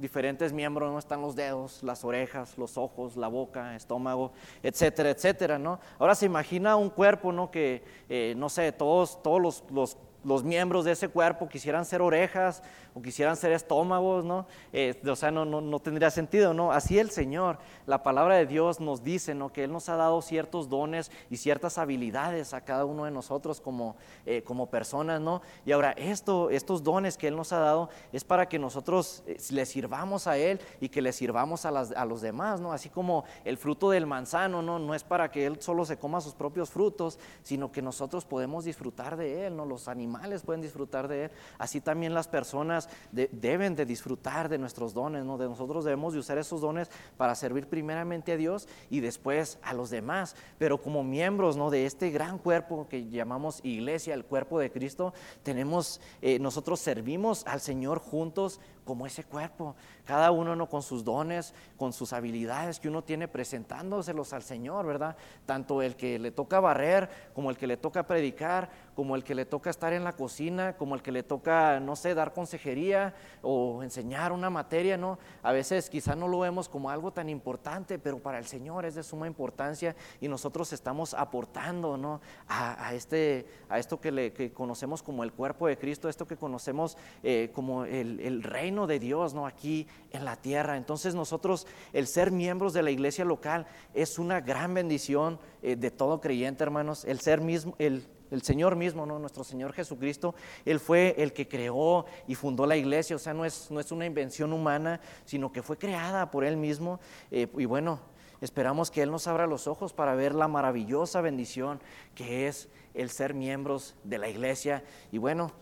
diferentes 0.00 0.52
miembros, 0.52 0.90
¿no? 0.90 0.98
Están 0.98 1.20
los 1.20 1.36
dedos, 1.36 1.82
las 1.82 2.04
orejas, 2.04 2.56
los 2.58 2.78
ojos, 2.78 3.16
la 3.16 3.28
boca, 3.28 3.76
estómago, 3.76 4.32
etcétera, 4.62 5.10
etcétera, 5.10 5.58
¿no? 5.58 5.78
Ahora 5.98 6.14
se 6.14 6.26
imagina 6.26 6.76
un 6.76 6.90
cuerpo, 6.90 7.30
¿no? 7.30 7.50
Que, 7.50 7.84
eh, 8.08 8.34
no 8.36 8.48
sé, 8.48 8.72
todos, 8.72 9.22
todos 9.22 9.40
los 9.40 9.64
los 9.70 9.96
miembros 10.24 10.84
de 10.84 10.92
ese 10.92 11.08
cuerpo 11.08 11.48
quisieran 11.48 11.84
ser 11.84 12.02
orejas 12.02 12.62
o 12.94 13.00
quisieran 13.00 13.36
ser 13.36 13.52
estómagos, 13.52 14.24
¿no? 14.24 14.46
Eh, 14.72 15.00
o 15.06 15.16
sea, 15.16 15.30
no, 15.30 15.44
no, 15.44 15.60
no, 15.60 15.78
tendría 15.78 16.10
sentido, 16.10 16.52
¿no? 16.52 16.72
Así 16.72 16.98
el 16.98 17.10
Señor, 17.10 17.58
la 17.86 18.02
palabra 18.02 18.34
de 18.36 18.46
Dios 18.46 18.80
nos 18.80 19.02
dice, 19.02 19.34
¿no? 19.34 19.52
Que 19.52 19.64
Él 19.64 19.72
nos 19.72 19.88
ha 19.88 19.96
dado 19.96 20.20
ciertos 20.22 20.68
dones 20.68 21.10
y 21.30 21.36
ciertas 21.36 21.78
habilidades 21.78 22.52
a 22.52 22.62
cada 22.62 22.84
uno 22.84 23.04
de 23.04 23.10
nosotros 23.10 23.60
como, 23.60 23.96
eh, 24.26 24.42
como 24.42 24.66
personas, 24.66 25.20
¿no? 25.20 25.40
Y 25.64 25.72
ahora, 25.72 25.92
esto, 25.92 26.50
estos 26.50 26.82
dones 26.82 27.16
que 27.16 27.28
Él 27.28 27.36
nos 27.36 27.52
ha 27.52 27.60
dado 27.60 27.88
es 28.12 28.24
para 28.24 28.48
que 28.48 28.58
nosotros 28.58 29.22
eh, 29.26 29.38
le 29.50 29.64
sirvamos 29.64 30.26
a 30.26 30.36
Él 30.36 30.60
y 30.80 30.88
que 30.88 31.00
le 31.00 31.12
sirvamos 31.12 31.64
a, 31.64 31.70
las, 31.70 31.92
a 31.92 32.04
los 32.04 32.20
demás, 32.20 32.60
¿no? 32.60 32.72
Así 32.72 32.88
como 32.88 33.24
el 33.44 33.56
fruto 33.56 33.90
del 33.90 34.06
manzano, 34.06 34.60
¿no? 34.60 34.78
No 34.78 34.94
es 34.94 35.04
para 35.04 35.30
que 35.30 35.46
Él 35.46 35.62
solo 35.62 35.84
se 35.84 35.96
coma 35.96 36.20
sus 36.20 36.34
propios 36.34 36.70
frutos, 36.70 37.18
sino 37.42 37.72
que 37.72 37.80
nosotros 37.82 38.24
podemos 38.24 38.64
disfrutar 38.64 39.16
de 39.16 39.46
Él, 39.46 39.56
¿no? 39.56 39.64
Los 39.64 39.88
animales 39.88 40.09
pueden 40.44 40.60
disfrutar 40.60 41.08
de 41.08 41.24
Él, 41.24 41.30
así 41.58 41.80
también 41.80 42.14
las 42.14 42.28
personas 42.28 42.88
deben 43.12 43.76
de 43.76 43.86
disfrutar 43.86 44.48
de 44.48 44.58
nuestros 44.58 44.94
dones, 44.94 45.24
¿no? 45.24 45.38
De 45.38 45.48
nosotros 45.48 45.84
debemos 45.84 46.12
de 46.12 46.20
usar 46.20 46.38
esos 46.38 46.60
dones 46.60 46.90
para 47.16 47.34
servir 47.34 47.66
primeramente 47.66 48.32
a 48.32 48.36
Dios 48.36 48.68
y 48.90 49.00
después 49.00 49.58
a 49.62 49.74
los 49.74 49.90
demás, 49.90 50.36
pero 50.58 50.78
como 50.78 51.04
miembros, 51.04 51.56
¿no? 51.56 51.70
De 51.70 51.86
este 51.86 52.10
gran 52.10 52.38
cuerpo 52.38 52.86
que 52.88 53.08
llamamos 53.08 53.60
iglesia, 53.62 54.14
el 54.14 54.24
cuerpo 54.24 54.58
de 54.58 54.70
Cristo, 54.70 55.12
tenemos, 55.42 56.00
eh, 56.22 56.38
nosotros 56.38 56.80
servimos 56.80 57.46
al 57.46 57.60
Señor 57.60 57.98
juntos 57.98 58.60
como 58.90 59.06
ese 59.06 59.22
cuerpo, 59.22 59.76
cada 60.04 60.32
uno 60.32 60.56
¿no? 60.56 60.68
con 60.68 60.82
sus 60.82 61.04
dones, 61.04 61.54
con 61.76 61.92
sus 61.92 62.12
habilidades 62.12 62.80
que 62.80 62.88
uno 62.88 63.04
tiene 63.04 63.28
presentándoselos 63.28 64.32
al 64.32 64.42
Señor, 64.42 64.84
¿verdad? 64.84 65.16
Tanto 65.46 65.80
el 65.80 65.94
que 65.94 66.18
le 66.18 66.32
toca 66.32 66.58
barrer, 66.58 67.08
como 67.32 67.50
el 67.50 67.56
que 67.56 67.68
le 67.68 67.76
toca 67.76 68.08
predicar, 68.08 68.68
como 68.96 69.14
el 69.14 69.22
que 69.22 69.36
le 69.36 69.44
toca 69.44 69.70
estar 69.70 69.92
en 69.92 70.02
la 70.02 70.14
cocina, 70.14 70.76
como 70.76 70.96
el 70.96 71.02
que 71.02 71.12
le 71.12 71.22
toca, 71.22 71.78
no 71.78 71.94
sé, 71.94 72.16
dar 72.16 72.32
consejería 72.32 73.14
o 73.42 73.84
enseñar 73.84 74.32
una 74.32 74.50
materia, 74.50 74.96
¿no? 74.96 75.20
A 75.44 75.52
veces 75.52 75.88
quizá 75.88 76.16
no 76.16 76.26
lo 76.26 76.40
vemos 76.40 76.68
como 76.68 76.90
algo 76.90 77.12
tan 77.12 77.28
importante, 77.28 78.00
pero 78.00 78.18
para 78.18 78.38
el 78.38 78.46
Señor 78.46 78.84
es 78.86 78.96
de 78.96 79.04
suma 79.04 79.28
importancia 79.28 79.94
y 80.20 80.26
nosotros 80.26 80.72
estamos 80.72 81.14
aportando, 81.14 81.96
¿no? 81.96 82.20
A, 82.48 82.92
este, 82.92 83.46
a 83.68 83.78
esto 83.78 84.00
que, 84.00 84.10
le, 84.10 84.52
conocemos 84.52 85.02
como 85.02 85.22
el 85.22 85.32
cuerpo 85.32 85.68
de 85.68 85.78
Cristo, 85.78 86.08
esto 86.08 86.26
que 86.26 86.36
conocemos 86.36 86.98
eh, 87.22 87.50
como 87.54 87.84
el, 87.84 88.18
el 88.18 88.42
reino 88.42 88.79
de 88.86 88.98
Dios, 88.98 89.34
¿no? 89.34 89.46
Aquí 89.46 89.86
en 90.10 90.24
la 90.24 90.36
tierra. 90.36 90.76
Entonces 90.76 91.14
nosotros, 91.14 91.66
el 91.92 92.06
ser 92.06 92.30
miembros 92.30 92.72
de 92.72 92.82
la 92.82 92.90
iglesia 92.90 93.24
local 93.24 93.66
es 93.94 94.18
una 94.18 94.40
gran 94.40 94.74
bendición 94.74 95.38
eh, 95.62 95.76
de 95.76 95.90
todo 95.90 96.20
creyente, 96.20 96.62
hermanos. 96.62 97.04
El 97.04 97.20
ser 97.20 97.40
mismo, 97.40 97.74
el, 97.78 98.06
el 98.30 98.42
Señor 98.42 98.76
mismo, 98.76 99.06
¿no? 99.06 99.18
nuestro 99.18 99.44
Señor 99.44 99.72
Jesucristo, 99.72 100.34
Él 100.64 100.80
fue 100.80 101.14
el 101.18 101.32
que 101.32 101.48
creó 101.48 102.06
y 102.26 102.34
fundó 102.34 102.66
la 102.66 102.76
iglesia, 102.76 103.16
o 103.16 103.18
sea, 103.18 103.34
no 103.34 103.44
es, 103.44 103.70
no 103.70 103.80
es 103.80 103.90
una 103.92 104.06
invención 104.06 104.52
humana, 104.52 105.00
sino 105.24 105.52
que 105.52 105.62
fue 105.62 105.76
creada 105.76 106.30
por 106.30 106.44
Él 106.44 106.56
mismo. 106.56 107.00
Eh, 107.30 107.48
y 107.58 107.64
bueno, 107.64 108.00
esperamos 108.40 108.90
que 108.90 109.02
Él 109.02 109.10
nos 109.10 109.26
abra 109.26 109.46
los 109.46 109.66
ojos 109.66 109.92
para 109.92 110.14
ver 110.14 110.34
la 110.34 110.48
maravillosa 110.48 111.20
bendición 111.20 111.80
que 112.14 112.46
es 112.46 112.68
el 112.94 113.10
ser 113.10 113.34
miembros 113.34 113.94
de 114.04 114.18
la 114.18 114.28
iglesia. 114.28 114.84
Y 115.12 115.18
bueno, 115.18 115.52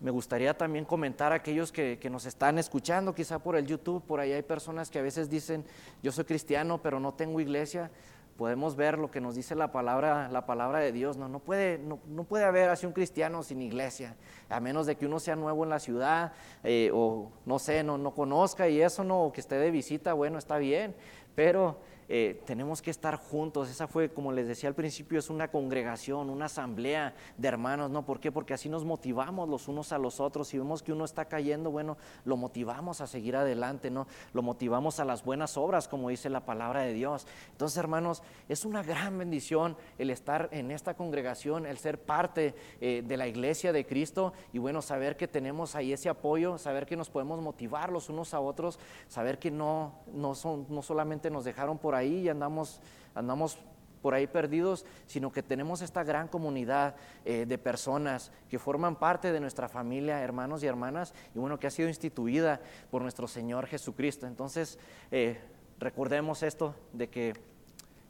me 0.00 0.10
gustaría 0.10 0.56
también 0.56 0.84
comentar 0.84 1.32
a 1.32 1.36
aquellos 1.36 1.72
que, 1.72 1.98
nos 2.10 2.24
están 2.26 2.58
escuchando, 2.58 3.14
quizá 3.14 3.38
por 3.38 3.56
el 3.56 3.66
YouTube, 3.66 4.02
por 4.04 4.20
ahí 4.20 4.32
hay 4.32 4.42
personas 4.42 4.90
que 4.90 4.98
a 4.98 5.02
veces 5.02 5.28
dicen, 5.28 5.64
yo 6.02 6.12
soy 6.12 6.24
cristiano, 6.24 6.80
pero 6.80 7.00
no 7.00 7.12
tengo 7.14 7.40
iglesia. 7.40 7.90
Podemos 8.36 8.76
ver 8.76 8.98
lo 8.98 9.10
que 9.10 9.20
nos 9.20 9.34
dice 9.34 9.56
la 9.56 9.72
palabra, 9.72 10.28
la 10.28 10.46
palabra 10.46 10.78
de 10.78 10.92
Dios. 10.92 11.16
No, 11.16 11.28
no, 11.28 11.40
puede, 11.40 11.78
no, 11.78 12.24
puede 12.24 12.44
haber 12.44 12.70
así 12.70 12.86
un 12.86 12.92
cristiano 12.92 13.42
sin 13.42 13.60
iglesia, 13.60 14.14
a 14.48 14.60
menos 14.60 14.86
de 14.86 14.96
que 14.96 15.06
uno 15.06 15.18
sea 15.18 15.34
nuevo 15.34 15.64
en 15.64 15.70
la 15.70 15.80
ciudad 15.80 16.32
eh, 16.62 16.92
o 16.94 17.32
no 17.44 17.58
sé, 17.58 17.82
no, 17.82 17.98
no 17.98 18.14
conozca 18.14 18.68
y 18.68 18.80
eso 18.80 19.02
no, 19.02 19.24
o 19.24 19.32
que 19.32 19.40
esté 19.40 19.56
de 19.56 19.72
visita, 19.72 20.12
bueno, 20.12 20.38
está 20.38 20.58
bien, 20.58 20.94
pero 21.34 21.80
eh, 22.08 22.40
tenemos 22.46 22.80
que 22.80 22.90
estar 22.90 23.16
juntos. 23.16 23.68
Esa 23.68 23.86
fue, 23.86 24.10
como 24.10 24.32
les 24.32 24.48
decía 24.48 24.68
al 24.68 24.74
principio, 24.74 25.18
es 25.18 25.28
una 25.28 25.48
congregación, 25.48 26.30
una 26.30 26.46
asamblea 26.46 27.14
de 27.36 27.48
hermanos, 27.48 27.90
¿no? 27.90 28.04
¿Por 28.04 28.18
qué? 28.18 28.32
Porque 28.32 28.54
así 28.54 28.68
nos 28.68 28.84
motivamos 28.84 29.48
los 29.48 29.68
unos 29.68 29.92
a 29.92 29.98
los 29.98 30.18
otros. 30.18 30.48
Si 30.48 30.58
vemos 30.58 30.82
que 30.82 30.92
uno 30.92 31.04
está 31.04 31.26
cayendo, 31.26 31.70
bueno, 31.70 31.98
lo 32.24 32.36
motivamos 32.36 33.00
a 33.00 33.06
seguir 33.06 33.36
adelante, 33.36 33.90
¿no? 33.90 34.06
Lo 34.32 34.42
motivamos 34.42 35.00
a 35.00 35.04
las 35.04 35.22
buenas 35.22 35.56
obras, 35.56 35.86
como 35.86 36.08
dice 36.08 36.30
la 36.30 36.46
palabra 36.46 36.82
de 36.82 36.94
Dios. 36.94 37.26
Entonces, 37.52 37.76
hermanos, 37.76 38.22
es 38.48 38.64
una 38.64 38.82
gran 38.82 39.18
bendición 39.18 39.76
el 39.98 40.10
estar 40.10 40.48
en 40.52 40.70
esta 40.70 40.94
congregación, 40.94 41.66
el 41.66 41.78
ser 41.78 42.00
parte 42.00 42.54
eh, 42.80 43.02
de 43.06 43.16
la 43.16 43.26
iglesia 43.26 43.72
de 43.72 43.86
Cristo 43.86 44.32
y, 44.52 44.58
bueno, 44.58 44.80
saber 44.80 45.16
que 45.16 45.28
tenemos 45.28 45.74
ahí 45.74 45.92
ese 45.92 46.08
apoyo, 46.08 46.56
saber 46.56 46.86
que 46.86 46.96
nos 46.96 47.10
podemos 47.10 47.40
motivar 47.40 47.92
los 47.92 48.08
unos 48.08 48.32
a 48.32 48.40
otros, 48.40 48.78
saber 49.08 49.38
que 49.38 49.50
no, 49.50 49.92
no, 50.14 50.34
son, 50.34 50.66
no 50.70 50.82
solamente 50.82 51.30
nos 51.30 51.44
dejaron 51.44 51.76
por 51.76 51.97
ahí 51.98 52.20
y 52.22 52.28
andamos, 52.28 52.80
andamos 53.14 53.58
por 54.00 54.14
ahí 54.14 54.26
perdidos, 54.26 54.84
sino 55.06 55.32
que 55.32 55.42
tenemos 55.42 55.82
esta 55.82 56.04
gran 56.04 56.28
comunidad 56.28 56.94
eh, 57.24 57.46
de 57.46 57.58
personas 57.58 58.30
que 58.48 58.58
forman 58.58 58.96
parte 58.96 59.32
de 59.32 59.40
nuestra 59.40 59.68
familia, 59.68 60.22
hermanos 60.22 60.62
y 60.62 60.66
hermanas, 60.66 61.14
y 61.34 61.38
bueno, 61.38 61.58
que 61.58 61.66
ha 61.66 61.70
sido 61.70 61.88
instituida 61.88 62.60
por 62.90 63.02
nuestro 63.02 63.28
Señor 63.28 63.66
Jesucristo. 63.66 64.26
Entonces, 64.26 64.78
eh, 65.10 65.40
recordemos 65.78 66.42
esto 66.42 66.74
de 66.92 67.08
que 67.08 67.34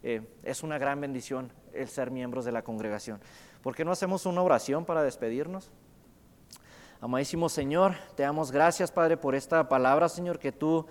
eh, 0.03 0.23
es 0.43 0.63
una 0.63 0.79
gran 0.79 1.01
bendición 1.01 1.53
el 1.73 1.89
ser 1.89 2.11
miembros 2.11 2.45
de 2.45 2.53
la 2.53 2.63
congregación. 2.63 3.21
¿Por 3.63 3.75
qué 3.75 3.85
no 3.85 3.93
hacemos 3.93 4.27
una 4.27 4.43
oración 4.43 4.85
para 4.85 5.03
despedirnos? 5.03 5.71
Amadísimo 7.01 7.49
Señor, 7.49 7.95
te 8.17 8.25
damos 8.25 8.51
gracias, 8.51 8.91
Padre, 8.91 9.17
por 9.17 9.35
esta 9.35 9.69
palabra, 9.69 10.09
Señor, 10.09 10.39
que 10.39 10.51
tú 10.51 10.87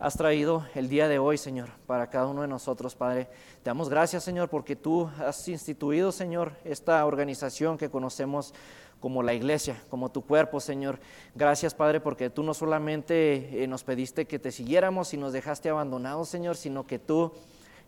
has 0.00 0.16
traído 0.16 0.64
el 0.74 0.88
día 0.88 1.08
de 1.08 1.18
hoy, 1.18 1.36
Señor, 1.36 1.68
para 1.86 2.08
cada 2.08 2.26
uno 2.26 2.40
de 2.40 2.48
nosotros, 2.48 2.96
Padre. 2.96 3.26
Te 3.62 3.68
damos 3.68 3.90
gracias, 3.90 4.24
Señor, 4.24 4.48
porque 4.48 4.74
tú 4.74 5.10
has 5.18 5.46
instituido, 5.46 6.10
Señor, 6.10 6.54
esta 6.64 7.04
organización 7.04 7.76
que 7.76 7.90
conocemos 7.90 8.54
como 8.98 9.22
la 9.22 9.34
iglesia, 9.34 9.82
como 9.90 10.10
tu 10.10 10.22
cuerpo, 10.22 10.58
Señor. 10.58 10.98
Gracias, 11.34 11.74
Padre, 11.74 12.00
porque 12.00 12.30
tú 12.30 12.42
no 12.42 12.54
solamente 12.54 13.62
eh, 13.62 13.66
nos 13.66 13.84
pediste 13.84 14.26
que 14.26 14.38
te 14.38 14.52
siguiéramos 14.52 15.12
y 15.12 15.18
nos 15.18 15.34
dejaste 15.34 15.68
abandonados, 15.68 16.30
Señor, 16.30 16.56
sino 16.56 16.86
que 16.86 16.98
tú 16.98 17.32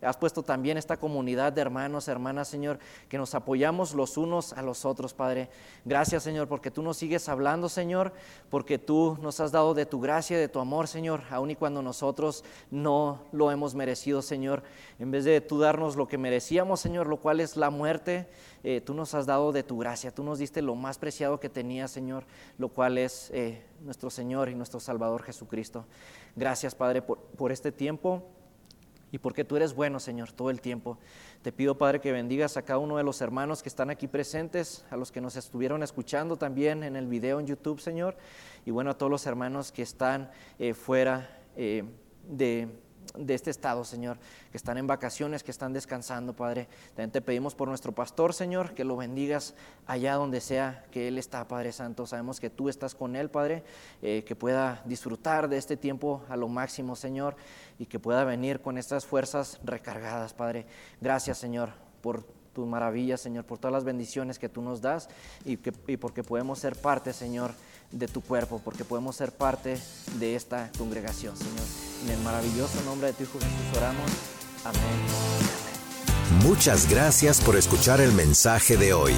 Has 0.05 0.17
puesto 0.17 0.43
también 0.43 0.77
esta 0.77 0.97
comunidad 0.97 1.53
de 1.53 1.61
hermanos, 1.61 2.07
hermanas, 2.07 2.47
Señor, 2.47 2.79
que 3.09 3.17
nos 3.17 3.35
apoyamos 3.35 3.93
los 3.93 4.17
unos 4.17 4.53
a 4.53 4.61
los 4.61 4.85
otros, 4.85 5.13
Padre. 5.13 5.49
Gracias, 5.85 6.23
Señor, 6.23 6.47
porque 6.47 6.71
tú 6.71 6.81
nos 6.81 6.97
sigues 6.97 7.29
hablando, 7.29 7.69
Señor, 7.69 8.13
porque 8.49 8.77
tú 8.77 9.17
nos 9.21 9.39
has 9.39 9.51
dado 9.51 9.73
de 9.73 9.85
tu 9.85 9.99
gracia, 9.99 10.37
de 10.37 10.47
tu 10.47 10.59
amor, 10.59 10.87
Señor, 10.87 11.21
aun 11.29 11.51
y 11.51 11.55
cuando 11.55 11.81
nosotros 11.81 12.43
no 12.71 13.23
lo 13.31 13.51
hemos 13.51 13.75
merecido, 13.75 14.21
Señor. 14.21 14.63
En 14.99 15.11
vez 15.11 15.25
de 15.25 15.41
tú 15.41 15.59
darnos 15.59 15.95
lo 15.95 16.07
que 16.07 16.17
merecíamos, 16.17 16.79
Señor, 16.79 17.07
lo 17.07 17.17
cual 17.17 17.39
es 17.39 17.57
la 17.57 17.69
muerte, 17.69 18.27
eh, 18.63 18.81
tú 18.81 18.93
nos 18.93 19.13
has 19.13 19.25
dado 19.25 19.51
de 19.51 19.63
tu 19.63 19.77
gracia. 19.77 20.13
Tú 20.13 20.23
nos 20.23 20.39
diste 20.39 20.61
lo 20.61 20.75
más 20.75 20.97
preciado 20.97 21.39
que 21.39 21.49
tenías, 21.49 21.91
Señor, 21.91 22.25
lo 22.57 22.69
cual 22.69 22.97
es 22.97 23.29
eh, 23.33 23.61
nuestro 23.81 24.09
Señor 24.09 24.49
y 24.49 24.55
nuestro 24.55 24.79
Salvador 24.79 25.23
Jesucristo. 25.23 25.85
Gracias, 26.35 26.75
Padre, 26.75 27.01
por, 27.01 27.19
por 27.19 27.51
este 27.51 27.71
tiempo 27.71 28.23
y 29.13 29.19
porque 29.19 29.45
tú 29.45 29.55
eres 29.55 29.75
bueno, 29.75 29.99
Señor, 29.99 30.31
todo 30.31 30.49
el 30.49 30.59
tiempo. 30.59 30.97
Te 31.43 31.51
pido, 31.51 31.77
Padre, 31.77 32.01
que 32.01 32.11
bendigas 32.11 32.57
a 32.57 32.63
cada 32.63 32.79
uno 32.79 32.97
de 32.97 33.03
los 33.03 33.21
hermanos 33.21 33.61
que 33.61 33.69
están 33.69 33.91
aquí 33.91 34.07
presentes, 34.07 34.85
a 34.89 34.97
los 34.97 35.11
que 35.11 35.21
nos 35.21 35.35
estuvieron 35.35 35.83
escuchando 35.83 36.35
también 36.35 36.83
en 36.83 36.95
el 36.95 37.05
video 37.05 37.39
en 37.39 37.45
YouTube, 37.45 37.79
Señor, 37.79 38.17
y 38.65 38.71
bueno, 38.71 38.89
a 38.89 38.97
todos 38.97 39.11
los 39.11 39.27
hermanos 39.27 39.71
que 39.71 39.83
están 39.83 40.31
eh, 40.57 40.73
fuera 40.73 41.39
eh, 41.55 41.83
de 42.27 42.67
de 43.15 43.33
este 43.33 43.49
estado, 43.49 43.85
Señor, 43.85 44.17
que 44.51 44.57
están 44.57 44.77
en 44.77 44.87
vacaciones, 44.87 45.43
que 45.43 45.51
están 45.51 45.73
descansando, 45.73 46.33
Padre. 46.33 46.67
También 46.89 47.11
te 47.11 47.21
pedimos 47.21 47.55
por 47.55 47.67
nuestro 47.67 47.91
pastor, 47.91 48.33
Señor, 48.33 48.73
que 48.73 48.83
lo 48.83 48.97
bendigas 48.97 49.53
allá 49.85 50.15
donde 50.15 50.41
sea 50.41 50.85
que 50.91 51.07
Él 51.07 51.17
está, 51.17 51.47
Padre 51.47 51.71
Santo. 51.71 52.05
Sabemos 52.07 52.39
que 52.39 52.49
tú 52.49 52.69
estás 52.69 52.95
con 52.95 53.15
Él, 53.15 53.29
Padre, 53.29 53.63
eh, 54.01 54.23
que 54.25 54.35
pueda 54.35 54.81
disfrutar 54.85 55.47
de 55.49 55.57
este 55.57 55.77
tiempo 55.77 56.23
a 56.29 56.35
lo 56.35 56.47
máximo, 56.47 56.95
Señor, 56.95 57.35
y 57.79 57.85
que 57.85 57.99
pueda 57.99 58.23
venir 58.23 58.61
con 58.61 58.77
estas 58.77 59.05
fuerzas 59.05 59.59
recargadas, 59.63 60.33
Padre. 60.33 60.65
Gracias, 61.01 61.37
Señor, 61.37 61.71
por 62.01 62.23
tu 62.53 62.65
maravilla, 62.65 63.17
Señor, 63.17 63.45
por 63.45 63.57
todas 63.57 63.73
las 63.73 63.83
bendiciones 63.83 64.39
que 64.39 64.49
tú 64.49 64.61
nos 64.61 64.81
das 64.81 65.09
y, 65.43 65.57
que, 65.57 65.73
y 65.87 65.97
porque 65.97 66.23
podemos 66.23 66.59
ser 66.59 66.75
parte, 66.75 67.11
Señor, 67.11 67.51
de 67.93 68.07
tu 68.07 68.21
cuerpo, 68.21 68.59
porque 68.63 68.83
podemos 68.83 69.15
ser 69.15 69.31
parte 69.31 69.79
de 70.19 70.35
esta 70.35 70.71
congregación, 70.77 71.37
Señor. 71.37 71.65
En 72.05 72.11
el 72.11 72.19
maravilloso 72.19 72.81
nombre 72.85 73.07
de 73.07 73.13
tu 73.13 73.23
Hijo 73.23 73.39
Jesús 73.39 73.77
oramos. 73.77 74.11
Amén. 74.65 74.81
Muchas 76.43 76.89
gracias 76.89 77.39
por 77.39 77.55
escuchar 77.55 78.01
el 78.01 78.11
mensaje 78.11 78.75
de 78.75 78.93
hoy. 78.93 79.13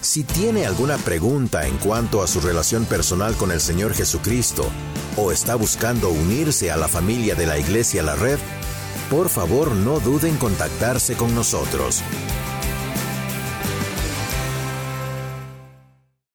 Si 0.00 0.24
tiene 0.24 0.66
alguna 0.66 0.96
pregunta 0.98 1.66
en 1.66 1.76
cuanto 1.78 2.22
a 2.22 2.26
su 2.26 2.40
relación 2.40 2.84
personal 2.84 3.34
con 3.36 3.50
el 3.50 3.60
Señor 3.60 3.92
Jesucristo 3.92 4.68
o 5.16 5.32
está 5.32 5.54
buscando 5.54 6.10
unirse 6.10 6.70
a 6.70 6.76
la 6.76 6.88
familia 6.88 7.34
de 7.34 7.46
la 7.46 7.58
Iglesia 7.58 8.02
La 8.02 8.14
Red, 8.14 8.38
por 9.10 9.28
favor 9.28 9.72
no 9.72 10.00
duden 10.00 10.34
en 10.34 10.38
contactarse 10.38 11.16
con 11.16 11.34
nosotros. 11.34 12.02